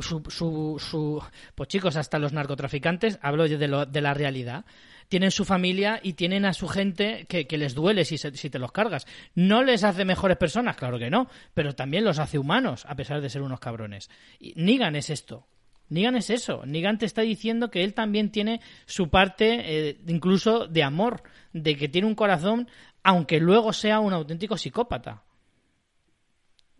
Su, 0.00 0.22
su, 0.30 0.76
su- 0.78 1.22
pues 1.54 1.68
chicos, 1.68 1.96
hasta 1.96 2.18
los 2.18 2.32
narcotraficantes, 2.32 3.18
hablo 3.20 3.46
de, 3.46 3.68
lo- 3.68 3.84
de 3.84 4.00
la 4.00 4.14
realidad, 4.14 4.64
tienen 5.12 5.30
su 5.30 5.44
familia 5.44 6.00
y 6.02 6.14
tienen 6.14 6.46
a 6.46 6.54
su 6.54 6.66
gente 6.68 7.26
que, 7.28 7.46
que 7.46 7.58
les 7.58 7.74
duele 7.74 8.06
si, 8.06 8.16
se- 8.16 8.34
si 8.34 8.48
te 8.48 8.58
los 8.58 8.72
cargas. 8.72 9.06
No 9.34 9.62
les 9.62 9.84
hace 9.84 10.06
mejores 10.06 10.38
personas, 10.38 10.74
claro 10.74 10.98
que 10.98 11.10
no, 11.10 11.28
pero 11.52 11.74
también 11.74 12.02
los 12.02 12.18
hace 12.18 12.38
humanos, 12.38 12.86
a 12.88 12.96
pesar 12.96 13.20
de 13.20 13.28
ser 13.28 13.42
unos 13.42 13.60
cabrones. 13.60 14.08
Y 14.40 14.54
Negan 14.56 14.96
es 14.96 15.10
esto. 15.10 15.46
Negan 15.90 16.16
es 16.16 16.30
eso. 16.30 16.64
Negan 16.64 16.96
te 16.96 17.04
está 17.04 17.20
diciendo 17.20 17.70
que 17.70 17.84
él 17.84 17.92
también 17.92 18.30
tiene 18.30 18.62
su 18.86 19.10
parte, 19.10 19.60
eh, 19.90 19.98
incluso 20.06 20.66
de 20.66 20.82
amor, 20.82 21.24
de 21.52 21.76
que 21.76 21.90
tiene 21.90 22.08
un 22.08 22.14
corazón, 22.14 22.66
aunque 23.02 23.38
luego 23.38 23.74
sea 23.74 24.00
un 24.00 24.14
auténtico 24.14 24.56
psicópata. 24.56 25.24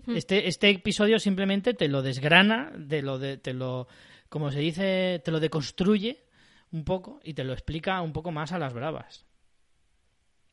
Hmm. 0.06 0.16
Este, 0.16 0.48
este 0.48 0.70
episodio 0.70 1.18
simplemente 1.18 1.74
te 1.74 1.88
lo 1.88 2.00
desgrana, 2.00 2.72
te 2.88 3.02
lo, 3.02 3.18
de, 3.18 3.36
te 3.36 3.52
lo, 3.52 3.88
como 4.30 4.50
se 4.50 4.60
dice, 4.60 5.20
te 5.22 5.30
lo 5.30 5.38
deconstruye 5.38 6.24
un 6.72 6.84
poco 6.84 7.20
y 7.22 7.34
te 7.34 7.44
lo 7.44 7.52
explica 7.52 8.00
un 8.00 8.12
poco 8.12 8.32
más 8.32 8.52
a 8.52 8.58
las 8.58 8.72
bravas. 8.72 9.24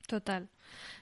Total. 0.09 0.49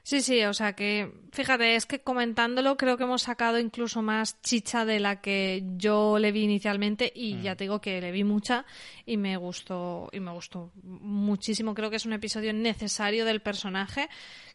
Sí, 0.03 0.21
sí, 0.21 0.43
o 0.43 0.53
sea 0.53 0.73
que, 0.73 1.11
fíjate, 1.31 1.75
es 1.75 1.85
que 1.85 1.99
comentándolo 1.99 2.77
creo 2.77 2.97
que 2.97 3.03
hemos 3.03 3.23
sacado 3.23 3.57
incluso 3.57 4.01
más 4.01 4.41
chicha 4.41 4.85
de 4.85 4.99
la 4.99 5.21
que 5.21 5.63
yo 5.77 6.19
le 6.19 6.31
vi 6.31 6.43
inicialmente 6.43 7.11
y 7.13 7.41
ya 7.41 7.55
te 7.55 7.65
digo 7.65 7.81
que 7.81 7.99
le 8.01 8.11
vi 8.11 8.23
mucha 8.23 8.65
y 9.05 9.17
me 9.17 9.37
gustó 9.37 10.09
y 10.11 10.19
me 10.19 10.31
gustó 10.31 10.71
muchísimo. 10.83 11.73
Creo 11.73 11.89
que 11.89 11.97
es 11.97 12.05
un 12.05 12.13
episodio 12.13 12.53
necesario 12.53 13.25
del 13.25 13.41
personaje. 13.41 14.09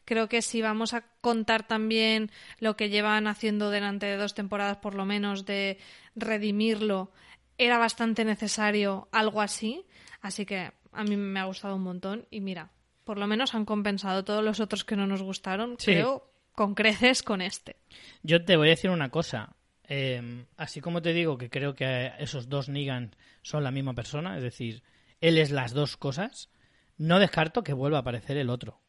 Creo 0.04 0.28
que 0.28 0.42
si 0.42 0.60
vamos 0.62 0.94
a 0.94 1.02
contar 1.20 1.66
también 1.66 2.30
lo 2.58 2.76
que 2.76 2.88
llevan 2.88 3.26
haciendo 3.26 3.70
delante 3.70 4.06
de 4.06 4.16
dos 4.16 4.34
temporadas 4.34 4.78
por 4.78 4.94
lo 4.94 5.04
menos 5.04 5.44
de 5.44 5.78
redimirlo, 6.14 7.10
era 7.58 7.78
bastante 7.78 8.24
necesario 8.24 9.08
algo 9.12 9.40
así. 9.40 9.84
Así 10.22 10.46
que 10.46 10.72
a 10.92 11.04
mí 11.04 11.16
me 11.16 11.40
ha 11.40 11.44
gustado 11.44 11.76
un 11.76 11.82
montón 11.82 12.26
y 12.30 12.40
mira, 12.40 12.70
por 13.04 13.18
lo 13.18 13.26
menos 13.26 13.54
han 13.54 13.64
compensado 13.66 14.24
todos 14.24 14.42
los 14.42 14.60
otros 14.60 14.84
que 14.84 14.96
no 14.96 15.06
nos 15.06 15.22
gustaron, 15.22 15.74
Sí. 15.78 15.92
creo, 15.92 16.32
con 16.52 16.74
creces 16.74 17.22
con 17.22 17.40
este. 17.42 17.76
Yo 18.22 18.44
te 18.44 18.56
voy 18.56 18.68
a 18.68 18.70
decir 18.70 18.90
una 18.90 19.10
cosa. 19.10 19.56
Eh, 19.88 20.46
así 20.56 20.80
como 20.80 21.02
te 21.02 21.12
digo 21.12 21.36
que 21.36 21.50
creo 21.50 21.74
que 21.74 22.12
esos 22.18 22.48
dos 22.48 22.68
Negan 22.68 23.14
son 23.42 23.64
la 23.64 23.70
misma 23.72 23.94
persona, 23.94 24.36
es 24.36 24.42
decir, 24.42 24.82
él 25.20 25.36
es 25.38 25.50
las 25.50 25.72
dos 25.74 25.96
cosas, 25.96 26.50
no 26.96 27.18
descarto 27.18 27.62
que 27.64 27.72
vuelva 27.74 27.98
a 27.98 28.00
aparecer 28.02 28.36
el 28.36 28.48
otro. 28.48 28.80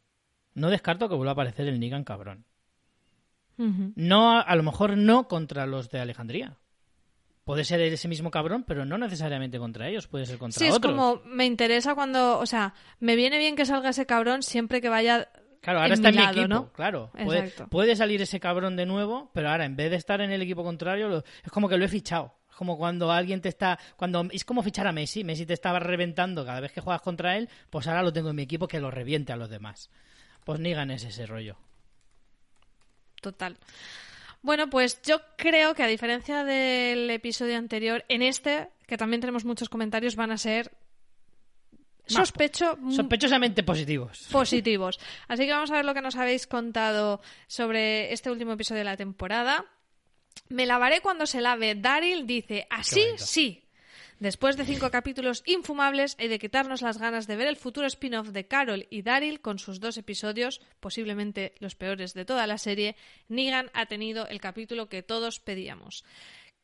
No 0.53 0.69
descarto 0.69 1.09
que 1.09 1.15
vuelva 1.15 1.31
a 1.31 1.33
aparecer 1.33 1.67
el 1.67 1.79
Negan 1.79 2.03
cabrón. 2.03 2.45
No, 3.57 4.31
a, 4.37 4.41
a 4.41 4.55
lo 4.55 4.63
mejor 4.63 4.97
no 4.97 5.27
contra 5.27 5.65
los 5.67 5.89
de 5.89 5.99
Alejandría. 5.99 6.57
Puede 7.43 7.65
ser 7.65 7.81
ese 7.81 8.07
mismo 8.07 8.31
cabrón, 8.31 8.63
pero 8.65 8.85
no 8.85 8.97
necesariamente 8.97 9.59
contra 9.59 9.89
ellos, 9.89 10.07
puede 10.07 10.25
ser 10.25 10.37
contra 10.37 10.57
Sí, 10.59 10.65
es 10.67 10.75
otros. 10.75 10.93
como, 10.93 11.21
me 11.25 11.45
interesa 11.45 11.93
cuando, 11.93 12.39
o 12.39 12.45
sea, 12.45 12.73
me 13.01 13.15
viene 13.17 13.37
bien 13.37 13.55
que 13.57 13.65
salga 13.65 13.89
ese 13.89 14.05
cabrón 14.05 14.43
siempre 14.43 14.79
que 14.79 14.87
vaya 14.89 15.29
Claro, 15.59 15.79
ahora 15.79 15.87
en 15.87 15.93
está 15.93 16.09
en 16.09 16.15
mi 16.15 16.21
lado, 16.21 16.31
equipo, 16.39 16.47
¿no? 16.47 16.73
claro. 16.73 17.11
Puede, 17.69 17.95
salir 17.95 18.21
ese 18.21 18.39
cabrón 18.39 18.75
de 18.75 18.85
nuevo, 18.85 19.29
pero 19.33 19.49
ahora 19.49 19.65
en 19.65 19.75
vez 19.75 19.89
de 19.91 19.97
estar 19.97 20.21
en 20.21 20.31
el 20.31 20.41
equipo 20.41 20.63
contrario, 20.63 21.07
lo- 21.09 21.17
es 21.43 21.51
como 21.51 21.67
que 21.69 21.77
lo 21.77 21.83
he 21.85 21.89
fichado. 21.89 22.33
Es 22.49 22.55
como 22.55 22.77
cuando 22.77 23.11
alguien 23.11 23.41
te 23.41 23.49
está. 23.49 23.79
cuando 23.97 24.27
Es 24.31 24.45
como 24.45 24.61
fichar 24.61 24.85
a 24.87 24.91
Messi. 24.91 25.23
Messi 25.23 25.45
te 25.45 25.53
estaba 25.53 25.79
reventando 25.79 26.45
cada 26.45 26.59
vez 26.59 26.71
que 26.71 26.81
juegas 26.81 27.01
contra 27.01 27.35
él, 27.37 27.49
pues 27.69 27.87
ahora 27.87 28.03
lo 28.03 28.13
tengo 28.13 28.29
en 28.29 28.35
mi 28.35 28.43
equipo 28.43 28.67
que 28.67 28.79
lo 28.79 28.91
reviente 28.91 29.33
a 29.33 29.37
los 29.37 29.49
demás. 29.49 29.89
Pues 30.45 30.59
Negan 30.59 30.91
es 30.91 31.03
ese 31.03 31.25
rollo. 31.25 31.55
Total. 33.21 33.57
Bueno, 34.43 34.69
pues 34.69 35.01
yo 35.03 35.21
creo 35.37 35.73
que 35.73 35.83
a 35.83 35.87
diferencia 35.87 36.43
del 36.43 37.09
episodio 37.09 37.57
anterior, 37.57 38.03
en 38.09 38.21
este, 38.21 38.69
que 38.85 38.97
también 38.97 39.21
tenemos 39.21 39.45
muchos 39.45 39.69
comentarios, 39.69 40.17
van 40.17 40.31
a 40.31 40.37
ser 40.37 40.71
sospecho 42.05 42.77
Sospechosamente 42.91 43.63
positivos. 43.63 44.27
positivos. 44.29 44.99
Así 45.29 45.45
que 45.45 45.51
vamos 45.51 45.71
a 45.71 45.75
ver 45.75 45.85
lo 45.85 45.93
que 45.93 46.01
nos 46.01 46.17
habéis 46.17 46.45
contado 46.45 47.21
sobre 47.47 48.11
este 48.11 48.29
último 48.29 48.51
episodio 48.51 48.79
de 48.79 48.85
la 48.85 48.97
temporada. 48.97 49.65
Me 50.49 50.65
lavaré 50.65 50.99
cuando 50.99 51.25
se 51.25 51.39
lave. 51.39 51.75
Daryl 51.75 52.27
dice, 52.27 52.67
así 52.69 53.01
sí. 53.17 53.62
Después 54.19 54.57
de 54.57 54.65
cinco 54.65 54.91
capítulos 54.91 55.43
infumables 55.45 56.15
y 56.19 56.27
de 56.27 56.39
quitarnos 56.39 56.81
las 56.81 56.97
ganas 56.97 57.27
de 57.27 57.35
ver 57.35 57.47
el 57.47 57.57
futuro 57.57 57.87
spin-off 57.87 58.29
de 58.29 58.47
Carol 58.47 58.87
y 58.89 59.01
Daryl 59.01 59.41
con 59.41 59.59
sus 59.59 59.79
dos 59.79 59.97
episodios, 59.97 60.61
posiblemente 60.79 61.53
los 61.59 61.75
peores 61.75 62.13
de 62.13 62.25
toda 62.25 62.47
la 62.47 62.57
serie, 62.57 62.95
Negan 63.27 63.69
ha 63.73 63.85
tenido 63.87 64.27
el 64.27 64.39
capítulo 64.39 64.87
que 64.87 65.03
todos 65.03 65.39
pedíamos. 65.39 66.05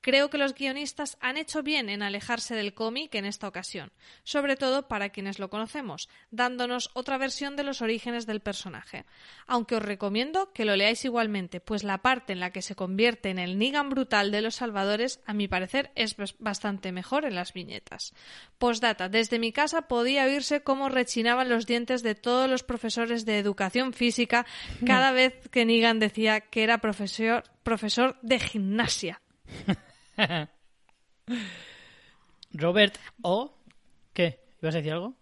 Creo 0.02 0.30
que 0.30 0.38
los 0.38 0.54
guionistas 0.56 1.18
han 1.20 1.36
hecho 1.36 1.62
bien 1.62 1.90
en 1.90 2.02
alejarse 2.02 2.56
del 2.56 2.74
cómic 2.74 3.14
en 3.16 3.26
esta 3.26 3.50
ocasión, 3.50 3.92
sobre 4.24 4.56
todo 4.56 4.88
para 4.88 5.10
quienes 5.10 5.40
lo 5.40 5.50
conocemos, 5.50 6.08
dándonos 6.32 6.90
otra 6.94 7.18
versión 7.18 7.58
de 7.58 7.64
los 7.66 7.82
orígenes 7.82 8.26
del 8.26 8.40
personaje. 8.40 9.06
Aunque 9.46 9.76
os 9.76 9.84
recomiendo 9.84 10.54
que 10.54 10.64
lo 10.64 10.78
leáis 10.78 11.04
igualmente, 11.04 11.60
pues 11.60 11.84
la 11.84 11.98
parte 11.98 12.32
en 12.32 12.40
la 12.40 12.52
que 12.52 12.62
se 12.62 12.76
convierte 12.76 13.30
en 13.30 13.40
el 13.40 13.58
Negan 13.58 13.90
brutal 13.90 14.32
de 14.32 14.42
los 14.42 14.56
Salvadores, 14.56 15.20
a 15.26 15.34
mi 15.34 15.50
parecer, 15.50 15.92
es 15.96 16.16
bas- 16.16 16.36
bastante 16.40 16.94
mejor 16.94 17.26
en 17.26 17.36
las 17.36 17.52
viñetas. 17.52 18.14
Postdata, 18.58 19.10
desde 19.10 19.38
mi 19.38 19.52
casa 19.52 19.84
podía 19.90 20.24
oírse 20.24 20.62
cómo 20.64 20.88
rechinaban 20.88 21.50
los 21.50 21.66
dientes 21.66 22.04
de 22.04 22.16
todos 22.16 22.50
los 22.50 22.64
profesores 22.64 23.26
de 23.26 23.38
educación 23.38 23.92
física 23.92 24.46
cada 24.86 25.12
vez 25.12 25.50
que 25.50 25.66
Negan 25.66 26.00
decía 26.00 26.40
que 26.40 26.64
era 26.64 26.78
profesor, 26.78 27.44
profesor 27.64 28.18
de 28.22 28.40
gimnasia. 28.40 29.22
Robert 32.54 32.98
O. 33.22 33.54
¿Qué? 34.14 34.40
¿Ibas 34.62 34.76
a 34.76 34.78
decir 34.80 34.94
algo? 34.94 35.16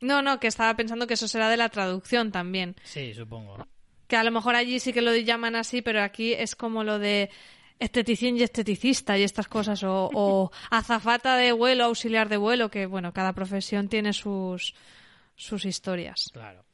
No, 0.00 0.22
no, 0.22 0.40
que 0.40 0.48
estaba 0.48 0.74
pensando 0.76 1.06
que 1.06 1.14
eso 1.14 1.28
será 1.28 1.48
de 1.48 1.56
la 1.56 1.68
traducción 1.68 2.32
también. 2.32 2.76
Sí, 2.82 3.14
supongo. 3.14 3.66
Que 4.06 4.16
a 4.16 4.24
lo 4.24 4.30
mejor 4.30 4.54
allí 4.54 4.80
sí 4.80 4.92
que 4.92 5.00
lo 5.00 5.14
llaman 5.16 5.56
así, 5.56 5.82
pero 5.82 6.02
aquí 6.02 6.34
es 6.34 6.56
como 6.56 6.84
lo 6.84 6.98
de 6.98 7.30
esteticien 7.78 8.36
y 8.36 8.42
esteticista 8.42 9.18
y 9.18 9.22
estas 9.22 9.48
cosas, 9.48 9.82
o, 9.82 10.10
o 10.12 10.50
azafata 10.70 11.36
de 11.36 11.52
vuelo, 11.52 11.84
auxiliar 11.84 12.28
de 12.28 12.36
vuelo, 12.36 12.70
que 12.70 12.86
bueno, 12.86 13.12
cada 13.12 13.32
profesión 13.32 13.88
tiene 13.88 14.12
sus, 14.12 14.74
sus 15.36 15.64
historias. 15.64 16.30
Claro. 16.32 16.64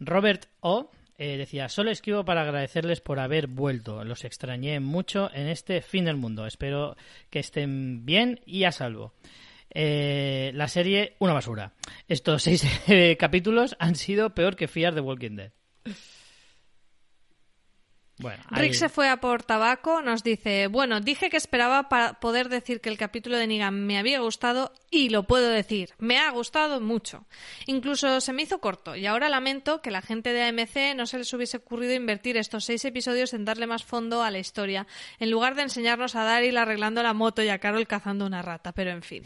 Robert 0.00 0.46
O. 0.60 0.90
eh, 1.18 1.36
decía, 1.36 1.68
solo 1.68 1.90
escribo 1.90 2.24
para 2.24 2.42
agradecerles 2.42 3.00
por 3.00 3.18
haber 3.18 3.48
vuelto. 3.48 4.04
Los 4.04 4.24
extrañé 4.24 4.78
mucho 4.78 5.30
en 5.34 5.48
este 5.48 5.82
fin 5.82 6.04
del 6.04 6.16
mundo. 6.16 6.46
Espero 6.46 6.96
que 7.28 7.40
estén 7.40 8.06
bien 8.06 8.40
y 8.46 8.64
a 8.64 8.72
salvo. 8.72 9.14
Eh, 9.70 10.52
la 10.54 10.68
serie, 10.68 11.16
una 11.18 11.32
basura. 11.32 11.72
Estos 12.06 12.42
seis 12.44 12.64
eh, 12.88 13.16
capítulos 13.18 13.76
han 13.80 13.96
sido 13.96 14.32
peor 14.32 14.54
que 14.54 14.68
Fear 14.68 14.94
the 14.94 15.00
Walking 15.00 15.36
Dead. 15.36 15.52
Bueno, 18.18 18.42
ahí- 18.50 18.62
Rick 18.62 18.74
se 18.74 18.88
fue 18.88 19.08
a 19.08 19.18
por 19.20 19.42
tabaco, 19.44 20.02
nos 20.02 20.24
dice, 20.24 20.66
bueno, 20.66 21.00
dije 21.00 21.30
que 21.30 21.36
esperaba 21.36 21.88
para 21.88 22.14
poder 22.14 22.48
decir 22.48 22.80
que 22.80 22.88
el 22.88 22.98
capítulo 22.98 23.36
de 23.36 23.46
Negan 23.46 23.86
me 23.86 23.96
había 23.98 24.20
gustado 24.20 24.72
y 24.90 25.10
lo 25.10 25.22
puedo 25.22 25.48
decir, 25.48 25.90
me 25.98 26.18
ha 26.18 26.30
gustado 26.30 26.80
mucho. 26.80 27.24
Incluso 27.66 28.20
se 28.20 28.32
me 28.32 28.42
hizo 28.42 28.58
corto 28.60 28.96
y 28.96 29.06
ahora 29.06 29.28
lamento 29.28 29.80
que 29.82 29.90
la 29.90 30.02
gente 30.02 30.32
de 30.32 30.42
AMC 30.42 30.94
no 30.96 31.06
se 31.06 31.18
les 31.18 31.32
hubiese 31.32 31.58
ocurrido 31.58 31.94
invertir 31.94 32.36
estos 32.36 32.64
seis 32.64 32.84
episodios 32.84 33.34
en 33.34 33.44
darle 33.44 33.66
más 33.66 33.84
fondo 33.84 34.22
a 34.22 34.30
la 34.30 34.38
historia, 34.38 34.86
en 35.20 35.30
lugar 35.30 35.54
de 35.54 35.62
enseñarnos 35.62 36.16
a 36.16 36.24
Daryl 36.24 36.56
arreglando 36.56 37.02
la 37.02 37.12
moto 37.14 37.42
y 37.42 37.48
a 37.50 37.58
Carol 37.58 37.86
cazando 37.86 38.26
una 38.26 38.42
rata, 38.42 38.72
pero 38.72 38.90
en 38.90 39.02
fin. 39.02 39.22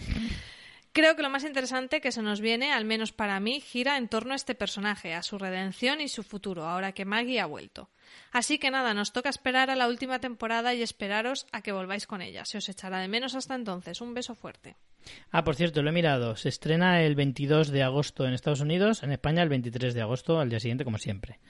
Creo 0.92 1.16
que 1.16 1.22
lo 1.22 1.30
más 1.30 1.44
interesante 1.44 2.02
que 2.02 2.12
se 2.12 2.20
nos 2.20 2.42
viene, 2.42 2.70
al 2.70 2.84
menos 2.84 3.12
para 3.12 3.40
mí, 3.40 3.60
gira 3.60 3.96
en 3.96 4.08
torno 4.08 4.34
a 4.34 4.36
este 4.36 4.54
personaje, 4.54 5.14
a 5.14 5.22
su 5.22 5.38
redención 5.38 6.02
y 6.02 6.08
su 6.08 6.22
futuro, 6.22 6.66
ahora 6.66 6.92
que 6.92 7.06
Maggie 7.06 7.40
ha 7.40 7.46
vuelto. 7.46 7.88
Así 8.30 8.58
que 8.58 8.70
nada, 8.70 8.92
nos 8.92 9.12
toca 9.12 9.30
esperar 9.30 9.70
a 9.70 9.76
la 9.76 9.88
última 9.88 10.18
temporada 10.18 10.74
y 10.74 10.82
esperaros 10.82 11.46
a 11.50 11.62
que 11.62 11.72
volváis 11.72 12.06
con 12.06 12.20
ella. 12.20 12.44
Se 12.44 12.58
os 12.58 12.68
echará 12.68 13.00
de 13.00 13.08
menos 13.08 13.34
hasta 13.34 13.54
entonces. 13.54 14.02
Un 14.02 14.12
beso 14.12 14.34
fuerte. 14.34 14.76
Ah, 15.30 15.44
por 15.44 15.54
cierto, 15.54 15.82
lo 15.82 15.88
he 15.88 15.92
mirado. 15.92 16.36
Se 16.36 16.50
estrena 16.50 17.02
el 17.02 17.14
22 17.14 17.68
de 17.68 17.82
agosto 17.82 18.26
en 18.26 18.34
Estados 18.34 18.60
Unidos, 18.60 19.02
en 19.02 19.12
España 19.12 19.42
el 19.42 19.48
23 19.48 19.94
de 19.94 20.02
agosto, 20.02 20.40
al 20.40 20.50
día 20.50 20.60
siguiente, 20.60 20.84
como 20.84 20.98
siempre. 20.98 21.40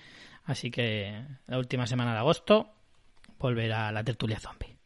Así 0.45 0.71
que 0.71 1.25
la 1.49 1.59
última 1.59 1.89
semana 1.89 2.13
de 2.13 2.19
agosto 2.19 2.75
volverá 3.39 3.91
la 3.91 4.05
tertulia 4.05 4.39
zombie. 4.39 4.77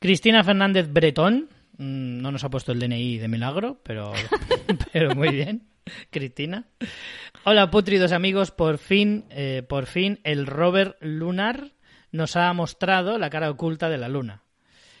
Cristina 0.00 0.44
Fernández 0.44 0.88
Bretón, 0.92 1.48
no 1.78 2.32
nos 2.32 2.44
ha 2.44 2.50
puesto 2.50 2.72
el 2.72 2.80
DNI 2.80 3.18
de 3.18 3.28
milagro, 3.28 3.80
pero, 3.82 4.12
pero 4.92 5.14
muy 5.14 5.30
bien. 5.30 5.68
Cristina. 6.10 6.66
Hola, 7.44 7.70
putridos 7.70 8.12
amigos. 8.12 8.50
Por 8.50 8.78
fin, 8.78 9.24
eh, 9.30 9.62
por 9.66 9.86
fin, 9.86 10.20
el 10.24 10.46
rover 10.46 10.96
lunar 11.00 11.72
nos 12.12 12.36
ha 12.36 12.52
mostrado 12.52 13.18
la 13.18 13.30
cara 13.30 13.50
oculta 13.50 13.88
de 13.88 13.98
la 13.98 14.08
luna. 14.08 14.42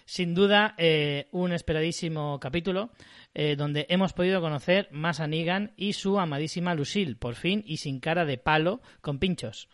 Sin 0.04 0.34
duda, 0.34 0.74
eh, 0.78 1.28
un 1.32 1.52
esperadísimo 1.52 2.40
capítulo 2.40 2.90
eh, 3.34 3.56
donde 3.56 3.86
hemos 3.90 4.14
podido 4.14 4.40
conocer 4.40 4.88
más 4.90 5.20
a 5.20 5.26
Negan 5.26 5.74
y 5.76 5.92
su 5.92 6.18
amadísima 6.18 6.74
Lucille, 6.74 7.16
por 7.16 7.34
fin 7.34 7.62
y 7.66 7.76
sin 7.76 8.00
cara 8.00 8.24
de 8.24 8.38
palo 8.38 8.80
con 9.02 9.18
pinchos. 9.18 9.68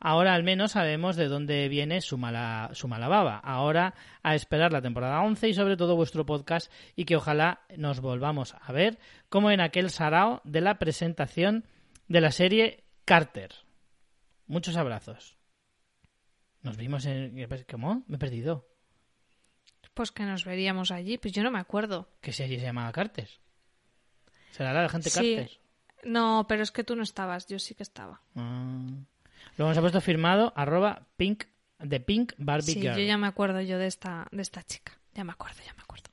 Ahora 0.00 0.34
al 0.34 0.42
menos 0.42 0.72
sabemos 0.72 1.16
de 1.16 1.28
dónde 1.28 1.68
viene 1.68 2.00
su 2.02 2.18
mala, 2.18 2.70
su 2.74 2.88
mala 2.88 3.08
baba. 3.08 3.38
Ahora 3.38 3.94
a 4.22 4.34
esperar 4.34 4.72
la 4.72 4.82
temporada 4.82 5.22
11 5.22 5.48
y 5.48 5.54
sobre 5.54 5.76
todo 5.76 5.96
vuestro 5.96 6.26
podcast 6.26 6.70
y 6.94 7.04
que 7.06 7.16
ojalá 7.16 7.60
nos 7.76 8.00
volvamos 8.00 8.54
a 8.60 8.72
ver 8.72 8.98
como 9.30 9.50
en 9.50 9.60
aquel 9.60 9.90
sarao 9.90 10.42
de 10.44 10.60
la 10.60 10.78
presentación 10.78 11.64
de 12.08 12.20
la 12.20 12.32
serie 12.32 12.84
Carter. 13.06 13.52
Muchos 14.46 14.76
abrazos. 14.76 15.38
Nos 16.62 16.76
vimos 16.76 17.06
en... 17.06 17.46
¿Cómo? 17.70 18.04
Me 18.06 18.16
he 18.16 18.18
perdido. 18.18 18.68
Pues 19.94 20.10
que 20.12 20.24
nos 20.24 20.44
veríamos 20.44 20.90
allí. 20.90 21.18
Pues 21.18 21.32
yo 21.32 21.42
no 21.42 21.50
me 21.50 21.60
acuerdo. 21.60 22.08
¿Qué 22.20 22.32
serie 22.32 22.58
se 22.58 22.66
llamaba 22.66 22.92
Cartes? 22.92 23.40
¿Será 24.50 24.72
la 24.72 24.82
de 24.82 24.88
gente 24.88 25.08
Sí. 25.10 25.36
Cartes? 25.36 25.60
No, 26.04 26.46
pero 26.48 26.62
es 26.62 26.70
que 26.70 26.84
tú 26.84 26.96
no 26.96 27.02
estabas. 27.02 27.46
Yo 27.46 27.58
sí 27.58 27.74
que 27.74 27.82
estaba. 27.84 28.20
Ah. 28.34 28.86
Luego 29.56 29.70
nos 29.70 29.78
ha 29.78 29.80
puesto 29.80 30.00
firmado 30.00 30.52
arroba 30.56 31.06
pink, 31.16 31.44
de 31.78 32.00
Pink 32.00 32.32
Barbie 32.38 32.72
Sí, 32.72 32.80
Girl. 32.80 32.96
yo 32.96 33.02
ya 33.02 33.18
me 33.18 33.26
acuerdo 33.26 33.60
yo 33.60 33.78
de 33.78 33.86
esta, 33.86 34.26
de 34.30 34.42
esta 34.42 34.62
chica. 34.62 34.98
Ya 35.14 35.24
me 35.24 35.32
acuerdo, 35.32 35.58
ya 35.64 35.74
me 35.74 35.82
acuerdo. 35.82 36.10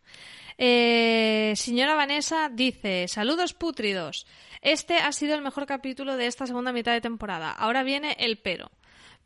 Eh, 0.57 1.53
señora 1.55 1.95
Vanessa 1.95 2.49
dice, 2.49 3.07
saludos 3.07 3.53
pútridos. 3.53 4.27
Este 4.61 4.97
ha 4.97 5.11
sido 5.11 5.33
el 5.33 5.41
mejor 5.41 5.65
capítulo 5.65 6.17
de 6.17 6.27
esta 6.27 6.45
segunda 6.45 6.71
mitad 6.71 6.93
de 6.93 7.01
temporada. 7.01 7.51
Ahora 7.51 7.81
viene 7.83 8.15
el 8.19 8.37
pero. 8.37 8.69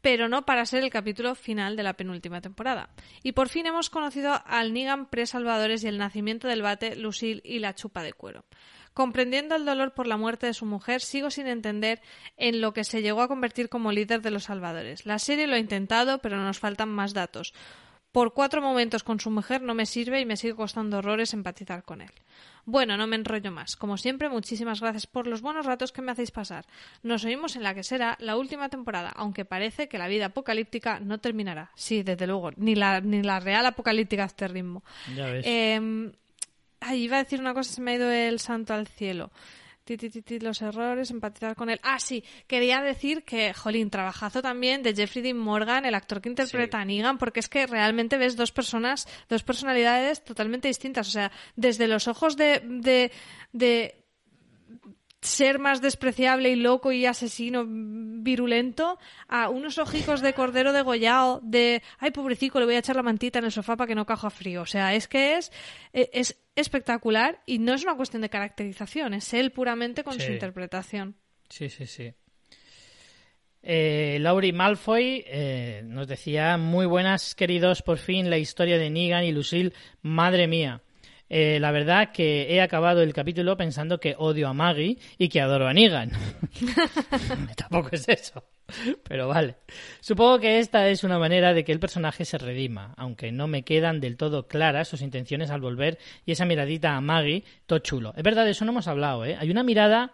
Pero 0.02 0.30
no 0.30 0.46
para 0.46 0.66
ser 0.66 0.84
el 0.84 0.92
capítulo 0.92 1.34
final 1.36 1.76
de 1.76 1.84
la 1.84 1.94
penúltima 1.94 2.40
temporada. 2.40 2.90
Y 3.24 3.32
por 3.32 3.50
fin 3.50 3.66
hemos 3.66 3.90
conocido 3.90 4.40
al 4.46 4.72
Negan 4.72 5.08
pre-salvadores 5.10 5.84
y 5.84 5.88
el 5.88 5.98
nacimiento 5.98 6.48
del 6.48 6.62
bate, 6.62 6.96
Lucille 6.96 7.42
y 7.44 7.60
la 7.60 7.74
chupa 7.74 8.04
de 8.04 8.14
cuero. 8.14 8.46
Comprendiendo 8.96 9.58
el 9.58 9.66
dolor 9.66 9.92
por 9.92 10.08
la 10.08 10.16
muerte 10.16 10.48
de 10.48 10.54
su 10.54 10.66
mujer, 10.66 11.02
sigo 11.02 11.30
sin 11.30 11.48
entender 11.48 12.02
en 12.38 12.62
lo 12.62 12.74
que 12.74 12.86
se 12.86 13.02
llegó 13.02 13.22
a 13.22 13.28
convertir 13.28 13.68
como 13.68 13.92
líder 13.92 14.22
de 14.22 14.32
los 14.32 14.46
salvadores. 14.46 15.06
La 15.06 15.20
serie 15.20 15.48
lo 15.48 15.56
ha 15.56 15.60
intentado, 15.60 16.20
pero 16.20 16.38
nos 16.38 16.60
faltan 16.60 16.88
más 16.88 17.14
datos. 17.14 17.54
Por 18.14 18.34
cuatro 18.34 18.62
momentos 18.62 19.04
con 19.04 19.20
su 19.20 19.30
mujer 19.30 19.62
no 19.62 19.74
me 19.74 19.86
sirve 19.86 20.22
y 20.22 20.26
me 20.26 20.38
sigue 20.38 20.56
costando 20.56 21.00
horrores 21.00 21.34
empatizar 21.34 21.84
con 21.84 22.00
él. 22.00 22.12
Bueno, 22.64 22.96
no 22.96 23.06
me 23.06 23.18
enrollo 23.18 23.52
más. 23.52 23.76
Como 23.76 23.98
siempre, 23.98 24.30
muchísimas 24.30 24.80
gracias 24.80 25.08
por 25.08 25.28
los 25.28 25.42
buenos 25.42 25.66
ratos 25.66 25.92
que 25.92 26.02
me 26.02 26.14
hacéis 26.14 26.32
pasar. 26.32 26.66
Nos 27.04 27.26
oímos 27.26 27.58
en 27.58 27.64
la 27.64 27.76
que 27.76 27.84
será 27.84 28.16
la 28.22 28.38
última 28.38 28.70
temporada, 28.70 29.10
aunque 29.10 29.44
parece 29.44 29.90
que 29.90 29.98
la 29.98 30.08
vida 30.08 30.28
apocalíptica 30.28 31.02
no 31.02 31.18
terminará. 31.18 31.72
Sí, 31.76 32.02
desde 32.02 32.28
luego, 32.28 32.52
ni 32.56 32.76
la, 32.76 33.02
ni 33.02 33.22
la 33.24 33.42
real 33.42 33.66
apocalíptica 33.66 34.24
a 34.24 34.28
este 34.28 34.48
ritmo. 34.48 34.86
Ya 35.14 35.26
ves. 35.26 35.46
Eh, 35.46 36.12
ay, 36.86 37.04
iba 37.04 37.18
a 37.18 37.24
decir 37.24 37.40
una 37.40 37.54
cosa, 37.54 37.74
se 37.74 37.82
me 37.82 37.92
ha 37.92 37.96
ido 37.96 38.12
el 38.12 38.40
santo 38.40 38.74
al 38.74 38.88
cielo. 38.88 39.32
Ti, 39.84 39.98
ti, 39.98 40.10
ti, 40.10 40.40
los 40.40 40.64
errores, 40.64 41.12
empatizar 41.12 41.56
con 41.56 41.70
él. 41.70 41.80
Ah, 41.84 42.00
sí, 42.00 42.24
quería 42.48 42.82
decir 42.82 43.24
que, 43.24 43.54
jolín, 43.54 43.92
trabajazo 43.92 44.42
también 44.42 44.82
de 44.82 44.96
Jeffrey 44.96 45.22
Dean 45.22 45.38
Morgan, 45.38 45.86
el 45.86 45.94
actor 45.94 46.22
que 46.22 46.30
interpreta 46.30 46.78
Sí. 46.80 46.82
a 46.82 46.86
Negan, 46.86 47.18
porque 47.20 47.40
es 47.40 47.48
que 47.50 47.68
realmente 47.68 48.18
ves 48.18 48.36
dos 48.36 48.52
personas, 48.52 49.08
dos 49.30 49.44
personalidades 49.44 50.24
totalmente 50.24 50.68
distintas. 50.70 51.08
O 51.10 51.12
sea, 51.12 51.32
desde 51.56 51.88
los 51.88 52.08
ojos 52.08 52.36
de, 52.36 52.62
de, 52.66 53.12
de 53.54 54.05
ser 55.26 55.60
más 55.60 55.82
despreciable 55.82 56.50
y 56.50 56.56
loco 56.56 56.92
y 56.92 57.06
asesino 57.06 57.66
virulento 57.68 58.98
a 59.28 59.50
unos 59.50 59.78
ojicos 59.78 60.22
de 60.22 60.34
cordero 60.34 60.72
degollado 60.74 61.42
de 61.44 61.82
ay 62.00 62.12
pobrecico 62.12 62.60
le 62.60 62.66
voy 62.66 62.76
a 62.76 62.80
echar 62.80 62.96
la 62.96 63.04
mantita 63.04 63.40
en 63.40 63.46
el 63.46 63.52
sofá 63.52 63.76
para 63.76 63.88
que 63.88 63.96
no 63.96 64.06
caja 64.06 64.30
frío 64.30 64.62
o 64.62 64.66
sea 64.66 64.94
es 64.94 65.08
que 65.08 65.38
es 65.38 65.52
e- 65.94 66.10
es 66.14 66.38
espectacular 66.56 67.42
y 67.46 67.60
no 67.60 67.74
es 67.74 67.84
una 67.84 67.96
cuestión 67.96 68.22
de 68.22 68.30
caracterización 68.30 69.14
es 69.14 69.34
él 69.34 69.52
puramente 69.52 70.04
con 70.04 70.14
su 70.20 70.32
interpretación 70.32 71.16
Sí, 71.50 71.70
sí, 71.70 71.86
sí. 71.86 72.12
Eh, 73.62 74.18
Laurie 74.22 74.54
Malfoy 74.54 75.24
eh, 75.28 75.82
nos 75.86 76.08
decía, 76.08 76.58
muy 76.58 76.86
buenas 76.86 77.34
queridos, 77.36 77.82
por 77.82 77.98
fin 77.98 78.30
la 78.30 78.38
historia 78.38 78.78
de 78.78 78.90
Negan 78.92 79.24
y 79.24 79.32
Lucille, 79.32 79.74
madre 80.02 80.48
mía. 80.48 80.82
Eh, 81.28 81.60
la 81.60 81.72
verdad 81.72 82.12
que 82.12 82.54
he 82.54 82.62
acabado 82.62 83.02
el 83.02 83.14
capítulo 83.14 83.58
pensando 83.58 84.00
que 84.00 84.16
odio 84.18 84.48
a 84.48 84.54
Maggie 84.54 84.98
y 85.18 85.30
que 85.30 85.42
adoro 85.42 85.68
a 85.68 85.74
Negan. 85.74 86.12
Tampoco 87.58 87.90
es 87.94 88.08
eso, 88.08 88.44
pero 89.08 89.28
vale. 89.28 89.56
Supongo 90.02 90.40
que 90.40 90.60
esta 90.60 90.88
es 90.88 91.04
una 91.04 91.18
manera 91.18 91.54
de 91.54 91.64
que 91.64 91.72
el 91.72 91.80
personaje 91.80 92.26
se 92.26 92.38
redima, 92.38 92.94
aunque 92.98 93.32
no 93.32 93.48
me 93.48 93.64
quedan 93.64 94.00
del 94.00 94.18
todo 94.18 94.48
claras 94.48 94.88
sus 94.88 95.02
intenciones 95.02 95.50
al 95.50 95.62
volver 95.62 95.98
y 96.26 96.32
esa 96.32 96.46
miradita 96.46 96.96
a 96.96 97.02
Maggie, 97.02 97.44
todo 97.66 97.80
chulo. 97.80 98.14
Es 98.16 98.24
verdad, 98.24 98.46
de 98.46 98.52
eso 98.52 98.66
no 98.66 98.72
hemos 98.72 98.88
hablado, 98.88 99.26
¿eh? 99.26 99.36
Hay 99.40 99.50
una 99.50 99.64
mirada 99.64 100.14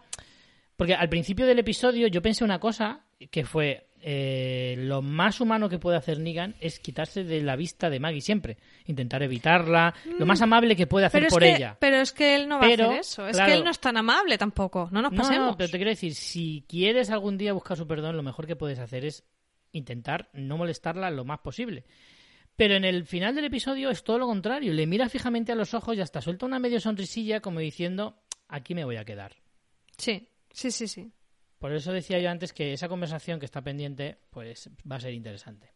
porque 0.82 0.96
al 0.96 1.10
principio 1.10 1.46
del 1.46 1.60
episodio 1.60 2.08
yo 2.08 2.24
pensé 2.24 2.44
una 2.44 2.60
cosa 2.60 3.06
que 3.30 3.46
fue 3.46 3.91
eh, 4.04 4.76
lo 4.80 5.02
más 5.02 5.40
humano 5.42 5.70
que 5.70 5.78
puede 5.80 5.98
hacer 5.98 6.20
Negan 6.20 6.56
es 6.60 6.80
quitarse 6.80 7.24
de 7.24 7.42
la 7.42 7.56
vista 7.56 7.90
de 7.90 8.00
Maggie 8.00 8.22
siempre, 8.22 8.58
intentar 8.86 9.22
evitarla, 9.24 9.94
lo 10.18 10.26
más 10.26 10.42
amable 10.42 10.76
que 10.76 10.88
puede 10.88 11.06
hacer 11.06 11.20
pero 11.20 11.28
es, 11.28 11.34
por 11.34 11.42
que, 11.44 11.56
ella. 11.56 11.78
pero 11.80 11.98
es 11.98 12.12
que 12.12 12.36
él 12.36 12.48
no 12.48 12.56
va 12.60 12.68
Pero, 12.68 12.86
a 12.86 12.88
hacer 12.88 13.00
eso 13.00 13.28
es 13.28 13.36
claro. 13.36 13.52
que 13.52 13.58
él 13.58 13.64
no 13.64 13.70
es 13.72 13.80
tan 13.80 13.98
amable 13.98 14.38
tampoco 14.38 14.90
no 14.92 15.02
nos 15.02 15.12
No, 15.12 15.18
pasemos 15.18 15.52
no, 15.52 15.58
pero 15.58 15.70
te 15.70 15.78
quiero 15.78 15.92
decir, 15.92 16.16
si 16.16 16.66
quieres 16.68 17.10
algún 17.12 17.38
día 17.38 17.54
buscar 17.54 17.78
su 17.78 17.88
perdón, 17.88 18.18
lo 18.18 18.24
mejor 18.24 18.48
que 18.48 18.56
puedes 18.56 18.80
hacer 18.80 19.06
es 19.06 19.24
intentar 19.72 20.30
no 20.34 20.58
molestarla 20.58 21.10
lo 21.12 21.24
más 21.24 21.40
posible. 21.40 21.86
Pero 22.56 22.76
en 22.76 22.84
el 22.84 23.06
final 23.06 23.34
del 23.34 23.46
episodio 23.46 23.90
es 23.90 24.04
todo 24.04 24.18
lo 24.20 24.28
contrario, 24.28 24.74
le 24.74 24.86
mira 24.86 25.08
fijamente 25.10 25.52
a 25.52 25.56
los 25.56 25.74
ojos 25.74 25.96
y 25.96 26.02
hasta 26.02 26.22
suelta 26.22 26.46
una 26.46 26.60
medio 26.60 26.80
sonrisilla 26.80 27.40
como 27.40 27.60
diciendo, 27.60 28.22
aquí 28.48 28.76
me 28.76 28.84
voy 28.84 28.98
a 28.98 29.06
quedar. 29.06 29.36
sí 29.98 30.28
sí 30.52 30.70
sí 30.72 30.88
sí 30.88 31.12
Por 31.62 31.72
eso 31.74 31.94
decía 31.94 32.18
yo 32.18 32.32
antes 32.32 32.54
que 32.54 32.74
esa 32.74 32.90
conversación 32.90 33.40
que 33.40 33.46
está 33.46 33.62
pendiente, 33.62 34.18
pues 34.32 34.68
va 34.92 34.96
a 34.96 35.00
ser 35.00 35.14
interesante. 35.14 35.70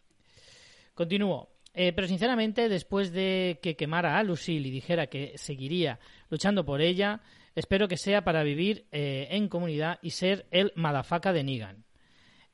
Continúo. 0.95 1.47
Eh, 1.75 1.93
pero 1.93 2.07
sinceramente, 2.07 2.69
después 2.69 3.11
de 3.11 3.59
que 3.61 3.75
quemara 3.75 4.17
a 4.17 4.23
Lucille 4.23 4.67
y 4.67 4.71
dijera 4.71 5.05
que 5.05 5.33
seguiría 5.36 5.99
luchando 6.31 6.65
por 6.65 6.81
ella, 6.81 7.21
espero 7.53 7.88
que 7.88 7.97
sea 7.97 8.23
para 8.23 8.41
vivir 8.41 8.88
eh, 8.91 9.27
en 9.29 9.47
comunidad 9.47 9.99
y 10.01 10.09
ser 10.09 10.47
el 10.49 10.71
madafaca 10.75 11.33
de 11.33 11.43
Negan. 11.43 11.86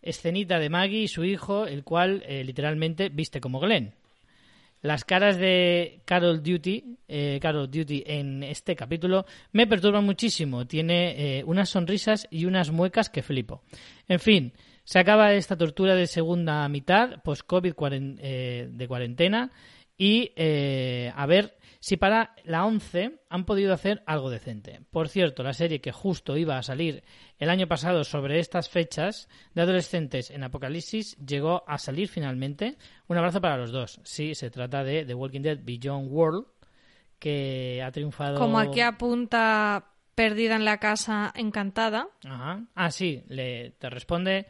Escenita 0.01 0.59
de 0.59 0.69
Maggie 0.69 1.03
y 1.03 1.07
su 1.07 1.23
hijo, 1.23 1.67
el 1.67 1.85
cual 1.85 2.23
eh, 2.25 2.43
literalmente 2.43 3.07
viste 3.07 3.39
como 3.39 3.61
Glenn. 3.61 3.95
Las 4.81 5.05
caras 5.05 5.37
de 5.37 6.01
Carol 6.05 6.41
Duty, 6.41 6.97
eh, 7.07 7.39
Carol 7.41 7.69
Duty 7.69 8.03
en 8.05 8.41
este 8.41 8.75
capítulo 8.75 9.25
me 9.51 9.67
perturban 9.67 10.03
muchísimo. 10.03 10.65
Tiene 10.65 11.39
eh, 11.39 11.43
unas 11.45 11.69
sonrisas 11.69 12.27
y 12.31 12.45
unas 12.45 12.71
muecas 12.71 13.09
que 13.09 13.21
flipo. 13.21 13.61
En 14.07 14.19
fin, 14.19 14.53
se 14.83 14.99
acaba 14.99 15.33
esta 15.33 15.55
tortura 15.55 15.95
de 15.95 16.07
segunda 16.07 16.67
mitad, 16.67 17.21
post-COVID 17.23 17.73
eh, 18.19 18.69
de 18.71 18.87
cuarentena, 18.87 19.51
y 19.97 20.31
eh, 20.35 21.11
a 21.15 21.25
ver 21.27 21.57
si 21.81 21.97
para 21.97 22.35
la 22.43 22.63
11 22.63 23.23
han 23.27 23.43
podido 23.43 23.73
hacer 23.73 24.03
algo 24.05 24.29
decente. 24.29 24.81
Por 24.91 25.09
cierto, 25.09 25.41
la 25.41 25.53
serie 25.53 25.81
que 25.81 25.91
justo 25.91 26.37
iba 26.37 26.57
a 26.57 26.63
salir 26.63 27.03
el 27.39 27.49
año 27.49 27.67
pasado 27.67 28.03
sobre 28.03 28.39
estas 28.39 28.69
fechas 28.69 29.27
de 29.55 29.63
adolescentes 29.63 30.29
en 30.29 30.43
Apocalipsis 30.43 31.17
llegó 31.17 31.63
a 31.67 31.79
salir 31.79 32.07
finalmente. 32.07 32.77
Un 33.07 33.17
abrazo 33.17 33.41
para 33.41 33.57
los 33.57 33.71
dos. 33.71 33.99
Sí, 34.03 34.35
se 34.35 34.51
trata 34.51 34.83
de 34.83 35.05
The 35.05 35.15
Walking 35.15 35.41
Dead 35.41 35.57
Beyond 35.59 36.11
World, 36.11 36.45
que 37.17 37.81
ha 37.83 37.91
triunfado. 37.91 38.37
como 38.37 38.59
aquí 38.59 38.81
apunta 38.81 39.87
perdida 40.13 40.55
en 40.55 40.65
la 40.65 40.77
casa 40.77 41.33
encantada 41.35 42.09
Ajá. 42.23 42.63
Ah, 42.75 42.91
sí, 42.91 43.23
le, 43.27 43.71
te 43.71 43.89
responde 43.89 44.45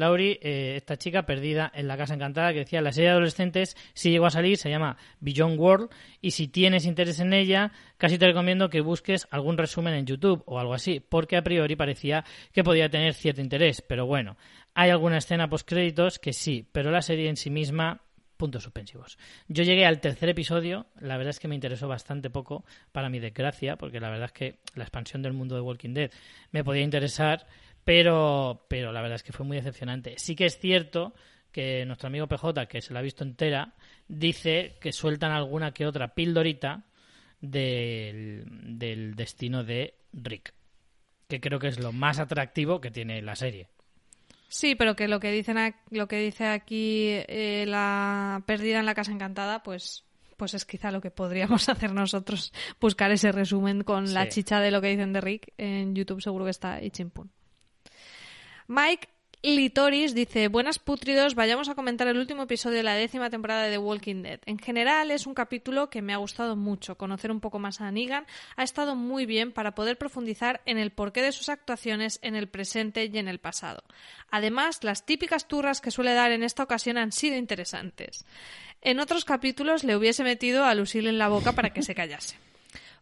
Lauri, 0.00 0.38
eh, 0.42 0.74
esta 0.76 0.96
chica 0.96 1.26
perdida 1.26 1.70
en 1.74 1.86
la 1.86 1.96
casa 1.96 2.14
encantada 2.14 2.52
que 2.52 2.60
decía 2.60 2.80
la 2.80 2.92
serie 2.92 3.08
de 3.08 3.12
adolescentes 3.12 3.76
si 3.94 4.10
llegó 4.10 4.26
a 4.26 4.30
salir 4.30 4.56
se 4.56 4.70
llama 4.70 4.96
Beyond 5.20 5.58
World 5.58 5.90
y 6.20 6.32
si 6.32 6.48
tienes 6.48 6.86
interés 6.86 7.20
en 7.20 7.32
ella 7.32 7.72
casi 7.96 8.18
te 8.18 8.26
recomiendo 8.26 8.70
que 8.70 8.80
busques 8.80 9.28
algún 9.30 9.58
resumen 9.58 9.94
en 9.94 10.06
YouTube 10.06 10.42
o 10.46 10.58
algo 10.58 10.74
así 10.74 11.00
porque 11.00 11.36
a 11.36 11.42
priori 11.42 11.76
parecía 11.76 12.24
que 12.52 12.64
podía 12.64 12.88
tener 12.88 13.14
cierto 13.14 13.40
interés 13.40 13.82
pero 13.82 14.06
bueno 14.06 14.36
hay 14.74 14.90
alguna 14.90 15.18
escena 15.18 15.48
post 15.48 15.68
créditos 15.68 16.18
que 16.18 16.32
sí 16.32 16.66
pero 16.72 16.90
la 16.90 17.02
serie 17.02 17.28
en 17.28 17.36
sí 17.36 17.50
misma 17.50 18.02
puntos 18.40 18.62
suspensivos. 18.62 19.18
Yo 19.48 19.64
llegué 19.64 19.84
al 19.84 20.00
tercer 20.00 20.30
episodio, 20.30 20.86
la 20.98 21.18
verdad 21.18 21.30
es 21.30 21.38
que 21.38 21.46
me 21.46 21.54
interesó 21.54 21.88
bastante 21.88 22.30
poco, 22.30 22.64
para 22.90 23.10
mi 23.10 23.20
desgracia, 23.20 23.76
porque 23.76 24.00
la 24.00 24.08
verdad 24.08 24.26
es 24.26 24.32
que 24.32 24.58
la 24.74 24.84
expansión 24.84 25.20
del 25.20 25.34
mundo 25.34 25.56
de 25.56 25.60
Walking 25.60 25.92
Dead 25.92 26.10
me 26.50 26.64
podía 26.64 26.82
interesar, 26.82 27.46
pero, 27.84 28.66
pero 28.68 28.92
la 28.92 29.00
verdad 29.00 29.16
es 29.16 29.22
que 29.22 29.32
fue 29.32 29.46
muy 29.46 29.56
decepcionante. 29.56 30.14
Sí 30.18 30.36
que 30.36 30.46
es 30.46 30.58
cierto 30.58 31.14
que 31.52 31.84
nuestro 31.84 32.06
amigo 32.06 32.26
PJ, 32.26 32.66
que 32.66 32.80
se 32.80 32.92
la 32.92 33.00
ha 33.00 33.02
visto 33.02 33.24
entera, 33.24 33.74
dice 34.08 34.76
que 34.80 34.92
sueltan 34.92 35.32
alguna 35.32 35.72
que 35.72 35.86
otra 35.86 36.14
pildorita 36.14 36.84
del, 37.40 38.44
del 38.78 39.14
destino 39.14 39.64
de 39.64 39.94
Rick, 40.12 40.52
que 41.28 41.40
creo 41.40 41.58
que 41.58 41.68
es 41.68 41.78
lo 41.78 41.92
más 41.92 42.18
atractivo 42.18 42.80
que 42.80 42.90
tiene 42.90 43.22
la 43.22 43.36
serie. 43.36 43.68
Sí, 44.48 44.74
pero 44.74 44.96
que 44.96 45.06
lo 45.06 45.20
que 45.20 45.30
dicen 45.30 45.56
lo 45.90 46.08
que 46.08 46.18
dice 46.18 46.46
aquí 46.46 47.06
eh, 47.08 47.64
la 47.68 48.42
perdida 48.46 48.80
en 48.80 48.86
la 48.86 48.94
casa 48.94 49.12
encantada, 49.12 49.62
pues 49.62 50.04
pues 50.36 50.54
es 50.54 50.64
quizá 50.64 50.90
lo 50.90 51.00
que 51.00 51.10
podríamos 51.10 51.68
hacer 51.68 51.92
nosotros, 51.92 52.52
buscar 52.80 53.10
ese 53.12 53.30
resumen 53.30 53.84
con 53.84 54.12
la 54.12 54.28
chicha 54.28 54.58
de 54.58 54.70
lo 54.70 54.80
que 54.80 54.88
dicen 54.88 55.12
de 55.12 55.20
Rick 55.20 55.52
en 55.58 55.94
YouTube, 55.94 56.22
seguro 56.22 56.46
que 56.46 56.50
está 56.50 56.82
y 56.82 56.90
chimpún. 56.90 57.30
Mike 58.72 59.08
Litoris 59.42 60.14
dice, 60.14 60.46
buenas 60.46 60.78
putridos, 60.78 61.34
vayamos 61.34 61.68
a 61.68 61.74
comentar 61.74 62.06
el 62.06 62.18
último 62.18 62.44
episodio 62.44 62.76
de 62.76 62.84
la 62.84 62.94
décima 62.94 63.28
temporada 63.28 63.64
de 63.64 63.72
The 63.72 63.78
Walking 63.78 64.22
Dead. 64.22 64.38
En 64.46 64.60
general 64.60 65.10
es 65.10 65.26
un 65.26 65.34
capítulo 65.34 65.90
que 65.90 66.02
me 66.02 66.12
ha 66.12 66.18
gustado 66.18 66.54
mucho. 66.54 66.96
Conocer 66.96 67.32
un 67.32 67.40
poco 67.40 67.58
más 67.58 67.80
a 67.80 67.90
Negan 67.90 68.26
ha 68.54 68.62
estado 68.62 68.94
muy 68.94 69.26
bien 69.26 69.50
para 69.50 69.74
poder 69.74 69.98
profundizar 69.98 70.60
en 70.66 70.78
el 70.78 70.92
porqué 70.92 71.20
de 71.20 71.32
sus 71.32 71.48
actuaciones 71.48 72.20
en 72.22 72.36
el 72.36 72.48
presente 72.48 73.10
y 73.12 73.18
en 73.18 73.26
el 73.26 73.40
pasado. 73.40 73.82
Además, 74.30 74.84
las 74.84 75.04
típicas 75.04 75.48
turras 75.48 75.80
que 75.80 75.90
suele 75.90 76.14
dar 76.14 76.30
en 76.30 76.44
esta 76.44 76.62
ocasión 76.62 76.96
han 76.96 77.10
sido 77.10 77.36
interesantes. 77.36 78.24
En 78.82 79.00
otros 79.00 79.24
capítulos 79.24 79.82
le 79.82 79.96
hubiese 79.96 80.22
metido 80.22 80.64
a 80.64 80.76
Lucille 80.76 81.08
en 81.08 81.18
la 81.18 81.26
boca 81.26 81.54
para 81.54 81.70
que 81.70 81.82
se 81.82 81.96
callase. 81.96 82.36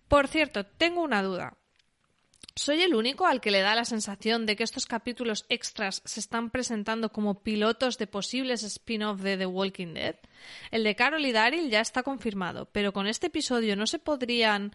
Por 0.08 0.28
cierto, 0.28 0.64
tengo 0.64 1.02
una 1.02 1.22
duda. 1.22 1.58
¿Soy 2.59 2.82
el 2.82 2.96
único 2.96 3.24
al 3.24 3.40
que 3.40 3.52
le 3.52 3.61
da 3.61 3.76
la 3.76 3.84
sensación 3.84 4.44
de 4.44 4.56
que 4.56 4.64
estos 4.64 4.86
capítulos 4.86 5.46
extras 5.48 6.02
se 6.04 6.18
están 6.18 6.50
presentando 6.50 7.12
como 7.12 7.44
pilotos 7.44 7.98
de 7.98 8.09
posibles 8.09 8.64
spin-off 8.64 9.20
de 9.20 9.36
The 9.36 9.46
Walking 9.46 9.94
Dead? 9.94 10.16
El 10.72 10.82
de 10.82 10.96
Carol 10.96 11.24
y 11.24 11.30
Daryl 11.30 11.70
ya 11.70 11.80
está 11.80 12.02
confirmado, 12.02 12.68
pero 12.72 12.92
con 12.92 13.06
este 13.06 13.28
episodio 13.28 13.76
no 13.76 13.86
se 13.86 14.00
podrían 14.00 14.72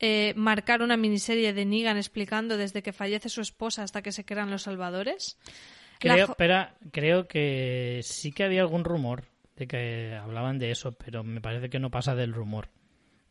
eh, 0.00 0.32
marcar 0.34 0.82
una 0.82 0.96
miniserie 0.96 1.52
de 1.52 1.64
Negan 1.64 1.98
explicando 1.98 2.56
desde 2.56 2.82
que 2.82 2.92
fallece 2.92 3.28
su 3.28 3.42
esposa 3.42 3.84
hasta 3.84 4.02
que 4.02 4.10
se 4.10 4.24
crean 4.24 4.50
los 4.50 4.62
salvadores. 4.62 5.38
Creo, 6.00 6.36
creo 6.90 7.28
que 7.28 8.00
sí 8.02 8.32
que 8.32 8.42
había 8.42 8.62
algún 8.62 8.82
rumor 8.82 9.26
de 9.54 9.68
que 9.68 10.18
hablaban 10.20 10.58
de 10.58 10.72
eso, 10.72 10.90
pero 10.90 11.22
me 11.22 11.40
parece 11.40 11.70
que 11.70 11.78
no 11.78 11.92
pasa 11.92 12.16
del 12.16 12.32
rumor. 12.32 12.70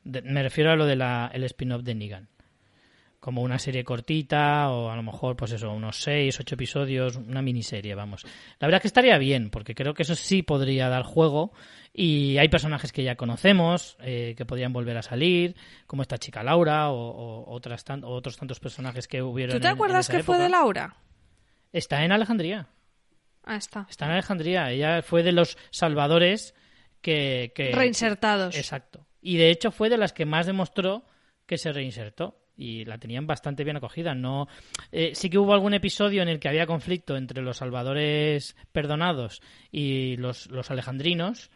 me 0.05 0.41
refiero 0.41 0.71
a 0.71 0.77
lo 0.77 0.85
del 0.85 1.43
spin-off 1.43 1.83
de 1.83 1.95
Negan 1.95 2.29
como 3.19 3.41
una 3.41 3.59
serie 3.59 3.83
cortita 3.83 4.69
o 4.69 4.89
a 4.89 4.95
lo 4.95 5.03
mejor 5.03 5.35
pues 5.35 5.51
eso 5.51 5.71
unos 5.71 6.01
seis 6.01 6.39
ocho 6.39 6.55
episodios 6.55 7.17
una 7.17 7.41
miniserie 7.41 7.95
vamos. 7.95 8.23
La 8.59 8.67
verdad 8.67 8.77
es 8.77 8.83
que 8.83 8.87
estaría 8.87 9.17
bien 9.17 9.49
porque 9.49 9.75
creo 9.75 9.93
que 9.93 10.03
eso 10.03 10.15
sí 10.15 10.41
podría 10.41 10.89
dar 10.89 11.03
juego. 11.03 11.51
Y 11.91 12.37
hay 12.37 12.49
personajes 12.49 12.91
que 12.91 13.03
ya 13.03 13.15
conocemos 13.15 13.97
eh, 13.99 14.35
que 14.37 14.45
podrían 14.45 14.71
volver 14.71 14.95
a 14.97 15.01
salir 15.01 15.55
como 15.87 16.03
esta 16.03 16.17
chica 16.17 16.43
Laura 16.43 16.91
o, 16.91 17.51
otras 17.51 17.83
otros 18.03 18.37
tantos 18.37 18.59
personajes 18.59 19.07
que 19.07 19.21
hubieron 19.21 19.55
¿tú 19.55 19.61
te 19.61 19.67
acuerdas 19.67 20.07
que 20.07 20.23
fue 20.23 20.37
de 20.37 20.49
Laura? 20.49 20.95
está 21.73 22.03
en 22.03 22.11
Alejandría. 22.11 22.67
Ah 23.43 23.55
está. 23.55 23.87
Está 23.89 24.05
en 24.05 24.11
Alejandría. 24.11 24.71
Ella 24.71 25.01
fue 25.01 25.23
de 25.23 25.31
los 25.31 25.57
salvadores 25.71 26.53
que, 27.01 27.51
que 27.55 27.71
reinsertados. 27.71 28.55
Exacto. 28.55 29.07
Y 29.21 29.37
de 29.37 29.49
hecho 29.49 29.71
fue 29.71 29.89
de 29.89 29.97
las 29.97 30.13
que 30.13 30.25
más 30.25 30.45
demostró 30.45 31.03
que 31.45 31.57
se 31.57 31.71
reinsertó 31.73 32.39
y 32.59 32.83
la 32.83 32.97
tenían 32.97 33.25
bastante 33.25 33.63
bien 33.63 33.77
acogida. 33.77 34.13
No, 34.13 34.47
eh, 34.91 35.11
sí 35.15 35.29
que 35.29 35.37
hubo 35.37 35.53
algún 35.53 35.73
episodio 35.73 36.21
en 36.21 36.27
el 36.27 36.39
que 36.39 36.49
había 36.49 36.67
conflicto 36.67 37.15
entre 37.15 37.41
los 37.41 37.57
salvadores 37.57 38.57
perdonados 38.73 39.41
y 39.71 40.17
los, 40.17 40.51
los 40.51 40.69
alejandrinos. 40.69 41.49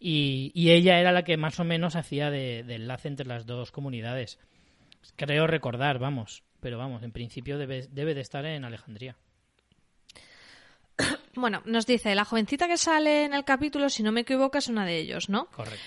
Y, 0.00 0.70
ella 0.70 0.98
era 0.98 1.12
la 1.12 1.24
que 1.24 1.36
más 1.36 1.60
o 1.60 1.64
menos 1.64 1.94
hacía 1.94 2.30
de, 2.30 2.60
enlace 2.60 3.08
entre 3.08 3.26
las 3.26 3.46
dos 3.46 3.70
comunidades. 3.70 4.38
Creo 5.14 5.46
recordar, 5.46 5.98
vamos. 5.98 6.42
Pero 6.60 6.78
vamos, 6.78 7.02
en 7.02 7.12
principio 7.12 7.56
debe, 7.56 7.86
debe 7.90 8.14
de 8.14 8.20
estar 8.20 8.44
en 8.44 8.64
Alejandría. 8.64 9.16
Bueno, 11.36 11.62
nos 11.64 11.86
dice, 11.86 12.14
la 12.16 12.24
jovencita 12.24 12.66
que 12.66 12.76
sale 12.76 13.24
en 13.24 13.34
el 13.34 13.44
capítulo, 13.44 13.88
si 13.88 14.02
no 14.02 14.10
me 14.10 14.22
equivoco, 14.22 14.58
es 14.58 14.66
una 14.66 14.84
de 14.84 14.98
ellos, 14.98 15.28
¿no? 15.28 15.46
Correcto. 15.46 15.78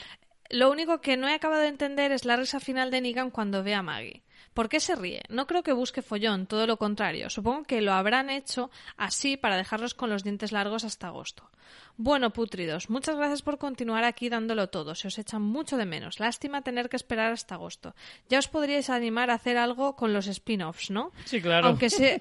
Lo 0.50 0.72
único 0.72 1.02
que 1.02 1.18
no 1.18 1.28
he 1.28 1.34
acabado 1.34 1.62
de 1.62 1.68
entender 1.68 2.12
es 2.12 2.24
la 2.26 2.38
risa 2.38 2.60
final 2.60 2.92
de 2.92 3.02
Negan 3.02 3.30
cuando 3.30 3.62
ve 3.62 3.74
a 3.74 3.82
Maggie. 3.82 4.24
¿Por 4.54 4.70
qué 4.70 4.80
se 4.80 4.96
ríe? 4.96 5.24
No 5.30 5.48
creo 5.48 5.64
que 5.64 5.74
busque 5.74 6.02
follón, 6.02 6.46
todo 6.46 6.68
lo 6.68 6.78
contrario. 6.78 7.30
Supongo 7.30 7.64
que 7.64 7.82
lo 7.82 7.94
habrán 7.94 8.30
hecho 8.30 8.70
así 8.98 9.38
para 9.38 9.58
dejarlos 9.58 9.94
con 9.94 10.10
los 10.10 10.24
dientes 10.24 10.52
largos 10.52 10.84
hasta 10.84 11.08
agosto. 11.08 11.50
Bueno, 11.96 12.34
putridos, 12.34 12.90
muchas 12.90 13.16
gracias 13.16 13.42
por 13.42 13.58
continuar 13.58 14.04
aquí 14.04 14.30
dándolo 14.30 14.68
todo. 14.68 14.96
Se 14.96 15.08
os 15.08 15.18
echan 15.20 15.42
mucho 15.42 15.78
de 15.78 15.86
menos. 15.86 16.20
Lástima 16.20 16.62
tener 16.62 16.90
que 16.90 16.96
esperar 16.96 17.32
hasta 17.32 17.56
agosto. 17.56 17.96
Ya 18.30 18.40
os 18.40 18.48
podríais 18.48 18.90
animar 18.90 19.30
a 19.30 19.36
hacer 19.36 19.58
algo 19.58 19.96
con 19.96 20.14
los 20.14 20.28
spin-offs, 20.28 20.90
¿no? 20.90 21.12
Sí, 21.26 21.42
claro. 21.42 21.68
Aunque 21.68 21.90
sea, 21.90 22.20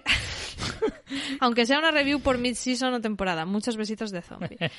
Aunque 1.40 1.66
sea 1.66 1.78
una 1.78 1.90
review 1.90 2.20
por 2.20 2.38
mid-season 2.38 2.94
o 2.94 3.00
temporada. 3.00 3.44
Muchos 3.44 3.76
besitos 3.76 4.10
de 4.10 4.22
zombie. 4.22 4.58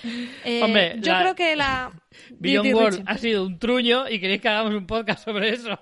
Eh, 0.46 0.62
Hombre, 0.62 0.96
yo 1.00 1.14
creo 1.14 1.36
que 1.36 1.56
la... 1.56 1.92
Beyond 2.32 2.74
World 2.74 3.04
ha 3.06 3.18
sido 3.18 3.46
un 3.46 3.60
truño 3.60 4.10
y 4.10 4.20
queréis 4.20 4.42
que 4.42 4.50
hagamos 4.50 4.74
un 4.74 4.86
podcast 4.86 5.24
sobre 5.24 5.50
eso. 5.50 5.80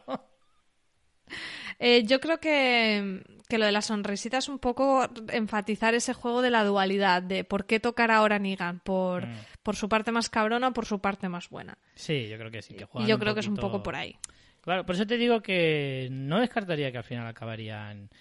Eh, 1.83 2.03
yo 2.05 2.19
creo 2.19 2.39
que, 2.39 3.23
lo 3.49 3.65
de 3.65 3.71
la 3.71 3.81
sonrisita 3.81 4.37
es 4.37 4.47
un 4.47 4.59
poco 4.59 5.09
enfatizar 5.29 5.95
ese 5.95 6.13
juego 6.13 6.43
de 6.43 6.51
la 6.51 6.63
dualidad, 6.63 7.23
de 7.23 7.43
por 7.43 7.65
qué 7.65 7.79
tocar 7.79 8.11
ahora 8.11 8.37
Negan, 8.37 8.81
por, 8.81 9.25
mm. 9.25 9.35
por 9.63 9.75
su 9.75 9.89
parte 9.89 10.11
más 10.11 10.29
cabrona 10.29 10.67
o 10.67 10.73
por 10.73 10.85
su 10.85 10.99
parte 10.99 11.27
más 11.27 11.49
buena. 11.49 11.79
Sí, 11.95 12.27
yo 12.29 12.37
creo 12.37 12.51
que 12.51 12.61
sí. 12.61 12.75
Que 12.75 12.87
y 12.99 13.07
yo 13.07 13.17
creo 13.17 13.33
que 13.33 13.39
es 13.39 13.47
un 13.47 13.55
poco 13.55 13.81
por 13.81 13.95
ahí. 13.95 14.15
Claro, 14.61 14.85
por 14.85 14.93
eso 14.93 15.07
te 15.07 15.17
digo 15.17 15.41
que 15.41 16.07
no 16.11 16.39
descartaría 16.39 16.91
que 16.91 16.99
al 16.99 17.03
final 17.03 17.25
acabarían 17.25 18.11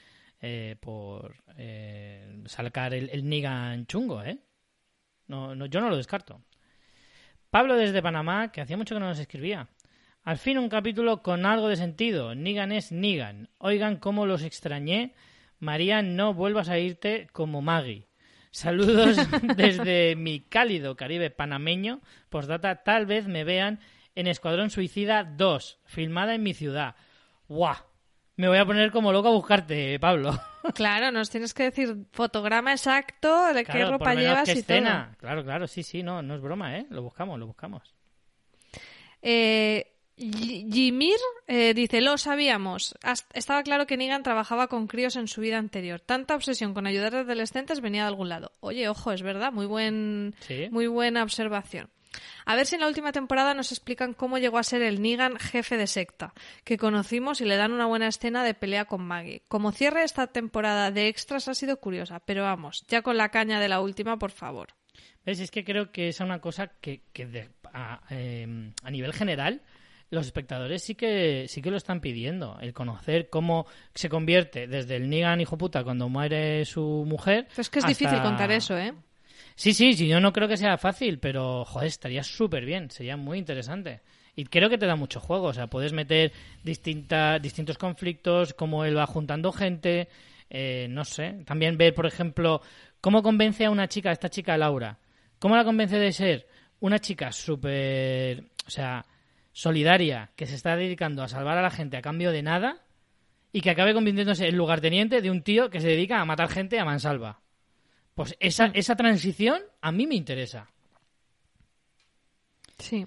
eh, 0.41 0.77
por 0.81 1.37
eh, 1.59 2.43
sacar 2.47 2.95
el, 2.95 3.11
el 3.11 3.29
Negan 3.29 3.85
chungo, 3.85 4.23
¿eh? 4.23 4.39
No, 5.27 5.55
no, 5.55 5.67
yo 5.67 5.83
no 5.83 5.91
lo 5.91 5.99
descarto. 5.99 6.41
Pablo 7.51 7.77
desde 7.77 8.01
Panamá, 8.01 8.51
que 8.51 8.63
hacía 8.63 8.79
mucho 8.79 8.95
que 8.95 9.01
no 9.01 9.09
nos 9.09 9.19
escribía. 9.19 9.69
Al 10.23 10.39
fin 10.39 10.59
un 10.59 10.69
capítulo 10.69 11.23
con 11.23 11.47
algo 11.47 11.69
de 11.69 11.77
sentido. 11.77 12.35
Nigan 12.35 12.73
es 12.73 12.93
Nigan. 12.93 13.49
Oigan 13.59 13.97
cómo 13.97 14.27
los 14.27 14.43
extrañé. 14.43 15.15
María, 15.59 16.03
no 16.03 16.35
vuelvas 16.35 16.69
a 16.69 16.79
irte 16.79 17.29
como 17.33 17.63
Maggie. 17.63 18.07
Saludos 18.51 19.17
desde 19.57 20.17
mi 20.17 20.41
cálido 20.41 20.97
Caribe 20.97 21.31
panameño. 21.31 22.01
Postdata, 22.29 22.83
tal 22.83 23.07
vez 23.07 23.27
me 23.29 23.45
vean 23.45 23.81
en 24.15 24.27
Escuadrón 24.27 24.71
Suicida 24.71 25.25
2, 25.25 25.79
filmada 25.85 26.35
en 26.35 26.43
mi 26.43 26.53
ciudad. 26.53 26.97
¡Guau! 27.49 27.77
Me 28.37 28.49
voy 28.49 28.59
a 28.59 28.65
poner 28.65 28.91
como 28.91 29.13
loco 29.13 29.29
a 29.29 29.33
buscarte, 29.33 29.99
Pablo. 29.99 30.39
Claro, 30.75 31.11
nos 31.11 31.31
tienes 31.31 31.55
que 31.55 31.63
decir 31.63 32.05
fotograma 32.13 32.73
exacto 32.73 33.55
de 33.55 33.65
qué 33.65 33.83
ropa 33.87 34.15
llevas 34.15 34.47
y 34.49 34.59
escena. 34.59 35.17
Claro, 35.19 35.43
claro, 35.43 35.67
sí, 35.67 35.83
sí, 35.83 36.03
no, 36.03 36.21
no 36.21 36.35
es 36.35 36.43
broma, 36.43 36.77
¿eh? 36.77 36.87
Lo 36.91 37.01
buscamos, 37.01 37.39
lo 37.39 37.47
buscamos. 37.47 37.95
Eh, 39.23 39.91
Jimir 40.21 41.17
eh, 41.47 41.73
dice, 41.73 42.03
lo 42.03 42.19
sabíamos. 42.19 42.95
Estaba 43.33 43.63
claro 43.63 43.87
que 43.87 43.97
Negan 43.97 44.23
trabajaba 44.23 44.69
con 44.69 44.87
críos 44.87 45.17
en 45.17 45.29
su 45.29 45.41
vida 45.41 45.57
anterior. 45.57 46.01
Tanta 46.01 46.35
obsesión 46.35 46.75
con 46.75 46.87
ayudar 46.87 47.15
a 47.15 47.21
adolescentes 47.21 47.81
venía 47.81 48.03
de 48.03 48.09
algún 48.09 48.29
lado. 48.29 48.53
Oye, 48.61 48.89
ojo, 48.89 49.13
es 49.13 49.23
verdad, 49.23 49.51
muy, 49.51 49.65
buen, 49.65 50.35
muy 50.71 50.87
buena 50.89 51.23
observación. 51.23 51.89
A 52.45 52.57
ver 52.57 52.67
si 52.67 52.75
en 52.75 52.83
la 52.83 52.89
última 52.89 53.13
temporada 53.13 53.55
nos 53.55 53.73
explican 53.73 54.13
cómo 54.13 54.39
llegó 54.39 54.59
a 54.59 54.65
ser 54.65 54.83
el 54.83 55.01
Negan 55.01 55.39
jefe 55.39 55.77
de 55.77 55.87
secta, 55.87 56.35
que 56.65 56.77
conocimos 56.77 57.41
y 57.41 57.45
le 57.45 57.57
dan 57.57 57.73
una 57.73 57.87
buena 57.87 58.09
escena 58.09 58.45
de 58.45 58.53
pelea 58.53 58.85
con 58.85 59.03
Maggie. 59.03 59.43
Como 59.49 59.73
cierre 59.73 60.03
esta 60.03 60.27
temporada 60.27 60.91
de 60.91 61.09
extras 61.09 61.49
ha 61.49 61.55
sido 61.55 61.79
curiosa, 61.79 62.21
pero 62.21 62.43
vamos, 62.43 62.85
ya 62.89 63.03
con 63.03 63.17
la 63.17 63.31
caña 63.31 63.61
de 63.61 63.69
la 63.69 63.81
última, 63.81 64.19
por 64.19 64.33
favor. 64.33 64.75
Es 65.25 65.51
que 65.51 65.65
creo 65.65 65.93
que 65.93 66.09
es 66.09 66.21
una 66.21 66.41
cosa 66.41 66.73
que, 66.81 67.03
a, 67.73 68.01
em, 68.11 68.73
a 68.83 68.91
nivel 68.91 69.13
general 69.13 69.63
los 70.11 70.27
espectadores 70.27 70.83
sí 70.83 70.95
que 70.95 71.47
sí 71.49 71.63
que 71.63 71.71
lo 71.71 71.77
están 71.77 72.01
pidiendo, 72.01 72.59
el 72.61 72.73
conocer 72.73 73.29
cómo 73.31 73.67
se 73.95 74.09
convierte 74.09 74.67
desde 74.67 74.97
el 74.97 75.09
Negan 75.09 75.41
hijo 75.41 75.57
puta 75.57 75.85
cuando 75.85 76.09
muere 76.09 76.65
su 76.65 77.05
mujer. 77.07 77.47
es 77.57 77.71
que 77.71 77.79
es 77.79 77.87
difícil 77.87 78.21
contar 78.21 78.51
eso, 78.51 78.77
¿eh? 78.77 78.93
Sí, 79.55 79.75
sí, 79.75 79.95
sí, 79.95 80.09
yo 80.09 80.21
no 80.21 80.33
creo 80.33 80.49
que 80.49 80.57
sea 80.57 80.79
fácil, 80.79 81.19
pero 81.19 81.65
joder, 81.65 81.89
estaría 81.89 82.23
súper 82.23 82.65
bien, 82.65 82.91
sería 82.91 83.17
muy 83.17 83.39
interesante. 83.39 84.01
Y 84.35 84.45
creo 84.45 84.71
que 84.71 84.79
te 84.79 84.87
da 84.87 84.97
mucho 84.97 85.21
juego, 85.21 85.49
o 85.49 85.53
sea, 85.53 85.67
puedes 85.67 85.93
meter 85.93 86.33
distintas, 86.65 87.43
distintos 87.43 87.77
conflictos, 87.77 88.55
cómo 88.55 88.85
él 88.85 88.97
va 88.97 89.07
juntando 89.07 89.53
gente, 89.53 90.09
eh, 90.49 90.87
no 90.89 91.05
sé. 91.05 91.43
También 91.45 91.77
ver, 91.77 91.95
por 91.95 92.07
ejemplo, 92.07 92.63
cómo 93.01 93.23
convence 93.23 93.65
a 93.65 93.71
una 93.71 93.89
chica, 93.89 94.11
a 94.11 94.13
esta 94.13 94.31
chica 94.31 94.57
Laura, 94.57 94.99
cómo 95.39 95.57
la 95.57 95.65
convence 95.65 95.99
de 95.99 96.13
ser 96.13 96.47
una 96.81 96.99
chica 96.99 97.31
súper, 97.31 98.45
o 98.67 98.71
sea, 98.71 99.05
solidaria 99.61 100.31
que 100.37 100.47
se 100.47 100.55
está 100.55 100.75
dedicando 100.75 101.23
a 101.23 101.29
salvar 101.29 101.59
a 101.59 101.63
la 101.63 101.71
gente 101.71 101.99
a 101.99 102.03
cambio 102.03 102.33
de 102.33 102.43
nada 102.43 102.83
y 103.53 103.61
que 103.61 103.69
acabe 103.69 103.93
convirtiéndose 103.93 104.49
en 104.49 104.57
lugarteniente 104.57 105.21
de 105.21 105.31
un 105.31 105.43
tío 105.43 105.69
que 105.69 105.83
se 105.83 105.89
dedica 105.89 106.19
a 106.19 106.25
matar 106.25 106.49
gente 106.49 106.81
a 106.81 106.87
mansalva. 106.87 107.43
Pues 108.15 108.35
esa, 108.41 108.69
mm. 108.69 108.73
esa 108.73 108.97
transición 108.97 109.61
a 109.83 109.93
mí 109.93 110.07
me 110.07 110.15
interesa. 110.15 110.71
Sí. 112.79 113.07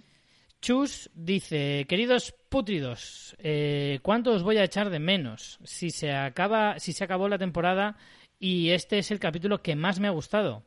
Chus 0.62 1.10
dice, 1.16 1.88
queridos 1.89 2.36
putridos, 2.49 3.36
eh, 3.39 3.97
¿cuánto 4.04 4.32
os 4.32 4.43
voy 4.43 4.58
a 4.58 4.64
echar 4.64 4.91
de 4.91 4.99
menos? 4.99 5.58
Si 5.64 5.89
se 5.89 6.12
acaba, 6.14 6.78
si 6.78 6.93
se 6.93 7.04
acabó 7.04 7.28
la 7.30 7.39
temporada 7.39 7.97
y 8.38 8.70
este 8.70 8.99
es 8.99 9.10
el 9.10 9.20
capítulo 9.20 9.64
que 9.64 9.76
más 9.76 9.99
me 9.99 10.08
ha 10.08 10.12
gustado. 10.12 10.64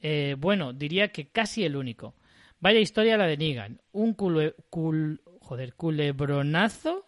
Eh, 0.00 0.34
bueno, 0.36 0.72
diría 0.72 1.12
que 1.12 1.28
casi 1.28 1.64
el 1.64 1.76
único. 1.76 2.16
Vaya 2.60 2.80
historia 2.80 3.16
la 3.16 3.26
de 3.26 3.36
Negan. 3.36 3.80
Un 3.92 4.14
joder, 4.14 5.74
culebronazo 5.74 7.04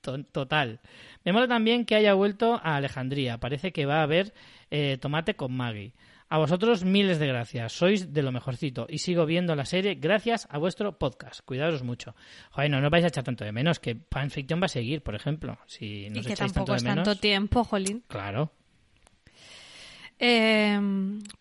total. 0.32 0.80
Me 1.24 1.32
mola 1.32 1.48
también 1.48 1.84
que 1.84 1.94
haya 1.94 2.14
vuelto 2.14 2.60
a 2.62 2.76
Alejandría. 2.76 3.38
Parece 3.38 3.72
que 3.72 3.86
va 3.86 4.00
a 4.00 4.02
haber 4.02 4.34
eh, 4.70 4.98
tomate 5.00 5.34
con 5.34 5.52
Maggie. 5.52 5.94
A 6.28 6.38
vosotros 6.38 6.82
miles 6.82 7.18
de 7.18 7.26
gracias, 7.26 7.74
sois 7.74 8.14
de 8.14 8.22
lo 8.22 8.32
mejorcito 8.32 8.86
y 8.88 8.98
sigo 8.98 9.26
viendo 9.26 9.54
la 9.54 9.66
serie 9.66 9.96
gracias 9.96 10.48
a 10.50 10.56
vuestro 10.56 10.98
podcast. 10.98 11.44
Cuidaros 11.44 11.82
mucho. 11.82 12.14
Joder, 12.52 12.70
no 12.70 12.80
nos 12.80 12.90
vais 12.90 13.04
a 13.04 13.08
echar 13.08 13.22
tanto 13.22 13.44
de 13.44 13.52
menos 13.52 13.78
que 13.80 13.98
Fanfiction 14.10 14.58
va 14.58 14.64
a 14.64 14.68
seguir, 14.68 15.02
por 15.02 15.14
ejemplo. 15.14 15.58
Si 15.66 16.08
nos 16.08 16.24
y 16.24 16.28
que 16.28 16.32
echáis 16.32 16.54
tampoco 16.54 16.72
tanto 16.72 16.74
es 16.76 16.82
de 16.82 16.88
menos, 16.88 17.04
tanto 17.04 17.20
tiempo, 17.20 17.64
Jolín. 17.64 18.02
Claro. 18.08 18.50
Eh, 20.24 20.78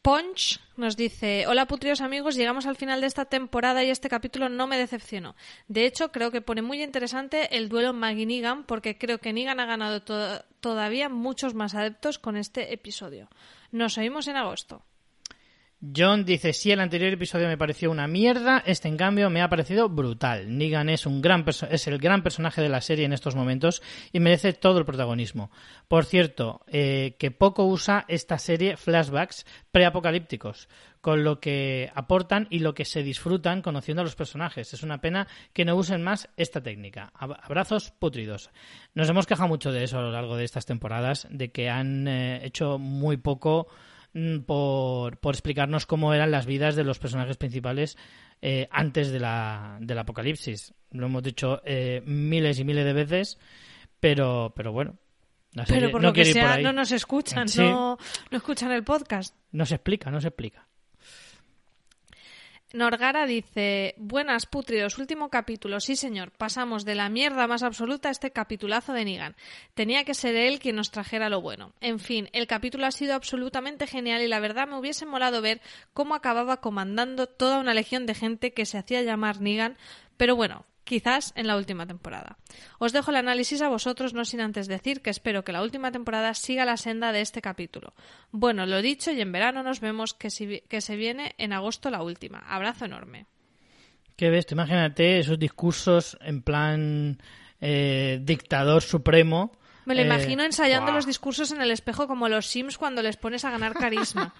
Punch 0.01 0.59
nos 0.75 0.97
dice, 0.97 1.45
hola 1.45 1.67
putrios 1.67 2.01
amigos, 2.01 2.33
llegamos 2.35 2.65
al 2.65 2.75
final 2.75 2.99
de 2.99 3.05
esta 3.05 3.25
temporada 3.25 3.83
y 3.83 3.91
este 3.91 4.09
capítulo 4.09 4.49
no 4.49 4.65
me 4.65 4.75
decepcionó. 4.79 5.35
De 5.67 5.85
hecho, 5.85 6.11
creo 6.11 6.31
que 6.31 6.41
pone 6.41 6.63
muy 6.63 6.81
interesante 6.81 7.55
el 7.57 7.69
duelo 7.69 7.93
Maggie-Negan 7.93 8.63
porque 8.63 8.97
creo 8.97 9.19
que 9.19 9.33
Negan 9.33 9.59
ha 9.59 9.67
ganado 9.67 10.01
to- 10.01 10.43
todavía 10.61 11.09
muchos 11.09 11.53
más 11.53 11.75
adeptos 11.75 12.17
con 12.17 12.37
este 12.37 12.73
episodio. 12.73 13.29
Nos 13.71 13.99
oímos 13.99 14.27
en 14.27 14.37
agosto. 14.37 14.81
John 15.81 16.25
dice, 16.25 16.53
sí, 16.53 16.71
el 16.71 16.79
anterior 16.79 17.11
episodio 17.11 17.47
me 17.47 17.57
pareció 17.57 17.89
una 17.89 18.07
mierda, 18.07 18.61
este 18.67 18.87
en 18.87 18.97
cambio 18.97 19.31
me 19.31 19.41
ha 19.41 19.49
parecido 19.49 19.89
brutal. 19.89 20.55
Negan 20.55 20.89
es, 20.89 21.07
un 21.07 21.23
gran 21.23 21.43
es 21.71 21.87
el 21.87 21.97
gran 21.97 22.21
personaje 22.21 22.61
de 22.61 22.69
la 22.69 22.81
serie 22.81 23.05
en 23.05 23.13
estos 23.13 23.35
momentos 23.35 23.81
y 24.11 24.19
merece 24.19 24.53
todo 24.53 24.77
el 24.77 24.85
protagonismo. 24.85 25.49
Por 25.87 26.05
cierto, 26.05 26.61
eh, 26.67 27.15
que 27.17 27.31
poco 27.31 27.65
usa 27.65 28.05
esta 28.07 28.37
serie 28.37 28.77
flashbacks 28.77 29.47
preapocalípticos, 29.71 30.69
con 31.01 31.23
lo 31.23 31.39
que 31.39 31.89
aportan 31.95 32.45
y 32.51 32.59
lo 32.59 32.75
que 32.75 32.85
se 32.85 33.01
disfrutan 33.01 33.63
conociendo 33.63 34.01
a 34.01 34.05
los 34.05 34.15
personajes. 34.15 34.75
Es 34.75 34.83
una 34.83 35.01
pena 35.01 35.27
que 35.51 35.65
no 35.65 35.75
usen 35.75 36.03
más 36.03 36.29
esta 36.37 36.61
técnica. 36.61 37.11
Ab- 37.19 37.39
Abrazos 37.41 37.89
putridos. 37.89 38.51
Nos 38.93 39.09
hemos 39.09 39.25
quejado 39.25 39.49
mucho 39.49 39.71
de 39.71 39.83
eso 39.83 39.97
a 39.97 40.03
lo 40.03 40.11
largo 40.11 40.37
de 40.37 40.43
estas 40.43 40.67
temporadas, 40.67 41.27
de 41.31 41.51
que 41.51 41.71
han 41.71 42.07
eh, 42.07 42.45
hecho 42.45 42.77
muy 42.77 43.17
poco 43.17 43.67
por, 44.45 45.17
por 45.17 45.35
explicarnos 45.35 45.85
cómo 45.85 46.13
eran 46.13 46.31
las 46.31 46.45
vidas 46.45 46.75
de 46.75 46.83
los 46.83 46.99
personajes 46.99 47.37
principales 47.37 47.97
eh, 48.41 48.67
antes 48.71 49.11
de 49.11 49.19
la, 49.19 49.77
del 49.81 49.97
apocalipsis. 49.99 50.73
Lo 50.91 51.05
hemos 51.05 51.23
dicho 51.23 51.61
eh, 51.65 52.01
miles 52.05 52.59
y 52.59 52.63
miles 52.65 52.85
de 52.85 52.93
veces, 52.93 53.37
pero, 53.99 54.53
pero 54.55 54.71
bueno. 54.71 54.97
la 55.53 55.65
serie 55.65 55.81
Pero 55.81 55.91
por 55.91 56.01
no 56.01 56.09
lo 56.09 56.13
que 56.13 56.23
por 56.23 56.33
sea, 56.33 56.57
no 56.57 56.73
nos 56.73 56.91
escuchan, 56.91 57.47
Sí. 57.47 57.61
no, 57.61 57.97
no 58.29 58.37
escuchan 58.37 58.71
el 58.71 58.83
podcast. 58.83 59.35
No 59.51 59.65
se 59.65 59.75
explica, 59.75 60.11
no 60.11 60.19
se 60.19 60.27
explica. 60.29 60.67
Norgara 62.73 63.25
dice, 63.25 63.95
buenas 63.97 64.45
putridos, 64.45 64.97
último 64.97 65.29
capítulo, 65.29 65.81
sí 65.81 65.97
señor, 65.97 66.31
pasamos 66.31 66.85
de 66.85 66.95
la 66.95 67.09
mierda 67.09 67.45
más 67.45 67.63
absoluta 67.63 68.07
a 68.07 68.11
este 68.11 68.31
capitulazo 68.31 68.93
de 68.93 69.03
Negan. 69.03 69.35
Tenía 69.73 70.05
que 70.05 70.13
ser 70.13 70.35
él 70.35 70.59
quien 70.59 70.77
nos 70.77 70.89
trajera 70.89 71.29
lo 71.29 71.41
bueno. 71.41 71.73
En 71.81 71.99
fin, 71.99 72.29
el 72.31 72.47
capítulo 72.47 72.85
ha 72.85 72.91
sido 72.91 73.13
absolutamente 73.13 73.87
genial 73.87 74.21
y 74.21 74.27
la 74.27 74.39
verdad 74.39 74.67
me 74.67 74.77
hubiese 74.77 75.05
molado 75.05 75.41
ver 75.41 75.61
cómo 75.93 76.15
acababa 76.15 76.61
comandando 76.61 77.27
toda 77.27 77.59
una 77.59 77.73
legión 77.73 78.05
de 78.05 78.15
gente 78.15 78.53
que 78.53 78.65
se 78.65 78.77
hacía 78.77 79.01
llamar 79.01 79.41
Negan, 79.41 79.77
pero 80.15 80.37
bueno, 80.37 80.65
quizás 80.83 81.31
en 81.35 81.47
la 81.47 81.55
última 81.57 81.85
temporada. 81.85 82.37
Os 82.79 82.91
dejo 82.91 83.11
el 83.11 83.17
análisis 83.17 83.61
a 83.61 83.69
vosotros, 83.69 84.13
no 84.13 84.25
sin 84.25 84.41
antes 84.41 84.67
decir 84.67 85.01
que 85.01 85.09
espero 85.09 85.43
que 85.43 85.51
la 85.51 85.61
última 85.61 85.91
temporada 85.91 86.33
siga 86.33 86.65
la 86.65 86.77
senda 86.77 87.11
de 87.11 87.21
este 87.21 87.41
capítulo. 87.41 87.93
Bueno, 88.31 88.65
lo 88.65 88.81
dicho, 88.81 89.11
y 89.11 89.21
en 89.21 89.31
verano 89.31 89.63
nos 89.63 89.79
vemos 89.79 90.13
que, 90.13 90.29
si 90.29 90.45
vi- 90.45 90.61
que 90.61 90.81
se 90.81 90.95
viene 90.95 91.35
en 91.37 91.53
agosto 91.53 91.89
la 91.89 92.01
última. 92.03 92.39
Abrazo 92.47 92.85
enorme. 92.85 93.25
¿Qué 94.15 94.29
ves? 94.29 94.45
Tú 94.45 94.55
imagínate 94.55 95.19
esos 95.19 95.39
discursos 95.39 96.17
en 96.21 96.41
plan 96.41 97.21
eh, 97.59 98.19
dictador 98.21 98.81
supremo. 98.83 99.51
Me 99.85 99.95
lo 99.95 100.01
Eh, 100.01 100.05
imagino 100.05 100.43
ensayando 100.43 100.91
los 100.91 101.05
discursos 101.07 101.51
en 101.51 101.61
el 101.61 101.71
espejo 101.71 102.07
como 102.07 102.27
los 102.29 102.45
Sims 102.45 102.77
cuando 102.77 103.01
les 103.01 103.17
pones 103.17 103.45
a 103.45 103.51
ganar 103.51 103.73
carisma. 103.73 104.33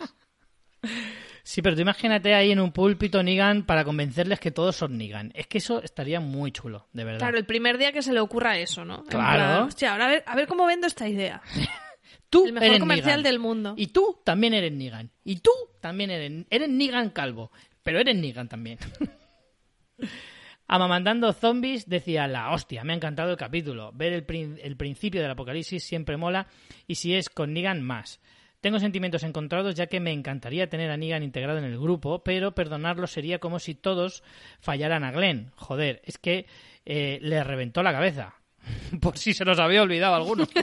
Sí, 1.44 1.62
pero 1.62 1.76
tú 1.76 1.82
imagínate 1.82 2.34
ahí 2.36 2.52
en 2.52 2.60
un 2.60 2.72
púlpito 2.72 3.22
Negan 3.24 3.64
para 3.66 3.84
convencerles 3.84 4.40
que 4.40 4.52
todos 4.52 4.76
son 4.76 4.98
Negan. 4.98 5.32
Es 5.36 5.48
que 5.48 5.58
eso 5.58 5.82
estaría 5.82 6.20
muy 6.20 6.52
chulo, 6.52 6.88
de 6.94 7.04
verdad. 7.04 7.20
claro, 7.20 7.38
el 7.38 7.46
primer 7.46 7.78
día 7.78 7.92
que 7.92 8.02
se 8.02 8.14
le 8.14 8.20
ocurra 8.20 8.58
eso, 8.58 8.86
¿no? 8.86 9.04
Claro. 9.06 9.36
plan, 9.36 9.64
hostia, 9.64 9.92
ahora 9.94 10.06
a 10.06 10.10
ver, 10.10 10.24
a 10.28 10.36
ver 10.36 10.48
cómo 10.48 10.66
vendo 10.66 10.88
esta 10.88 11.08
idea. 11.10 11.42
tú 12.30 12.46
el 12.46 12.54
mejor 12.54 12.68
eres 12.68 12.80
comercial 12.80 13.08
Negan. 13.18 13.24
del 13.24 13.40
mundo. 13.40 13.74
Y 13.78 13.88
tú 13.88 14.20
también 14.24 14.54
eres 14.54 14.72
Negan. 14.72 15.10
Y 15.24 15.38
tú 15.38 15.52
también 15.80 16.12
eres, 16.12 16.46
eres 16.50 16.70
Negan 16.70 17.10
calvo. 17.10 17.52
Pero 17.84 18.00
eres 18.00 18.16
Negan 18.16 18.48
también. 18.48 18.78
Amamandando 20.68 21.34
zombies 21.34 21.90
decía 21.90 22.28
la 22.28 22.52
hostia, 22.52 22.84
me 22.86 22.94
ha 22.94 22.96
encantado 22.96 23.32
el 23.32 23.38
capítulo. 23.38 23.92
Ver 23.94 24.14
el, 24.14 24.26
prin- 24.26 24.58
el 24.64 24.78
principio 24.78 25.22
del 25.22 25.32
apocalipsis 25.32 25.84
siempre 25.84 26.16
mola 26.16 26.48
y 26.88 26.96
si 26.96 27.14
es 27.14 27.30
con 27.30 27.54
Negan 27.54 27.82
más. 27.82 28.22
Tengo 28.62 28.80
sentimientos 28.80 29.24
encontrados 29.24 29.74
ya 29.74 29.88
que 29.88 30.00
me 30.00 30.12
encantaría 30.12 30.70
tener 30.70 30.92
a 30.92 30.98
Negan 30.98 31.24
integrado 31.24 31.58
en 31.58 31.66
el 31.66 31.80
grupo, 31.80 32.24
pero 32.24 32.54
perdonarlo 32.54 33.08
sería 33.08 33.40
como 33.40 33.58
si 33.58 33.74
todos 33.74 34.24
fallaran 34.60 35.04
a 35.04 35.12
Glenn. 35.12 35.52
Joder, 35.56 36.00
es 36.06 36.20
que 36.20 36.46
eh, 36.86 37.18
le 37.22 37.44
reventó 37.44 37.82
la 37.82 37.92
cabeza. 37.92 38.36
Por 39.02 39.18
si 39.18 39.34
se 39.34 39.46
nos 39.46 39.60
había 39.60 39.82
olvidado 39.82 40.14
alguno. 40.14 40.48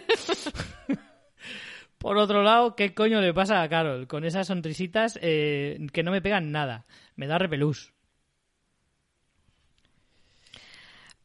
Por 1.98 2.16
otro 2.16 2.44
lado, 2.44 2.76
¿qué 2.76 2.94
coño 2.94 3.20
le 3.20 3.34
pasa 3.34 3.60
a 3.60 3.68
Carol? 3.68 4.06
Con 4.06 4.24
esas 4.24 4.46
sonrisitas 4.46 5.18
eh, 5.20 5.84
que 5.92 6.04
no 6.04 6.12
me 6.12 6.22
pegan 6.22 6.52
nada. 6.52 6.86
Me 7.16 7.26
da 7.26 7.38
repelús. 7.38 7.92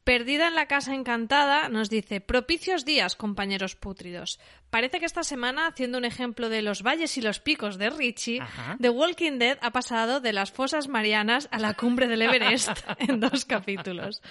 Perdida 0.03 0.49
en 0.49 0.55
la 0.55 0.65
casa 0.65 0.93
encantada 0.93 1.69
nos 1.69 1.89
dice 1.89 2.19
propicios 2.19 2.83
días, 2.83 3.15
compañeros 3.15 3.75
pútridos. 3.75 4.37
Parece 4.69 4.99
que 4.99 5.05
esta 5.05 5.23
semana, 5.23 5.67
haciendo 5.67 5.97
un 5.97 6.03
ejemplo 6.03 6.49
de 6.49 6.61
los 6.61 6.83
valles 6.83 7.17
y 7.17 7.21
los 7.21 7.39
picos 7.39 7.77
de 7.77 7.89
Richie, 7.89 8.41
Ajá. 8.41 8.75
The 8.81 8.89
Walking 8.89 9.39
Dead 9.39 9.57
ha 9.61 9.71
pasado 9.71 10.19
de 10.19 10.33
las 10.33 10.51
fosas 10.51 10.89
marianas 10.89 11.47
a 11.51 11.59
la 11.59 11.73
cumbre 11.73 12.09
del 12.09 12.21
Everest 12.21 12.69
en 12.99 13.21
dos 13.21 13.45
capítulos. 13.45 14.21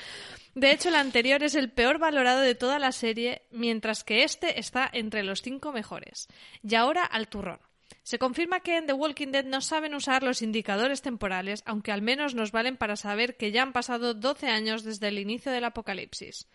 De 0.54 0.72
hecho, 0.72 0.90
el 0.90 0.96
anterior 0.96 1.42
es 1.42 1.54
el 1.54 1.70
peor 1.70 1.98
valorado 1.98 2.40
de 2.40 2.54
toda 2.54 2.78
la 2.78 2.92
serie, 2.92 3.42
mientras 3.50 4.04
que 4.04 4.24
este 4.24 4.60
está 4.60 4.90
entre 4.92 5.22
los 5.22 5.40
cinco 5.40 5.72
mejores. 5.72 6.28
Y 6.62 6.74
ahora 6.74 7.02
al 7.02 7.28
turrón. 7.28 7.60
Se 8.02 8.18
confirma 8.18 8.60
que 8.60 8.76
en 8.76 8.86
The 8.86 8.94
Walking 8.94 9.28
Dead 9.28 9.44
no 9.44 9.60
saben 9.60 9.94
usar 9.94 10.24
los 10.24 10.42
indicadores 10.42 11.02
temporales, 11.02 11.62
aunque 11.66 11.92
al 11.92 12.02
menos 12.02 12.34
nos 12.34 12.50
valen 12.50 12.76
para 12.76 12.96
saber 12.96 13.36
que 13.36 13.52
ya 13.52 13.62
han 13.62 13.72
pasado 13.72 14.14
12 14.14 14.48
años 14.48 14.82
desde 14.82 15.08
el 15.08 15.18
inicio 15.18 15.52
del 15.52 15.64
apocalipsis. 15.64 16.48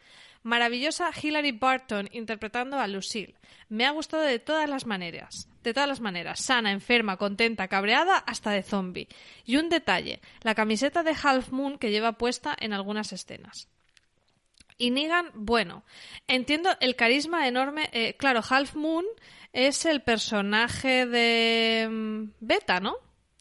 Maravillosa 0.44 1.10
Hilary 1.22 1.54
Barton 1.54 2.10
interpretando 2.12 2.80
a 2.80 2.88
Lucille. 2.88 3.36
Me 3.70 3.86
ha 3.86 3.92
gustado 3.92 4.24
de 4.24 4.40
todas 4.40 4.70
las 4.70 4.86
maneras. 4.86 5.48
De 5.64 5.74
todas 5.74 5.90
las 5.90 6.02
maneras. 6.02 6.42
Sana, 6.42 6.72
enferma, 6.72 7.18
contenta, 7.18 7.68
cabreada, 7.68 8.18
hasta 8.18 8.52
de 8.52 8.64
zombie. 8.64 9.08
Y 9.46 9.58
un 9.58 9.70
detalle, 9.70 10.22
la 10.42 10.56
camiseta 10.56 11.04
de 11.04 11.16
Half 11.22 11.52
Moon 11.52 11.78
que 11.78 11.92
lleva 11.92 12.14
puesta 12.14 12.56
en 12.60 12.74
algunas 12.74 13.14
escenas. 13.14 13.70
Y 14.78 14.92
Negan, 14.92 15.32
bueno, 15.34 15.84
entiendo 16.28 16.70
el 16.82 16.96
carisma 16.96 17.48
enorme. 17.48 17.90
eh, 17.94 18.16
claro, 18.16 18.42
Half 18.48 18.76
Moon 18.76 19.06
es 19.58 19.86
el 19.86 20.02
personaje 20.02 21.08
de 21.08 21.88
mm, 21.90 22.24
Beta, 22.40 22.80
¿no? 22.80 22.96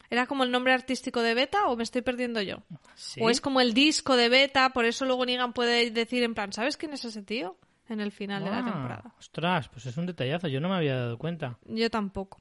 ¿Era 0.08 0.26
como 0.26 0.44
el 0.44 0.50
nombre 0.50 0.72
artístico 0.72 1.20
de 1.20 1.34
Beta 1.34 1.66
o 1.66 1.76
me 1.76 1.82
estoy 1.82 2.00
perdiendo 2.00 2.40
yo? 2.40 2.62
¿Sí? 2.94 3.20
O 3.22 3.28
es 3.28 3.40
como 3.40 3.60
el 3.60 3.74
disco 3.74 4.16
de 4.16 4.28
Beta, 4.28 4.70
por 4.70 4.84
eso 4.86 5.04
luego 5.04 5.26
Negan 5.26 5.52
puede 5.52 5.90
decir 5.90 6.22
en 6.22 6.34
plan, 6.34 6.52
¿sabes 6.52 6.76
quién 6.76 6.92
es 6.94 7.04
ese 7.04 7.22
tío? 7.22 7.58
En 7.88 8.00
el 8.00 8.12
final 8.12 8.42
de 8.44 8.50
la 8.50 8.58
Ah, 8.58 8.64
temporada. 8.64 9.14
Ostras, 9.18 9.68
pues 9.68 9.86
es 9.86 9.96
un 9.96 10.06
detallazo. 10.06 10.48
Yo 10.48 10.60
no 10.60 10.68
me 10.68 10.76
había 10.76 10.96
dado 10.96 11.18
cuenta. 11.18 11.58
Yo 11.66 11.88
tampoco. 11.90 12.38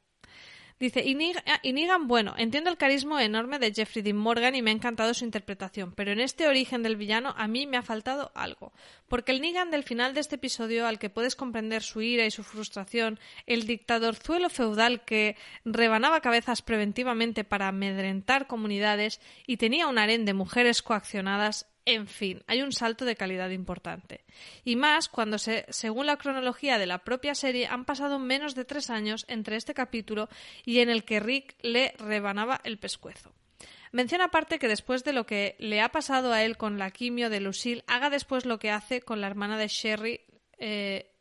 Dice, 0.80 1.05
ah, 1.47 1.59
y 1.63 1.71
Negan, 1.73 2.07
bueno, 2.07 2.34
entiendo 2.38 2.69
el 2.69 2.78
carisma 2.78 3.23
enorme 3.23 3.59
de 3.59 3.73
Jeffrey 3.73 4.01
Dean 4.03 4.17
Morgan 4.17 4.55
y 4.55 4.61
me 4.61 4.71
ha 4.71 4.73
encantado 4.73 5.13
su 5.13 5.23
interpretación, 5.23 5.93
pero 5.93 6.11
en 6.11 6.19
este 6.19 6.47
origen 6.47 6.84
del 6.84 6.97
villano 6.97 7.34
a 7.38 7.47
mí 7.47 7.65
me 7.65 7.78
ha 7.78 7.82
faltado 7.82 8.32
algo. 8.36 8.73
Porque 9.08 9.32
el 9.32 9.41
Negan 9.41 9.72
del 9.72 9.84
final 9.84 10.14
de 10.14 10.20
este 10.20 10.36
episodio, 10.36 10.88
al 10.88 10.99
que 10.99 11.10
puedes 11.10 11.36
comprender 11.36 11.84
su 11.84 12.01
ira 12.01 12.26
y 12.26 12.32
su 12.32 12.43
frustración, 12.43 13.20
el 13.45 13.68
dictadorzuelo 13.68 14.49
feudal 14.49 15.03
que 15.06 15.36
rebanaba 15.64 16.22
cabezas 16.22 16.62
preventivamente 16.62 17.43
para 17.43 17.68
amedrentar 17.68 18.47
comunidades 18.47 19.22
y 19.45 19.58
tenía 19.58 19.88
un 19.88 19.97
harén 19.97 20.26
de 20.26 20.34
mujeres 20.34 20.82
coaccionadas, 20.82 21.68
en 21.86 22.08
fin, 22.08 22.41
hay 22.47 22.64
un 22.64 22.72
salto 22.72 23.06
de 23.06 23.16
calidad 23.16 23.51
importante. 23.51 24.26
Y 24.64 24.76
más 24.76 25.08
cuando, 25.08 25.38
se, 25.38 25.66
según 25.70 26.08
la 26.08 26.18
cronología 26.18 26.80
de 26.80 26.88
la 26.88 27.03
propia 27.03 27.36
serie, 27.36 27.68
han 27.68 27.86
pasado 27.86 28.18
menos 28.18 28.56
de 28.56 28.66
tres 28.66 28.89
años 28.89 29.24
entre 29.28 29.56
este 29.56 29.76
capítulo 29.76 30.28
y 30.66 30.80
en 30.80 30.89
el 30.89 31.03
que 31.03 31.20
Rick 31.20 31.56
le 31.62 31.93
rebanaba 31.99 32.60
el 32.64 32.80
pescuezo. 32.80 33.34
Menciona 33.91 34.26
aparte 34.26 34.59
que 34.59 34.68
después 34.68 35.03
de 35.03 35.13
lo 35.13 35.26
que 35.26 35.55
le 35.59 35.82
ha 35.82 35.89
pasado 35.89 36.34
a 36.34 36.43
él 36.43 36.57
con 36.57 36.78
la 36.78 36.91
quimio 36.91 37.30
de 37.30 37.39
Lucille, 37.39 37.84
haga 37.88 38.09
después 38.09 38.45
lo 38.45 38.59
que 38.59 38.72
hace 38.72 39.01
con 39.01 39.22
la 39.22 39.28
hermana 39.28 39.57
de 39.57 39.68
Sherry, 39.68 40.22
eh, 40.57 41.11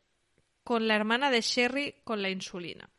con 0.63 0.87
la 0.87 0.95
hermana 0.95 1.31
de 1.31 1.41
Sherry 1.41 1.95
con 2.03 2.21
la 2.21 2.29
insulina. 2.29 2.89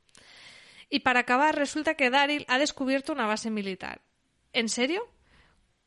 Y 0.89 1.01
para 1.01 1.21
acabar, 1.21 1.57
resulta 1.57 1.95
que 1.95 2.11
Daryl 2.11 2.47
ha 2.49 2.59
descubierto 2.59 3.13
una 3.13 3.27
base 3.27 3.51
militar. 3.51 4.01
¿En 4.53 4.69
serio? 4.69 5.09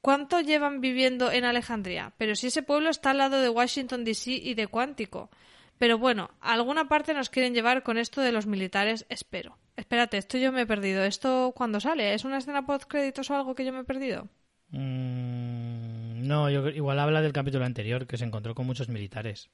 ¿Cuánto 0.01 0.39
llevan 0.39 0.82
viviendo 0.82 1.32
en 1.32 1.45
Alejandría? 1.45 2.14
Pero 2.18 2.36
si 2.36 2.47
ese 2.47 2.64
pueblo 2.64 2.89
está 2.89 3.12
al 3.12 3.18
lado 3.18 3.41
de 3.41 3.49
Washington, 3.49 4.05
D.C. 4.05 4.32
y 4.32 4.53
de 4.53 4.68
Cuántico. 4.68 5.30
Pero 5.78 5.97
bueno, 5.97 6.32
a 6.41 6.53
alguna 6.53 6.88
parte 6.88 7.14
nos 7.14 7.30
quieren 7.30 7.53
llevar 7.53 7.84
con 7.84 7.97
esto 7.97 8.22
de 8.22 8.32
los 8.32 8.45
militares, 8.45 9.05
espero. 9.10 9.57
Espérate, 9.80 10.17
esto 10.17 10.38
yo 10.38 10.51
me 10.51 10.61
he 10.61 10.65
perdido. 10.65 11.05
¿Esto 11.05 11.53
cuándo 11.55 11.80
sale? 11.80 12.13
¿Es 12.13 12.25
una 12.25 12.39
escena 12.39 12.65
post 12.65 12.84
créditos 12.86 13.30
o 13.30 13.36
algo 13.36 13.55
que 13.55 13.63
yo 13.63 13.71
me 13.71 13.80
he 13.80 13.84
perdido? 13.86 14.27
Mm, 14.71 16.27
no, 16.27 16.49
yo, 16.49 16.67
igual 16.67 16.99
habla 16.99 17.21
del 17.21 17.32
capítulo 17.32 17.63
anterior, 17.63 18.05
que 18.05 18.17
se 18.17 18.25
encontró 18.25 18.53
con 18.53 18.65
muchos 18.65 18.89
militares. 18.89 19.49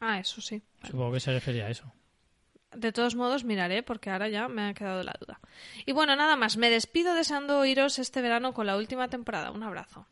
Ah, 0.00 0.18
eso 0.18 0.40
sí. 0.40 0.62
Supongo 0.82 1.12
que 1.12 1.20
se 1.20 1.32
refería 1.32 1.66
a 1.66 1.70
eso. 1.70 1.92
De 2.74 2.90
todos 2.90 3.14
modos, 3.14 3.44
miraré 3.44 3.84
porque 3.84 4.10
ahora 4.10 4.28
ya 4.28 4.48
me 4.48 4.62
ha 4.62 4.74
quedado 4.74 5.04
la 5.04 5.14
duda. 5.20 5.38
Y 5.86 5.92
bueno, 5.92 6.16
nada 6.16 6.34
más. 6.34 6.56
Me 6.56 6.68
despido 6.68 7.14
deseando 7.14 7.64
iros 7.64 8.00
este 8.00 8.20
verano 8.20 8.54
con 8.54 8.66
la 8.66 8.76
última 8.76 9.06
temporada. 9.08 9.52
Un 9.52 9.62
abrazo. 9.62 10.08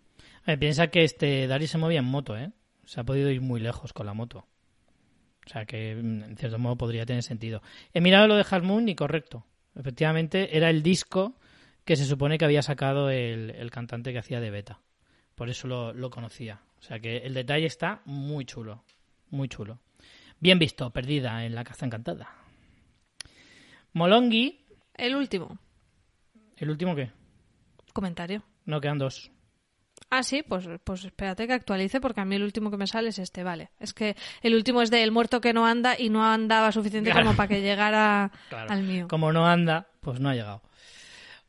Eh, 0.46 0.56
piensa 0.58 0.88
que 0.88 1.02
este 1.02 1.48
Dari 1.48 1.66
se 1.66 1.78
movía 1.78 1.98
en 1.98 2.04
moto, 2.04 2.36
¿eh? 2.36 2.52
Se 2.84 3.00
ha 3.00 3.04
podido 3.04 3.30
ir 3.30 3.40
muy 3.40 3.58
lejos 3.58 3.92
con 3.92 4.06
la 4.06 4.14
moto. 4.14 4.46
O 5.46 5.48
sea 5.48 5.64
que, 5.64 5.94
mm, 5.94 6.22
en 6.24 6.36
cierto 6.36 6.58
modo, 6.58 6.76
podría 6.76 7.06
tener 7.06 7.22
sentido. 7.22 7.62
He 7.92 8.00
mirado 8.00 8.26
lo 8.26 8.36
de 8.36 8.46
Half 8.48 8.64
Moon 8.64 8.88
y 8.88 8.94
correcto. 8.94 9.46
Efectivamente, 9.74 10.56
era 10.56 10.70
el 10.70 10.82
disco 10.82 11.34
que 11.84 11.96
se 11.96 12.04
supone 12.04 12.38
que 12.38 12.44
había 12.44 12.62
sacado 12.62 13.10
el, 13.10 13.50
el 13.50 13.70
cantante 13.70 14.12
que 14.12 14.18
hacía 14.18 14.40
de 14.40 14.50
beta. 14.50 14.80
Por 15.34 15.48
eso 15.48 15.66
lo, 15.66 15.92
lo 15.92 16.10
conocía. 16.10 16.60
O 16.78 16.82
sea 16.82 17.00
que 17.00 17.18
el 17.18 17.34
detalle 17.34 17.66
está 17.66 18.02
muy 18.04 18.44
chulo. 18.44 18.84
Muy 19.30 19.48
chulo. 19.48 19.80
Bien 20.38 20.58
visto, 20.58 20.90
perdida 20.90 21.44
en 21.44 21.54
la 21.54 21.64
caza 21.64 21.86
encantada. 21.86 22.28
Molongi. 23.92 24.60
El 24.94 25.16
último. 25.16 25.58
¿El 26.56 26.70
último 26.70 26.94
qué? 26.94 27.10
Comentario. 27.92 28.42
No, 28.66 28.80
quedan 28.80 28.98
dos. 28.98 29.30
Ah, 30.08 30.22
sí, 30.22 30.42
pues, 30.42 30.66
pues 30.82 31.04
espérate 31.04 31.46
que 31.46 31.52
actualice 31.52 32.00
porque 32.00 32.20
a 32.20 32.24
mí 32.24 32.34
el 32.36 32.42
último 32.42 32.70
que 32.70 32.76
me 32.76 32.86
sale 32.86 33.10
es 33.10 33.18
este, 33.18 33.42
vale. 33.44 33.70
Es 33.78 33.92
que 33.94 34.16
el 34.42 34.54
último 34.54 34.82
es 34.82 34.90
de 34.90 35.02
El 35.02 35.12
muerto 35.12 35.40
que 35.40 35.52
no 35.52 35.66
anda 35.66 35.94
y 35.98 36.08
no 36.08 36.24
andaba 36.24 36.72
suficiente 36.72 37.10
Claro. 37.10 37.26
como 37.26 37.36
para 37.36 37.48
que 37.48 37.60
llegara 37.60 38.32
Claro. 38.48 38.70
al 38.72 38.82
mío. 38.82 39.06
Como 39.08 39.32
no 39.32 39.46
anda, 39.46 39.86
pues 40.00 40.18
no 40.18 40.30
ha 40.30 40.34
llegado. 40.34 40.62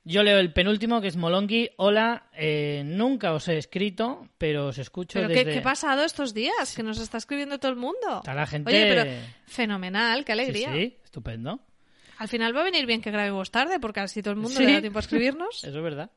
Yo 0.04 0.24
leo 0.24 0.40
el 0.40 0.52
penúltimo, 0.52 1.00
que 1.00 1.08
es 1.08 1.16
Molongi. 1.16 1.70
Hola, 1.78 2.26
eh, 2.34 2.82
nunca 2.86 3.34
os 3.34 3.48
he 3.48 3.58
escrito, 3.60 4.28
pero 4.40 4.68
os 4.68 4.80
escucho 4.80 5.14
¿Pero 5.20 5.28
desde... 5.28 5.46
qué, 5.46 5.52
qué 5.54 5.60
ha 5.60 5.64
pasado 5.64 6.04
estos 6.04 6.34
días? 6.34 6.76
Que 6.76 6.82
nos 6.82 7.00
está 7.00 7.18
escribiendo 7.20 7.60
todo 7.60 7.72
el 7.72 7.78
mundo. 7.78 8.18
Está 8.18 8.34
la 8.34 8.48
gente... 8.48 8.72
Oye, 8.72 8.86
pero 8.88 9.10
fenomenal, 9.46 10.26
qué 10.26 10.34
Sí, 10.34 10.40
alegría. 10.40 10.72
sí, 10.74 10.98
estupendo. 11.04 11.60
Al 12.18 12.28
final 12.28 12.56
va 12.56 12.62
a 12.62 12.64
venir 12.64 12.86
bien 12.88 13.02
que 13.02 13.12
grabemos 13.12 13.52
tarde 13.52 13.80
porque 13.80 14.00
así 14.00 14.22
todo 14.24 14.34
el 14.34 14.40
mundo 14.40 14.58
Sí. 14.58 14.66
le 14.66 14.74
da 14.74 14.82
tiempo 14.82 14.98
a 14.98 15.02
escribirnos. 15.02 15.64
Eso 15.64 15.78
es 15.78 15.84
verdad. 15.84 16.10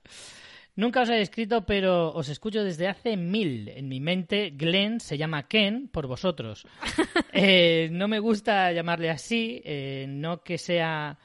Nunca 0.76 1.02
os 1.02 1.08
he 1.08 1.20
escrito, 1.20 1.64
pero 1.64 2.12
os 2.12 2.28
escucho 2.28 2.64
desde 2.64 2.88
hace 2.88 3.16
mil. 3.16 3.68
En 3.68 3.88
mi 3.88 4.00
mente, 4.00 4.50
Glenn 4.50 4.98
se 5.00 5.16
llama 5.16 5.46
Ken 5.46 5.88
por 5.88 6.06
vosotros. 6.06 6.66
Eh, 7.36 7.88
no 7.90 8.06
me 8.06 8.20
gusta 8.20 8.70
llamarle 8.70 9.10
así, 9.10 9.60
eh, 9.64 10.06
no 10.08 10.44
que 10.44 10.56
sea, 10.56 11.18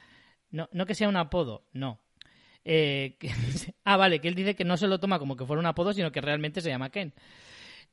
no, 0.50 0.68
no 0.72 0.84
que 0.84 0.96
sea 0.96 1.08
un 1.08 1.16
apodo, 1.16 1.62
no. 1.72 2.00
Eh, 2.64 3.14
que- 3.20 3.30
ah, 3.84 3.96
vale, 3.96 4.20
que 4.20 4.26
él 4.26 4.34
dice 4.34 4.56
que 4.56 4.64
no 4.64 4.76
se 4.76 4.88
lo 4.88 4.98
toma 4.98 5.20
como 5.20 5.36
que 5.36 5.46
fuera 5.46 5.60
un 5.60 5.66
apodo, 5.66 5.92
sino 5.92 6.10
que 6.10 6.20
realmente 6.20 6.60
se 6.60 6.68
llama 6.68 6.90
Ken. 6.90 7.12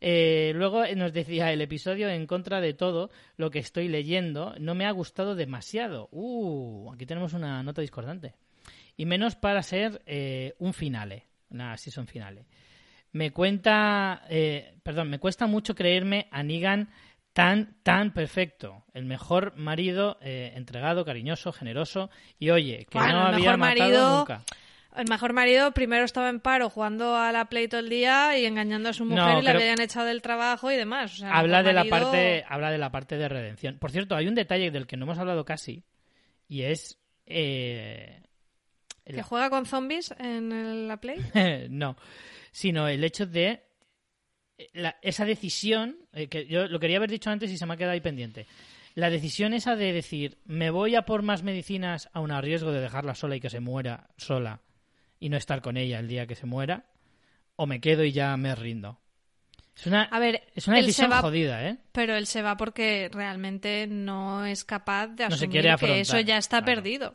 Eh, 0.02 0.52
luego 0.56 0.84
nos 0.96 1.14
decía 1.14 1.54
el 1.54 1.62
episodio 1.62 2.10
en 2.10 2.26
contra 2.26 2.60
de 2.60 2.74
todo 2.74 3.12
lo 3.36 3.52
que 3.52 3.60
estoy 3.60 3.88
leyendo 3.88 4.56
no 4.60 4.74
me 4.74 4.86
ha 4.88 4.92
gustado 4.92 5.36
demasiado. 5.36 6.10
Uh, 6.12 6.92
aquí 6.94 7.06
tenemos 7.06 7.34
una 7.34 7.62
nota 7.62 7.82
discordante. 7.82 8.34
Y 8.96 9.06
menos 9.06 9.36
para 9.36 9.62
ser 9.62 10.02
eh, 10.08 10.56
un 10.58 10.74
finale, 10.74 11.26
una 11.50 11.78
season 11.78 12.08
finale. 12.08 12.46
Me 13.12 13.32
cuenta, 13.32 14.24
eh, 14.30 14.76
perdón, 14.84 15.10
me 15.10 15.20
cuesta 15.20 15.48
mucho 15.48 15.76
creerme 15.76 16.28
a 16.32 16.44
Negan 16.44 16.90
tan, 17.34 17.76
tan 17.84 18.14
perfecto. 18.14 18.84
El 18.94 19.06
mejor 19.06 19.56
marido 19.56 20.18
eh, 20.22 20.54
entregado, 20.56 21.06
cariñoso, 21.06 21.52
generoso 21.52 22.10
y 22.40 22.50
oye, 22.50 22.86
que 22.90 22.98
Bueno, 22.98 23.14
no 23.14 23.28
había 23.28 23.58
matado 23.58 23.80
marido- 23.90 24.18
nunca. 24.20 24.44
El 24.96 25.08
mejor 25.08 25.34
marido 25.34 25.72
primero 25.74 26.06
estaba 26.06 26.30
en 26.30 26.40
paro 26.40 26.72
jugando 26.72 27.16
a 27.16 27.32
la 27.32 27.46
Play 27.46 27.68
todo 27.68 27.82
el 27.82 27.90
día 27.90 28.36
y 28.40 28.46
engañando 28.46 28.90
a 28.90 28.94
su 28.94 29.06
mujer 29.06 29.26
No, 29.36 29.40
y 29.40 29.44
la 29.44 29.52
habían 29.52 29.80
echado 29.80 30.08
del 30.08 30.24
trabajo 30.24 30.72
y 30.72 30.76
demás. 30.76 31.14
O 31.14 31.18
sea, 31.18 31.30
el 31.30 31.36
habla 31.36 31.62
de 31.62 31.74
la 31.74 31.86
parte 31.86 32.44
habla 32.50 32.72
de 32.72 32.78
la 32.80 32.90
parte 32.92 33.16
de 33.18 33.30
redención 33.30 33.78
por 33.78 33.92
cierto 33.92 34.16
hay 34.16 34.28
un 34.28 34.34
detalle 34.34 34.72
del 34.72 34.88
que 34.88 34.98
no 34.98 35.06
hemos 35.06 35.20
hablado 35.20 35.46
casi 35.46 35.84
y 36.48 36.64
es 36.64 36.98
eh, 37.28 38.24
¿Que 39.16 39.24
juega 39.24 39.50
con 39.50 39.66
zombies 39.66 40.14
en 40.20 40.88
la 40.88 40.98
Play? 40.98 41.20
no 41.70 41.96
sino 42.52 42.88
el 42.88 43.04
hecho 43.04 43.26
de 43.26 43.64
eh, 44.58 44.70
la- 44.74 44.98
esa 45.02 45.26
decisión 45.26 45.98
eh, 46.14 46.28
que 46.28 46.48
yo 46.48 46.68
lo 46.68 46.80
quería 46.80 46.98
haber 46.98 47.10
dicho 47.12 47.30
antes 47.30 47.52
y 47.52 47.58
se 47.58 47.66
me 47.66 47.74
ha 47.74 47.78
quedado 47.78 47.94
ahí 47.94 48.02
pendiente 48.02 48.48
la 48.96 49.10
decisión 49.12 49.54
esa 49.54 49.76
de 49.76 49.94
decir 49.94 50.40
me 50.46 50.70
voy 50.72 50.96
a 50.96 51.04
por 51.04 51.22
más 51.22 51.44
medicinas 51.44 52.10
a 52.14 52.20
un 52.20 52.32
riesgo 52.42 52.72
de 52.72 52.82
dejarla 52.82 53.14
sola 53.16 53.36
y 53.36 53.40
que 53.40 53.50
se 53.52 53.60
muera 53.60 54.10
sola 54.18 54.62
y 55.20 55.30
no 55.30 55.38
estar 55.38 55.62
con 55.62 55.78
ella 55.78 56.00
el 56.00 56.08
día 56.08 56.26
que 56.28 56.36
se 56.36 56.46
muera 56.48 56.86
o 57.56 57.66
me 57.68 57.80
quedo 57.82 58.04
y 58.04 58.12
ya 58.12 58.36
me 58.38 58.56
rindo 58.56 59.00
es 59.76 59.86
una 59.86 60.04
A 60.06 60.18
ver, 60.20 60.42
es 60.56 60.68
una 60.68 60.78
decisión 60.78 61.12
va- 61.12 61.22
jodida 61.22 61.68
eh 61.70 61.78
Pero 61.92 62.16
él 62.16 62.26
se 62.26 62.42
va 62.42 62.58
porque 62.58 63.10
realmente 63.14 63.86
no 63.86 64.44
es 64.46 64.64
capaz 64.66 65.08
de 65.10 65.26
No 65.26 65.30
se 65.30 65.46
asumir 65.46 65.62
quiere 65.62 65.76
que 65.78 66.00
eso 66.00 66.20
ya 66.20 66.38
está 66.40 66.64
claro. 66.64 66.82
perdido. 66.82 67.14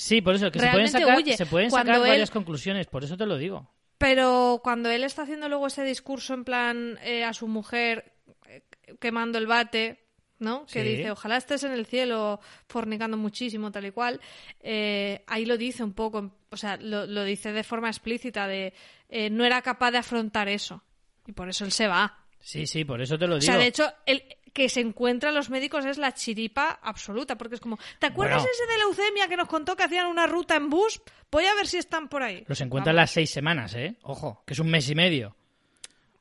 Sí, 0.00 0.22
por 0.22 0.34
eso, 0.34 0.50
que 0.50 0.58
se 0.60 0.68
pueden 0.68 0.88
sacar, 0.88 1.18
huye. 1.18 1.36
se 1.36 1.44
pueden 1.46 1.70
sacar 1.70 1.96
él- 1.96 2.08
varias 2.08 2.30
conclusiones, 2.30 2.86
por 2.86 3.04
eso 3.04 3.16
te 3.16 3.26
lo 3.26 3.36
digo. 3.36 3.70
Pero 3.98 4.60
cuando 4.64 4.88
él 4.90 5.04
está 5.04 5.22
haciendo 5.22 5.48
luego 5.48 5.66
ese 5.66 5.84
discurso 5.84 6.32
en 6.32 6.44
plan 6.44 6.98
eh, 7.02 7.22
a 7.22 7.34
su 7.34 7.46
mujer 7.46 8.12
eh, 8.46 8.62
quemando 8.98 9.36
el 9.36 9.46
bate, 9.46 10.06
¿no? 10.38 10.64
Que 10.64 10.82
dice, 10.82 11.10
ojalá 11.10 11.36
estés 11.36 11.64
en 11.64 11.72
el 11.72 11.84
cielo 11.84 12.40
fornicando 12.66 13.18
muchísimo, 13.18 13.70
tal 13.70 13.84
y 13.84 13.90
cual. 13.90 14.20
eh, 14.60 15.22
ahí 15.26 15.44
lo 15.44 15.58
dice 15.58 15.84
un 15.84 15.92
poco, 15.92 16.32
o 16.48 16.56
sea, 16.56 16.78
lo, 16.78 17.04
lo 17.06 17.24
dice 17.24 17.52
de 17.52 17.62
forma 17.62 17.88
explícita 17.88 18.46
de 18.48 18.72
eh, 19.10 19.28
no 19.28 19.44
era 19.44 19.60
capaz 19.60 19.90
de 19.90 19.98
afrontar 19.98 20.48
eso. 20.48 20.82
Y 21.26 21.32
por 21.32 21.50
eso 21.50 21.66
él 21.66 21.72
se 21.72 21.86
va. 21.88 22.16
Sí, 22.42 22.66
sí, 22.66 22.86
por 22.86 23.02
eso 23.02 23.18
te 23.18 23.26
lo 23.26 23.34
O 23.34 23.38
digo. 23.38 23.52
sea, 23.52 23.60
de 23.60 23.66
hecho, 23.66 23.84
el 24.06 24.22
que 24.52 24.68
se 24.68 24.80
encuentra 24.80 25.30
a 25.30 25.32
los 25.32 25.50
médicos 25.50 25.84
es 25.84 25.98
la 25.98 26.12
chiripa 26.12 26.78
absoluta, 26.82 27.36
porque 27.36 27.56
es 27.56 27.60
como, 27.60 27.78
¿te 27.98 28.06
acuerdas 28.06 28.42
Bueno. 28.42 28.50
ese 28.52 28.72
de 28.72 28.78
leucemia 28.78 29.28
que 29.28 29.36
nos 29.36 29.48
contó 29.48 29.76
que 29.76 29.84
hacían 29.84 30.06
una 30.06 30.26
ruta 30.26 30.56
en 30.56 30.70
bus? 30.70 31.00
Voy 31.30 31.44
a 31.44 31.54
ver 31.54 31.66
si 31.66 31.78
están 31.78 32.08
por 32.08 32.22
ahí. 32.22 32.44
Los 32.46 32.60
encuentran 32.60 32.94
Vamos, 32.94 33.02
las 33.02 33.10
seis 33.12 33.30
semanas, 33.30 33.74
¿eh? 33.74 33.96
Ojo, 34.02 34.42
que 34.46 34.54
es 34.54 34.58
un 34.58 34.68
mes 34.68 34.88
y 34.90 34.94
medio. 34.94 35.36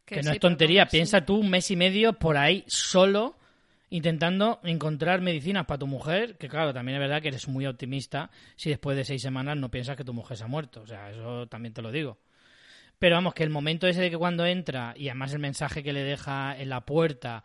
Que, 0.06 0.18
no 0.18 0.30
sí, 0.30 0.36
es 0.36 0.40
tontería. 0.40 0.86
sí. 0.86 0.98
Piensa 0.98 1.26
tú 1.26 1.36
un 1.38 1.50
mes 1.50 1.70
y 1.72 1.76
medio 1.76 2.14
por 2.14 2.38
ahí 2.38 2.64
solo 2.68 3.36
intentando 3.92 4.60
encontrar 4.64 5.22
medicinas 5.22 5.66
para 5.66 5.80
tu 5.80 5.88
mujer, 5.88 6.38
que 6.38 6.48
claro, 6.48 6.74
también 6.74 6.98
es 6.98 7.02
verdad 7.02 7.22
que 7.22 7.30
eres 7.30 7.48
muy 7.48 7.66
optimista 7.66 8.30
si 8.56 8.70
después 8.70 8.96
de 8.96 9.04
seis 9.04 9.22
semanas 9.22 9.58
no 9.58 9.70
piensas 9.72 9.98
que 9.98 10.04
tu 10.04 10.14
mujer 10.14 10.38
se 10.38 10.44
ha 10.44 10.48
muerto. 10.48 10.82
O 10.82 10.88
sea, 10.88 11.10
eso 11.10 11.48
también 11.48 11.74
te 11.74 11.82
lo 11.82 11.92
digo. 11.92 12.20
Pero 13.00 13.16
vamos, 13.16 13.34
que 13.34 13.44
el 13.44 13.50
momento 13.50 13.88
ese 13.88 14.02
de 14.02 14.12
que 14.12 14.18
cuando 14.18 14.46
entra, 14.46 14.94
y 14.96 15.08
además 15.08 15.34
el 15.34 15.40
mensaje 15.40 15.82
que 15.82 15.94
le 15.94 16.04
deja 16.04 16.56
en 16.58 16.70
la 16.70 16.82
puerta, 16.82 17.44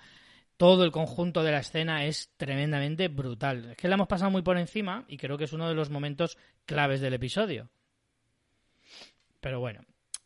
todo 0.57 0.85
el 0.85 0.93
conjunto 0.93 1.43
de 1.43 1.53
la 1.53 1.59
escena 1.59 2.05
es 2.05 2.33
tremendamente 2.37 3.09
brutal. 3.09 3.73
Es 3.73 3.77
que 3.77 3.89
la 3.89 3.95
hemos 3.95 4.09
pasado 4.09 4.31
muy 4.31 4.43
por 4.43 4.59
encima 4.59 5.05
y 5.09 5.17
creo 5.17 5.37
que 5.37 5.45
es 5.45 5.53
uno 5.53 5.69
de 5.69 5.75
los 5.75 5.91
momentos 5.91 6.39
claves 6.67 7.01
del 7.01 7.15
episodio. 7.15 7.69
Pero 9.41 9.61
bueno. 9.61 9.83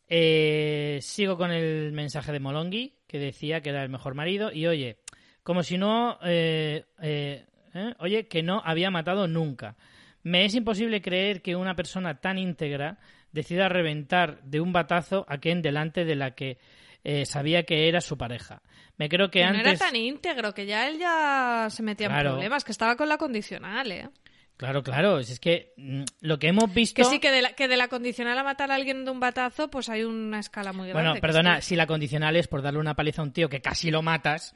Eh, 0.07 0.99
sigo 1.01 1.37
con 1.37 1.51
el 1.51 1.91
mensaje 1.91 2.31
de 2.31 2.39
Molongi, 2.39 2.95
que 3.05 3.19
decía 3.19 3.61
que 3.61 3.69
era 3.69 3.83
el 3.83 3.89
mejor 3.89 4.15
marido. 4.15 4.51
Y 4.51 4.65
oye, 4.65 4.97
como 5.43 5.63
si 5.63 5.77
no. 5.77 6.17
eh, 6.23 6.85
eh, 7.01 7.45
¿eh? 7.73 7.93
Oye, 7.99 8.27
que 8.27 8.43
no 8.43 8.61
había 8.63 8.91
matado 8.91 9.27
nunca. 9.27 9.75
Me 10.23 10.45
es 10.45 10.55
imposible 10.55 11.01
creer 11.01 11.41
que 11.41 11.55
una 11.55 11.75
persona 11.75 12.19
tan 12.19 12.37
íntegra 12.37 12.99
decida 13.31 13.69
reventar 13.69 14.41
de 14.43 14.59
un 14.59 14.73
batazo 14.73 15.25
a 15.27 15.37
Ken 15.37 15.61
delante 15.61 16.03
de 16.03 16.15
la 16.15 16.31
que 16.31 16.57
eh, 17.03 17.25
sabía 17.25 17.63
que 17.63 17.87
era 17.87 18.01
su 18.01 18.17
pareja. 18.17 18.61
Me 18.99 19.09
creo 19.09 19.31
que 19.31 19.39
Que 19.39 19.45
no 19.45 19.51
era 19.55 19.71
antes. 19.71 19.79
tan 19.79 19.95
íntegro, 19.95 20.53
que 20.53 20.65
ya 20.67 20.87
él 20.87 20.99
ya 20.99 21.67
se 21.71 21.81
metía 21.81 22.07
Claro. 22.07 22.29
en 22.29 22.35
problemas, 22.35 22.63
que 22.63 22.71
estaba 22.71 22.95
con 22.95 23.09
la 23.09 23.17
condicional, 23.17 23.91
¿eh? 23.91 24.09
Claro, 24.57 24.83
claro. 24.83 25.19
Es 25.19 25.39
que 25.39 25.73
mm, 25.77 26.03
lo 26.19 26.37
que 26.37 26.49
hemos 26.49 26.71
visto. 26.73 27.01
Que 27.01 27.05
sí, 27.05 27.19
que 27.19 27.31
de, 27.31 27.41
la, 27.41 27.53
que 27.53 27.67
de 27.69 27.77
la 27.77 27.87
condicional 27.87 28.37
a 28.37 28.43
matar 28.43 28.69
a 28.71 28.75
alguien 28.75 29.05
de 29.05 29.11
un 29.11 29.19
batazo, 29.21 29.69
pues 29.71 29.87
hay 29.89 30.03
una 30.03 30.39
escala 30.39 30.73
muy 30.73 30.89
grande. 30.89 31.09
Bueno, 31.11 31.21
perdona, 31.21 31.55
que- 31.55 31.61
si 31.61 31.75
la 31.77 31.87
condicional 31.87 32.35
es 32.35 32.47
por 32.49 32.61
darle 32.61 32.79
una 32.79 32.93
paliza 32.93 33.21
a 33.21 33.25
un 33.25 33.31
tío 33.31 33.47
que 33.47 33.61
casi 33.61 33.89
lo 33.89 34.01
matas, 34.01 34.53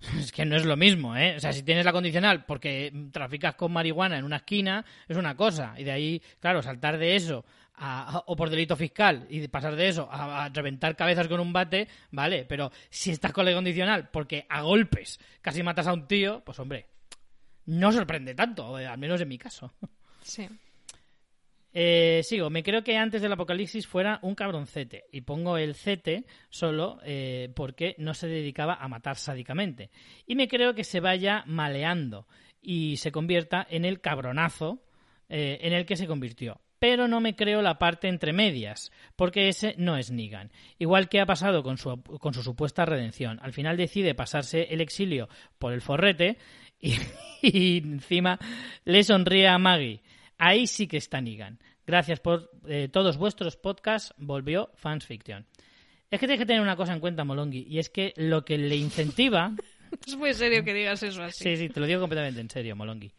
es 0.18 0.30
que 0.32 0.44
no 0.44 0.56
es 0.56 0.66
lo 0.66 0.76
mismo, 0.76 1.16
¿eh? 1.16 1.36
O 1.36 1.40
sea, 1.40 1.54
si 1.54 1.62
tienes 1.62 1.86
la 1.86 1.92
condicional 1.92 2.44
porque 2.44 2.92
traficas 3.12 3.54
con 3.54 3.72
marihuana 3.72 4.18
en 4.18 4.24
una 4.24 4.36
esquina, 4.36 4.84
es 5.08 5.16
una 5.16 5.34
cosa. 5.36 5.72
Y 5.78 5.84
de 5.84 5.92
ahí, 5.92 6.22
claro, 6.38 6.60
saltar 6.62 6.98
de 6.98 7.16
eso 7.16 7.46
a- 7.82 8.22
o 8.26 8.36
por 8.36 8.50
delito 8.50 8.76
fiscal 8.76 9.26
y 9.30 9.48
pasar 9.48 9.74
de 9.76 9.88
eso 9.88 10.08
a, 10.10 10.44
a 10.44 10.48
reventar 10.50 10.94
cabezas 10.96 11.26
con 11.28 11.40
un 11.40 11.52
bate, 11.52 11.88
vale. 12.10 12.44
Pero 12.44 12.70
si 12.90 13.10
estás 13.10 13.32
con 13.32 13.44
la 13.44 13.52
condicional 13.54 14.10
porque 14.10 14.46
a 14.48 14.62
golpes 14.62 15.18
casi 15.40 15.62
matas 15.62 15.86
a 15.86 15.92
un 15.92 16.06
tío, 16.06 16.42
pues 16.44 16.58
hombre, 16.58 16.86
no 17.66 17.90
sorprende 17.92 18.34
tanto, 18.34 18.78
eh, 18.78 18.86
al 18.86 18.98
menos 18.98 19.20
en 19.20 19.28
mi 19.28 19.38
caso. 19.38 19.72
Sí. 20.22 20.46
Eh, 21.72 22.22
sigo, 22.24 22.50
me 22.50 22.64
creo 22.64 22.82
que 22.82 22.96
antes 22.96 23.22
del 23.22 23.30
apocalipsis 23.30 23.86
fuera 23.86 24.18
un 24.22 24.34
cabroncete 24.34 25.04
y 25.12 25.20
pongo 25.20 25.56
el 25.56 25.76
cete 25.76 26.24
solo 26.48 26.98
eh, 27.04 27.52
porque 27.54 27.94
no 27.98 28.12
se 28.12 28.26
dedicaba 28.26 28.74
a 28.74 28.88
matar 28.88 29.16
sádicamente. 29.16 29.90
Y 30.26 30.34
me 30.34 30.48
creo 30.48 30.74
que 30.74 30.82
se 30.82 30.98
vaya 30.98 31.44
maleando 31.46 32.26
y 32.60 32.96
se 32.96 33.12
convierta 33.12 33.64
en 33.70 33.84
el 33.84 34.00
cabronazo 34.00 34.82
eh, 35.28 35.58
en 35.62 35.72
el 35.72 35.86
que 35.86 35.94
se 35.94 36.08
convirtió. 36.08 36.60
Pero 36.80 37.06
no 37.06 37.20
me 37.20 37.36
creo 37.36 37.62
la 37.62 37.78
parte 37.78 38.08
entre 38.08 38.32
medias, 38.32 38.90
porque 39.14 39.48
ese 39.48 39.76
no 39.78 39.96
es 39.96 40.10
Negan. 40.10 40.50
Igual 40.78 41.08
que 41.08 41.20
ha 41.20 41.26
pasado 41.26 41.62
con 41.62 41.78
su, 41.78 42.02
con 42.02 42.34
su 42.34 42.42
supuesta 42.42 42.84
redención. 42.84 43.38
Al 43.42 43.52
final 43.52 43.76
decide 43.76 44.14
pasarse 44.16 44.62
el 44.70 44.80
exilio 44.80 45.28
por 45.58 45.72
el 45.72 45.82
forrete 45.82 46.38
y, 46.80 46.94
y 47.42 47.78
encima 47.78 48.40
le 48.84 49.04
sonríe 49.04 49.46
a 49.46 49.58
Maggie. 49.58 50.02
Ahí 50.38 50.66
sí 50.66 50.88
que 50.88 50.96
está 50.96 51.20
Negan. 51.20 51.60
Gracias 51.86 52.20
por 52.20 52.50
eh, 52.66 52.88
todos 52.90 53.16
vuestros 53.16 53.56
podcasts. 53.56 54.14
Volvió 54.16 54.70
Fans 54.74 55.04
Fiction. 55.04 55.46
Es 56.10 56.18
que 56.18 56.26
tienes 56.26 56.38
que 56.40 56.46
tener 56.46 56.62
una 56.62 56.76
cosa 56.76 56.92
en 56.92 57.00
cuenta, 57.00 57.24
Molongi, 57.24 57.66
y 57.68 57.78
es 57.78 57.90
que 57.90 58.12
lo 58.16 58.44
que 58.44 58.58
le 58.58 58.76
incentiva. 58.76 59.54
Es 60.06 60.14
muy 60.14 60.32
serio 60.34 60.62
que 60.62 60.72
digas 60.72 61.02
eso 61.02 61.20
así. 61.24 61.42
sí, 61.42 61.56
sí, 61.56 61.68
te 61.68 61.80
lo 61.80 61.86
digo 61.86 61.98
completamente 61.98 62.40
en 62.40 62.48
serio, 62.48 62.76
Molongi. 62.76 63.12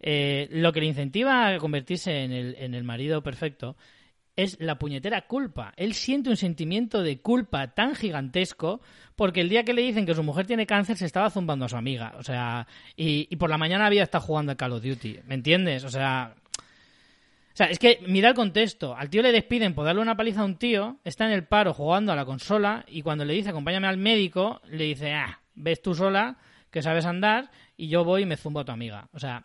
Eh, 0.00 0.48
lo 0.50 0.72
que 0.72 0.80
le 0.80 0.86
incentiva 0.86 1.48
a 1.48 1.58
convertirse 1.58 2.24
en 2.24 2.32
el, 2.32 2.56
en 2.58 2.74
el 2.74 2.84
marido 2.84 3.22
perfecto 3.22 3.76
es 4.36 4.56
la 4.60 4.78
puñetera 4.78 5.22
culpa. 5.22 5.72
Él 5.76 5.94
siente 5.94 6.30
un 6.30 6.36
sentimiento 6.36 7.02
de 7.02 7.20
culpa 7.20 7.74
tan 7.74 7.96
gigantesco 7.96 8.80
porque 9.16 9.40
el 9.40 9.48
día 9.48 9.64
que 9.64 9.74
le 9.74 9.82
dicen 9.82 10.06
que 10.06 10.14
su 10.14 10.22
mujer 10.22 10.46
tiene 10.46 10.64
cáncer 10.64 10.96
se 10.96 11.06
estaba 11.06 11.28
zumbando 11.28 11.64
a 11.64 11.68
su 11.68 11.76
amiga. 11.76 12.14
O 12.18 12.22
sea, 12.22 12.68
y, 12.96 13.26
y 13.28 13.36
por 13.36 13.50
la 13.50 13.58
mañana 13.58 13.86
había 13.86 14.04
estado 14.04 14.24
jugando 14.24 14.52
a 14.52 14.54
Call 14.54 14.74
of 14.74 14.84
Duty. 14.84 15.20
¿Me 15.26 15.34
entiendes? 15.34 15.82
O 15.82 15.88
sea, 15.90 16.36
o 17.52 17.56
sea, 17.58 17.66
es 17.66 17.80
que 17.80 17.98
mira 18.06 18.28
el 18.28 18.36
contexto. 18.36 18.94
Al 18.94 19.10
tío 19.10 19.20
le 19.20 19.32
despiden 19.32 19.74
por 19.74 19.84
darle 19.84 20.00
una 20.00 20.16
paliza 20.16 20.42
a 20.42 20.44
un 20.44 20.54
tío, 20.54 20.98
está 21.02 21.26
en 21.26 21.32
el 21.32 21.42
paro 21.42 21.74
jugando 21.74 22.12
a 22.12 22.14
la 22.14 22.24
consola 22.24 22.84
y 22.86 23.02
cuando 23.02 23.24
le 23.24 23.34
dice 23.34 23.48
acompáñame 23.48 23.88
al 23.88 23.96
médico, 23.96 24.60
le 24.70 24.84
dice, 24.84 25.14
ah, 25.14 25.40
ves 25.56 25.82
tú 25.82 25.92
sola, 25.96 26.36
que 26.70 26.82
sabes 26.82 27.04
andar 27.04 27.50
y 27.76 27.88
yo 27.88 28.04
voy 28.04 28.22
y 28.22 28.26
me 28.26 28.36
zumbo 28.36 28.60
a 28.60 28.64
tu 28.64 28.70
amiga. 28.70 29.08
O 29.12 29.18
sea, 29.18 29.44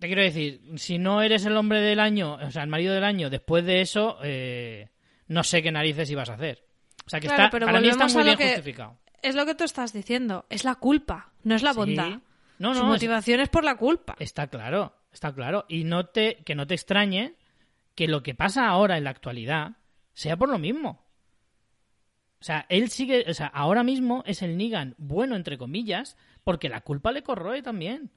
te 0.00 0.06
quiero 0.08 0.22
decir, 0.22 0.60
si 0.76 0.98
no 0.98 1.22
eres 1.22 1.44
el 1.46 1.56
hombre 1.56 1.80
del 1.80 2.00
año, 2.00 2.34
o 2.34 2.50
sea, 2.50 2.62
el 2.64 2.68
marido 2.68 2.92
del 2.94 3.04
año, 3.04 3.30
después 3.30 3.64
de 3.64 3.80
eso, 3.82 4.18
eh, 4.24 4.88
no 5.28 5.44
sé 5.44 5.62
qué 5.62 5.70
narices 5.70 6.10
ibas 6.10 6.28
a 6.30 6.34
hacer. 6.34 6.64
O 7.06 7.10
sea, 7.10 7.20
que 7.20 7.28
Claro, 7.28 7.44
está, 7.44 7.50
pero 7.50 7.66
para 7.66 7.80
mí 7.80 7.88
está 7.88 8.08
muy 8.08 8.24
bien 8.24 8.36
que- 8.36 8.46
justificado. 8.48 8.98
Es 9.22 9.34
lo 9.34 9.44
que 9.46 9.54
tú 9.54 9.64
estás 9.64 9.92
diciendo. 9.92 10.46
Es 10.50 10.64
la 10.64 10.74
culpa, 10.76 11.32
no 11.44 11.54
es 11.54 11.62
la 11.62 11.72
Sí. 11.72 11.76
bondad. 11.78 12.18
No, 12.58 12.74
Su 12.74 12.80
no, 12.82 12.88
motivación 12.88 13.40
es 13.40 13.48
por 13.48 13.62
la 13.64 13.76
culpa. 13.76 14.16
Está 14.18 14.46
claro, 14.48 14.94
está 15.12 15.32
claro. 15.34 15.66
Y 15.68 15.84
no 15.84 16.06
te, 16.06 16.36
que 16.44 16.54
no 16.54 16.66
te 16.66 16.74
extrañe 16.74 17.34
que 17.94 18.08
lo 18.08 18.22
que 18.22 18.34
pasa 18.34 18.66
ahora 18.68 18.96
en 18.98 19.04
la 19.04 19.10
actualidad 19.10 19.72
sea 20.14 20.36
por 20.36 20.48
lo 20.48 20.58
mismo. 20.58 21.04
O 22.40 22.44
sea, 22.44 22.64
él 22.70 22.88
sigue, 22.90 23.26
o 23.28 23.34
sea, 23.34 23.46
ahora 23.48 23.82
mismo 23.82 24.22
es 24.26 24.40
el 24.42 24.56
Negan 24.56 24.94
bueno, 24.96 25.36
entre 25.36 25.58
comillas, 25.58 26.16
porque 26.42 26.70
la 26.70 26.80
culpa 26.80 27.12
le 27.12 27.22
corroe 27.22 27.60
también. 27.62 28.10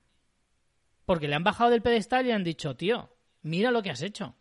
Porque 1.06 1.28
le 1.28 1.36
han 1.36 1.44
bajado 1.44 1.70
del 1.70 1.82
pedestal 1.82 2.26
y 2.26 2.32
han 2.32 2.44
dicho, 2.44 2.76
tío, 2.76 3.10
mira 3.42 3.72
lo 3.72 3.84
que 3.84 3.92
has 3.92 4.02
hecho. 4.02 4.36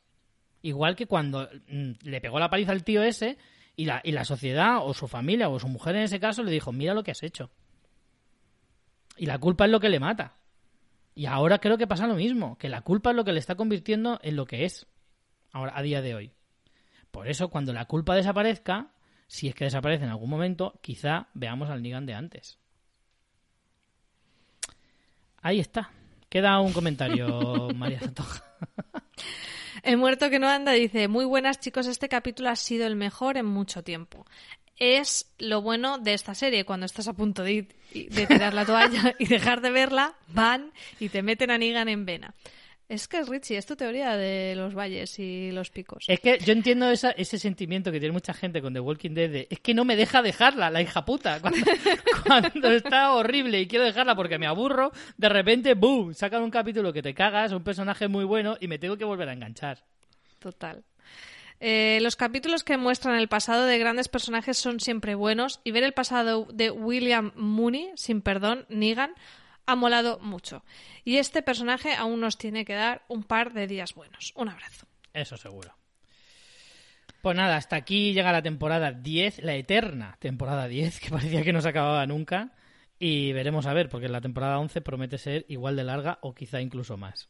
Igual 0.62 0.94
que 0.94 1.06
cuando 1.06 1.48
mm, 1.68 1.92
le 2.02 2.20
pegó 2.20 2.38
la 2.38 2.50
paliza 2.50 2.72
al 2.72 2.84
tío 2.84 3.02
ese 3.02 3.36
y 3.74 3.84
la, 3.84 4.00
y 4.04 4.12
la 4.12 4.24
sociedad 4.24 4.78
o 4.82 4.94
su 4.94 5.08
familia 5.08 5.48
o 5.48 5.58
su 5.58 5.68
mujer 5.68 5.96
en 5.96 6.02
ese 6.02 6.20
caso 6.20 6.42
le 6.42 6.52
dijo, 6.52 6.72
mira 6.72 6.94
lo 6.94 7.02
que 7.02 7.10
has 7.10 7.22
hecho. 7.22 7.50
Y 9.16 9.26
la 9.26 9.38
culpa 9.38 9.64
es 9.64 9.70
lo 9.70 9.80
que 9.80 9.88
le 9.88 10.00
mata. 10.00 10.36
Y 11.14 11.26
ahora 11.26 11.58
creo 11.58 11.76
que 11.76 11.86
pasa 11.86 12.06
lo 12.06 12.14
mismo, 12.14 12.56
que 12.58 12.68
la 12.68 12.80
culpa 12.80 13.10
es 13.10 13.16
lo 13.16 13.24
que 13.24 13.32
le 13.32 13.38
está 13.38 13.54
convirtiendo 13.54 14.18
en 14.22 14.36
lo 14.36 14.46
que 14.46 14.64
es 14.64 14.86
ahora 15.50 15.72
a 15.76 15.82
día 15.82 16.00
de 16.00 16.14
hoy. 16.14 16.32
Por 17.10 17.28
eso 17.28 17.50
cuando 17.50 17.72
la 17.74 17.84
culpa 17.84 18.14
desaparezca, 18.14 18.92
si 19.26 19.48
es 19.48 19.54
que 19.54 19.64
desaparece 19.64 20.04
en 20.04 20.10
algún 20.10 20.30
momento, 20.30 20.78
quizá 20.80 21.28
veamos 21.34 21.68
al 21.68 21.82
Negan 21.82 22.06
de 22.06 22.14
antes. 22.14 22.58
Ahí 25.42 25.60
está. 25.60 25.90
Queda 26.32 26.58
un 26.62 26.72
comentario, 26.72 27.68
María 27.76 28.00
Santoja. 28.00 28.42
El 29.82 29.98
muerto 29.98 30.30
que 30.30 30.38
no 30.38 30.48
anda 30.48 30.72
dice, 30.72 31.06
muy 31.06 31.26
buenas 31.26 31.60
chicos, 31.60 31.86
este 31.86 32.08
capítulo 32.08 32.48
ha 32.48 32.56
sido 32.56 32.86
el 32.86 32.96
mejor 32.96 33.36
en 33.36 33.44
mucho 33.44 33.84
tiempo. 33.84 34.24
Es 34.78 35.30
lo 35.38 35.60
bueno 35.60 35.98
de 35.98 36.14
esta 36.14 36.34
serie, 36.34 36.64
cuando 36.64 36.86
estás 36.86 37.06
a 37.06 37.12
punto 37.12 37.42
de, 37.42 37.68
de 37.92 38.26
tirar 38.26 38.54
la 38.54 38.64
toalla 38.64 39.14
y 39.18 39.26
dejar 39.26 39.60
de 39.60 39.72
verla, 39.72 40.14
van 40.28 40.72
y 40.98 41.10
te 41.10 41.22
meten 41.22 41.50
a 41.50 41.58
Negan 41.58 41.90
en 41.90 42.06
vena. 42.06 42.34
Es 42.92 43.08
que, 43.08 43.22
Richie, 43.22 43.56
es 43.56 43.64
tu 43.64 43.74
teoría 43.74 44.16
de 44.18 44.54
los 44.54 44.74
valles 44.74 45.18
y 45.18 45.50
los 45.50 45.70
picos. 45.70 46.04
Es 46.08 46.20
que 46.20 46.38
yo 46.44 46.52
entiendo 46.52 46.90
esa- 46.90 47.12
ese 47.12 47.38
sentimiento 47.38 47.90
que 47.90 47.98
tiene 48.00 48.12
mucha 48.12 48.34
gente 48.34 48.60
con 48.60 48.74
The 48.74 48.80
Walking 48.80 49.14
Dead 49.14 49.30
de, 49.30 49.46
es 49.48 49.60
que 49.60 49.72
no 49.72 49.86
me 49.86 49.96
deja 49.96 50.20
dejarla, 50.20 50.68
la 50.70 50.82
hija 50.82 51.02
puta. 51.06 51.40
Cuando, 51.42 51.60
cuando 52.26 52.70
está 52.70 53.12
horrible 53.14 53.60
y 53.60 53.66
quiero 53.66 53.86
dejarla 53.86 54.14
porque 54.14 54.38
me 54.38 54.46
aburro, 54.46 54.92
de 55.16 55.28
repente, 55.30 55.72
¡boom! 55.72 56.12
Sacan 56.12 56.42
un 56.42 56.50
capítulo 56.50 56.92
que 56.92 57.00
te 57.02 57.14
cagas, 57.14 57.52
un 57.52 57.64
personaje 57.64 58.08
muy 58.08 58.24
bueno 58.24 58.58
y 58.60 58.68
me 58.68 58.78
tengo 58.78 58.98
que 58.98 59.04
volver 59.06 59.28
a 59.30 59.32
enganchar. 59.32 59.78
Total. 60.38 60.84
Eh, 61.60 61.98
los 62.02 62.16
capítulos 62.16 62.64
que 62.64 62.76
muestran 62.76 63.14
el 63.14 63.28
pasado 63.28 63.64
de 63.64 63.78
grandes 63.78 64.08
personajes 64.08 64.58
son 64.58 64.80
siempre 64.80 65.14
buenos 65.14 65.60
y 65.64 65.70
ver 65.70 65.84
el 65.84 65.92
pasado 65.92 66.46
de 66.52 66.70
William 66.70 67.32
Mooney, 67.36 67.90
sin 67.94 68.20
perdón, 68.20 68.66
Negan, 68.68 69.12
ha 69.66 69.76
molado 69.76 70.18
mucho. 70.20 70.64
Y 71.04 71.16
este 71.16 71.42
personaje 71.42 71.94
aún 71.94 72.20
nos 72.20 72.38
tiene 72.38 72.64
que 72.64 72.74
dar 72.74 73.02
un 73.08 73.22
par 73.22 73.52
de 73.52 73.66
días 73.66 73.94
buenos. 73.94 74.32
Un 74.36 74.48
abrazo. 74.48 74.86
Eso 75.12 75.36
seguro. 75.36 75.74
Pues 77.22 77.36
nada, 77.36 77.56
hasta 77.56 77.76
aquí 77.76 78.12
llega 78.12 78.32
la 78.32 78.42
temporada 78.42 78.92
10, 78.92 79.44
la 79.44 79.54
eterna 79.54 80.16
temporada 80.18 80.66
10, 80.66 80.98
que 81.00 81.10
parecía 81.10 81.42
que 81.42 81.52
no 81.52 81.60
se 81.60 81.68
acababa 81.68 82.04
nunca. 82.06 82.52
Y 82.98 83.32
veremos 83.32 83.66
a 83.66 83.72
ver, 83.72 83.88
porque 83.88 84.08
la 84.08 84.20
temporada 84.20 84.58
11 84.58 84.80
promete 84.80 85.18
ser 85.18 85.44
igual 85.48 85.76
de 85.76 85.84
larga 85.84 86.18
o 86.20 86.34
quizá 86.34 86.60
incluso 86.60 86.96
más. 86.96 87.28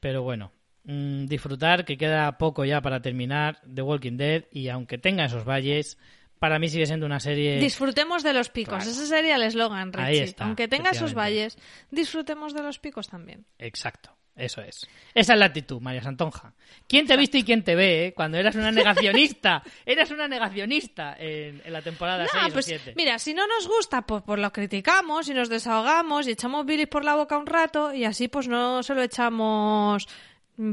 Pero 0.00 0.22
bueno, 0.22 0.52
mm, 0.84 1.26
disfrutar, 1.26 1.84
que 1.84 1.96
queda 1.96 2.38
poco 2.38 2.64
ya 2.64 2.80
para 2.80 3.00
terminar 3.00 3.60
The 3.72 3.82
Walking 3.82 4.16
Dead. 4.16 4.44
Y 4.50 4.68
aunque 4.68 4.98
tenga 4.98 5.26
esos 5.26 5.44
valles, 5.44 5.98
para 6.42 6.58
mí 6.58 6.68
sigue 6.68 6.86
siendo 6.86 7.06
una 7.06 7.20
serie. 7.20 7.60
Disfrutemos 7.60 8.24
de 8.24 8.32
los 8.32 8.48
picos. 8.48 8.74
Claro. 8.78 8.90
Ese 8.90 9.06
sería 9.06 9.36
el 9.36 9.44
eslogan, 9.44 9.92
Ahí 9.96 10.14
Richie. 10.14 10.24
está, 10.24 10.44
Aunque 10.46 10.66
tenga 10.66 10.90
esos 10.90 11.14
valles, 11.14 11.56
disfrutemos 11.92 12.52
de 12.52 12.64
los 12.64 12.80
picos 12.80 13.06
también. 13.06 13.46
Exacto, 13.60 14.10
eso 14.34 14.60
es. 14.60 14.88
Esa 15.14 15.34
es 15.34 15.38
la 15.38 15.46
actitud, 15.46 15.80
María 15.80 16.02
Santonja. 16.02 16.52
¿Quién 16.88 17.06
te 17.06 17.12
ha 17.12 17.16
visto 17.16 17.36
y 17.38 17.44
quién 17.44 17.62
te 17.62 17.76
ve 17.76 18.06
eh? 18.06 18.12
cuando 18.12 18.38
eras 18.38 18.56
una 18.56 18.72
negacionista? 18.72 19.62
eras 19.86 20.10
una 20.10 20.26
negacionista 20.26 21.14
en, 21.16 21.62
en 21.64 21.72
la 21.72 21.80
temporada 21.80 22.26
6 22.28 22.42
Ah, 22.42 22.48
o 22.48 22.52
pues 22.52 22.66
7. 22.66 22.94
mira, 22.96 23.20
si 23.20 23.34
no 23.34 23.46
nos 23.46 23.68
gusta, 23.68 24.02
pues, 24.02 24.24
pues 24.26 24.40
lo 24.40 24.50
criticamos 24.52 25.28
y 25.28 25.34
nos 25.34 25.48
desahogamos 25.48 26.26
y 26.26 26.32
echamos 26.32 26.66
bilis 26.66 26.88
por 26.88 27.04
la 27.04 27.14
boca 27.14 27.38
un 27.38 27.46
rato 27.46 27.94
y 27.94 28.04
así 28.04 28.26
pues 28.26 28.48
no 28.48 28.82
se 28.82 28.96
lo 28.96 29.02
echamos 29.02 30.08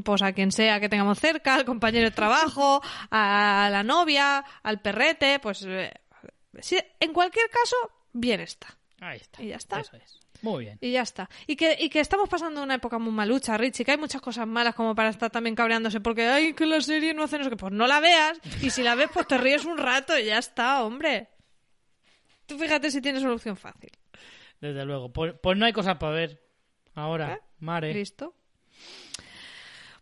pues 0.03 0.21
a 0.21 0.33
quien 0.33 0.51
sea 0.51 0.79
que 0.79 0.89
tengamos 0.89 1.19
cerca, 1.19 1.55
al 1.55 1.65
compañero 1.65 2.05
de 2.05 2.11
trabajo, 2.11 2.81
a 3.11 3.69
la 3.71 3.83
novia, 3.83 4.43
al 4.63 4.81
perrete, 4.81 5.39
pues 5.39 5.63
eh, 5.67 5.93
sí, 6.59 6.77
en 6.99 7.13
cualquier 7.13 7.49
caso, 7.49 7.75
bien 8.13 8.41
está. 8.41 8.77
Ahí 8.99 9.17
está. 9.17 9.41
Y 9.41 9.47
ya 9.47 9.55
está. 9.55 9.79
Eso 9.79 9.95
es. 9.95 10.19
Muy 10.41 10.65
bien. 10.65 10.77
Y 10.81 10.91
ya 10.91 11.01
está. 11.01 11.29
Y 11.47 11.55
que, 11.55 11.75
y 11.79 11.89
que 11.89 11.99
estamos 11.99 12.29
pasando 12.29 12.63
una 12.63 12.75
época 12.75 12.97
muy 12.97 13.11
malucha, 13.11 13.57
Richie, 13.57 13.83
que 13.83 13.91
hay 13.91 13.97
muchas 13.97 14.21
cosas 14.21 14.47
malas 14.47 14.75
como 14.75 14.95
para 14.95 15.09
estar 15.09 15.29
también 15.29 15.55
cabreándose 15.55 15.99
porque, 15.99 16.27
ay, 16.27 16.53
que 16.53 16.65
la 16.65 16.79
serie 16.81 17.13
no 17.13 17.23
hace 17.23 17.37
no 17.37 17.43
sé 17.43 17.49
qué. 17.49 17.57
Pues 17.57 17.73
no 17.73 17.87
la 17.87 17.99
veas 17.99 18.39
y 18.61 18.69
si 18.69 18.83
la 18.83 18.95
ves, 18.95 19.09
pues 19.13 19.27
te 19.27 19.37
ríes 19.37 19.65
un 19.65 19.77
rato 19.77 20.17
y 20.17 20.25
ya 20.25 20.37
está, 20.37 20.83
hombre. 20.83 21.29
Tú 22.45 22.57
fíjate 22.57 22.89
si 22.89 23.01
tienes 23.01 23.21
solución 23.21 23.57
fácil. 23.57 23.91
Desde 24.61 24.85
luego. 24.85 25.11
Pues, 25.11 25.35
pues 25.41 25.57
no 25.57 25.65
hay 25.65 25.73
cosas 25.73 25.97
para 25.97 26.13
ver. 26.13 26.41
Ahora, 26.95 27.33
¿Eh? 27.33 27.41
Mare. 27.59 27.93
¿Listo? 27.93 28.33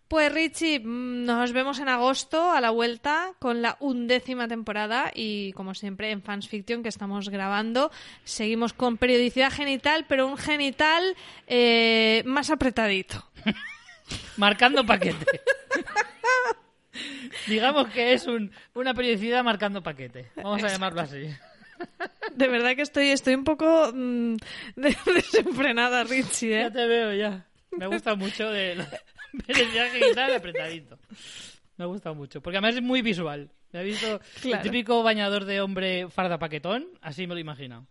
Pues 0.08 0.32
Richie, 0.32 0.80
mm, 0.80 1.26
nos 1.26 1.52
vemos 1.52 1.80
en 1.80 1.90
agosto 1.90 2.52
a 2.52 2.62
la 2.62 2.70
vuelta 2.70 3.34
con 3.40 3.62
la 3.62 3.76
undécima 3.82 4.48
temporada 4.48 5.12
y 5.14 5.52
como 5.54 5.74
siempre 5.74 6.12
en 6.12 6.22
Fans 6.22 6.48
Fiction 6.48 6.82
que 6.82 6.90
estamos 6.90 7.28
grabando 7.30 7.92
seguimos 8.24 8.72
con 8.74 8.98
periodicidad 8.98 9.52
genital 9.52 10.06
pero 10.08 10.28
un 10.28 10.38
genital 10.38 11.16
eh, 11.48 12.24
más 12.26 12.50
apretadito. 12.50 13.26
Marcando 14.38 14.86
paquete. 14.86 15.26
Digamos 17.48 17.90
que 17.90 18.14
es 18.14 18.26
un- 18.28 18.52
una 18.74 18.94
periodicidad 18.94 19.44
marcando 19.44 19.84
paquete. 19.84 20.30
Vamos 20.38 20.64
a 20.64 20.70
llamarlo 20.70 21.02
así. 21.02 21.28
De 22.34 22.48
verdad 22.48 22.76
que 22.76 22.82
estoy, 22.82 23.10
estoy 23.10 23.36
un 23.36 23.44
poco 23.44 23.92
mm, 23.94 24.36
de- 24.78 24.98
desenfrenada, 25.14 26.06
Richie, 26.06 26.52
Ya 26.52 26.68
¿eh? 26.68 26.72
te 26.72 26.88
veo, 26.88 27.14
ya. 27.14 27.46
Me 27.72 27.88
gusta 27.88 28.16
mucho 28.16 28.50
de 28.50 28.84
la 29.34 29.44
periodicidad 29.46 29.92
genital 29.92 30.36
apretadito. 30.36 31.00
Me 31.78 31.86
gusta 31.86 32.14
mucho. 32.14 32.42
Porque 32.42 32.58
además 32.58 32.76
es 32.76 32.82
muy 32.82 33.02
visual. 33.02 33.50
Me 33.72 33.80
ha 33.80 33.84
visto 33.84 34.20
Claro. 34.42 34.58
el 34.58 34.62
típico 34.64 35.04
bañador 35.04 35.46
de 35.46 35.62
hombre 35.62 36.10
farda 36.10 36.40
paquetón. 36.40 36.88
Así 37.02 37.28
me 37.28 37.34
lo 37.34 37.38
he 37.38 37.42
imaginado. 37.42 37.86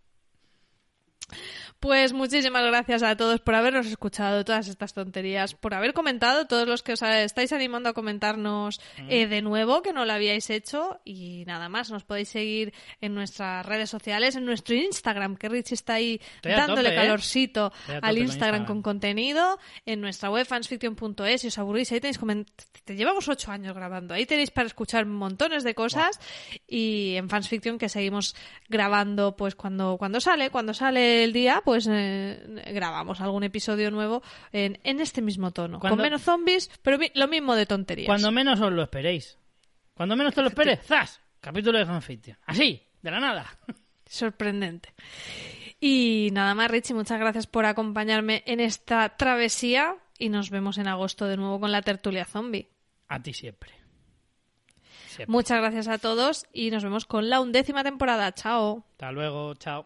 Pues 1.79 2.11
muchísimas 2.11 2.65
gracias 2.65 3.03
a 3.03 3.15
todos 3.15 3.39
por 3.39 3.53
habernos 3.53 3.85
escuchado 3.85 4.43
todas 4.43 4.67
estas 4.67 4.93
tonterías, 4.93 5.53
por 5.53 5.75
haber 5.75 5.93
comentado, 5.93 6.47
todos 6.47 6.67
los 6.67 6.81
que 6.81 6.93
os 6.93 7.01
estáis 7.03 7.53
animando 7.53 7.89
a 7.89 7.93
comentarnos 7.93 8.81
eh, 9.09 9.27
de 9.27 9.43
nuevo, 9.43 9.83
que 9.83 9.93
no 9.93 10.03
lo 10.03 10.11
habíais 10.11 10.49
hecho. 10.49 10.99
Y 11.05 11.43
nada 11.45 11.69
más, 11.69 11.91
nos 11.91 12.03
podéis 12.03 12.29
seguir 12.29 12.73
en 12.99 13.13
nuestras 13.13 13.63
redes 13.63 13.91
sociales, 13.91 14.35
en 14.35 14.45
nuestro 14.45 14.73
Instagram, 14.73 15.35
que 15.35 15.49
Rich 15.49 15.73
está 15.73 15.93
ahí 15.93 16.19
Estoy 16.37 16.53
dándole 16.53 16.89
tope, 16.89 16.93
¿eh? 16.95 16.95
calorcito 17.05 17.71
al 17.87 18.15
con 18.15 18.23
Instagram 18.23 18.65
con 18.65 18.81
contenido, 18.81 19.59
en 19.85 20.01
nuestra 20.01 20.31
web 20.31 20.47
fansfiction.es, 20.47 21.41
si 21.41 21.47
os 21.47 21.57
aburrís, 21.59 21.91
ahí 21.91 21.99
tenéis 22.01 22.19
coment- 22.19 22.47
te 22.85 22.95
llevamos 22.95 23.27
ocho 23.29 23.51
años 23.51 23.75
grabando, 23.75 24.15
ahí 24.15 24.25
tenéis 24.25 24.49
para 24.49 24.65
escuchar 24.65 25.05
montones 25.05 25.63
de 25.63 25.75
cosas 25.75 26.19
y 26.67 27.13
en 27.17 27.29
fansfiction 27.29 27.77
que 27.77 27.87
seguimos 27.89 28.35
grabando 28.67 29.35
pues 29.35 29.53
cuando, 29.55 29.97
cuando 29.97 30.19
sale, 30.19 30.49
cuando 30.49 30.73
sale 30.73 31.23
el 31.23 31.33
día, 31.33 31.61
pues 31.67 31.85
eh, 31.91 32.63
grabamos 32.73 33.19
algún 33.19 33.43
episodio 33.43 33.91
nuevo 33.91 34.23
en, 34.53 34.79
en 34.85 35.01
este 35.01 35.21
mismo 35.21 35.51
tono, 35.51 35.81
Cuando- 35.81 35.97
con 35.97 36.03
menos 36.03 36.21
zombies, 36.21 36.71
pero 36.81 36.97
mi- 36.97 37.11
lo 37.13 37.27
mismo 37.27 37.55
de 37.55 37.65
tonterías. 37.65 38.05
Cuando 38.07 38.31
menos 38.31 38.61
os 38.61 38.71
lo 38.71 38.83
esperéis. 38.83 39.37
Cuando 39.93 40.15
menos 40.15 40.33
te 40.33 40.41
lo 40.43 40.47
esperes, 40.47 40.79
¡zas! 40.85 41.19
Capítulo 41.41 41.77
de 41.77 41.85
fanfiction. 41.85 42.37
Así, 42.45 42.81
de 43.01 43.11
la 43.11 43.19
nada. 43.19 43.45
Sorprendente. 44.05 44.93
Y 45.81 46.29
nada 46.31 46.55
más, 46.55 46.71
Richie, 46.71 46.93
muchas 46.93 47.19
gracias 47.19 47.47
por 47.47 47.65
acompañarme 47.65 48.43
en 48.45 48.61
esta 48.61 49.17
travesía 49.17 49.97
y 50.17 50.29
nos 50.29 50.49
vemos 50.49 50.77
en 50.77 50.87
agosto 50.87 51.25
de 51.25 51.35
nuevo 51.35 51.59
con 51.59 51.73
la 51.73 51.81
tertulia 51.81 52.23
zombie. 52.23 52.69
A 53.09 53.21
ti 53.21 53.33
siempre. 53.33 53.71
Siempre. 55.09 55.31
Muchas 55.33 55.57
gracias 55.59 55.89
a 55.89 55.97
todos 55.97 56.45
y 56.53 56.71
nos 56.71 56.81
vemos 56.83 57.03
con 57.03 57.29
la 57.29 57.41
undécima 57.41 57.83
temporada. 57.83 58.31
Chao. 58.33 58.85
Hasta 58.93 59.11
luego, 59.11 59.53
chao. 59.55 59.85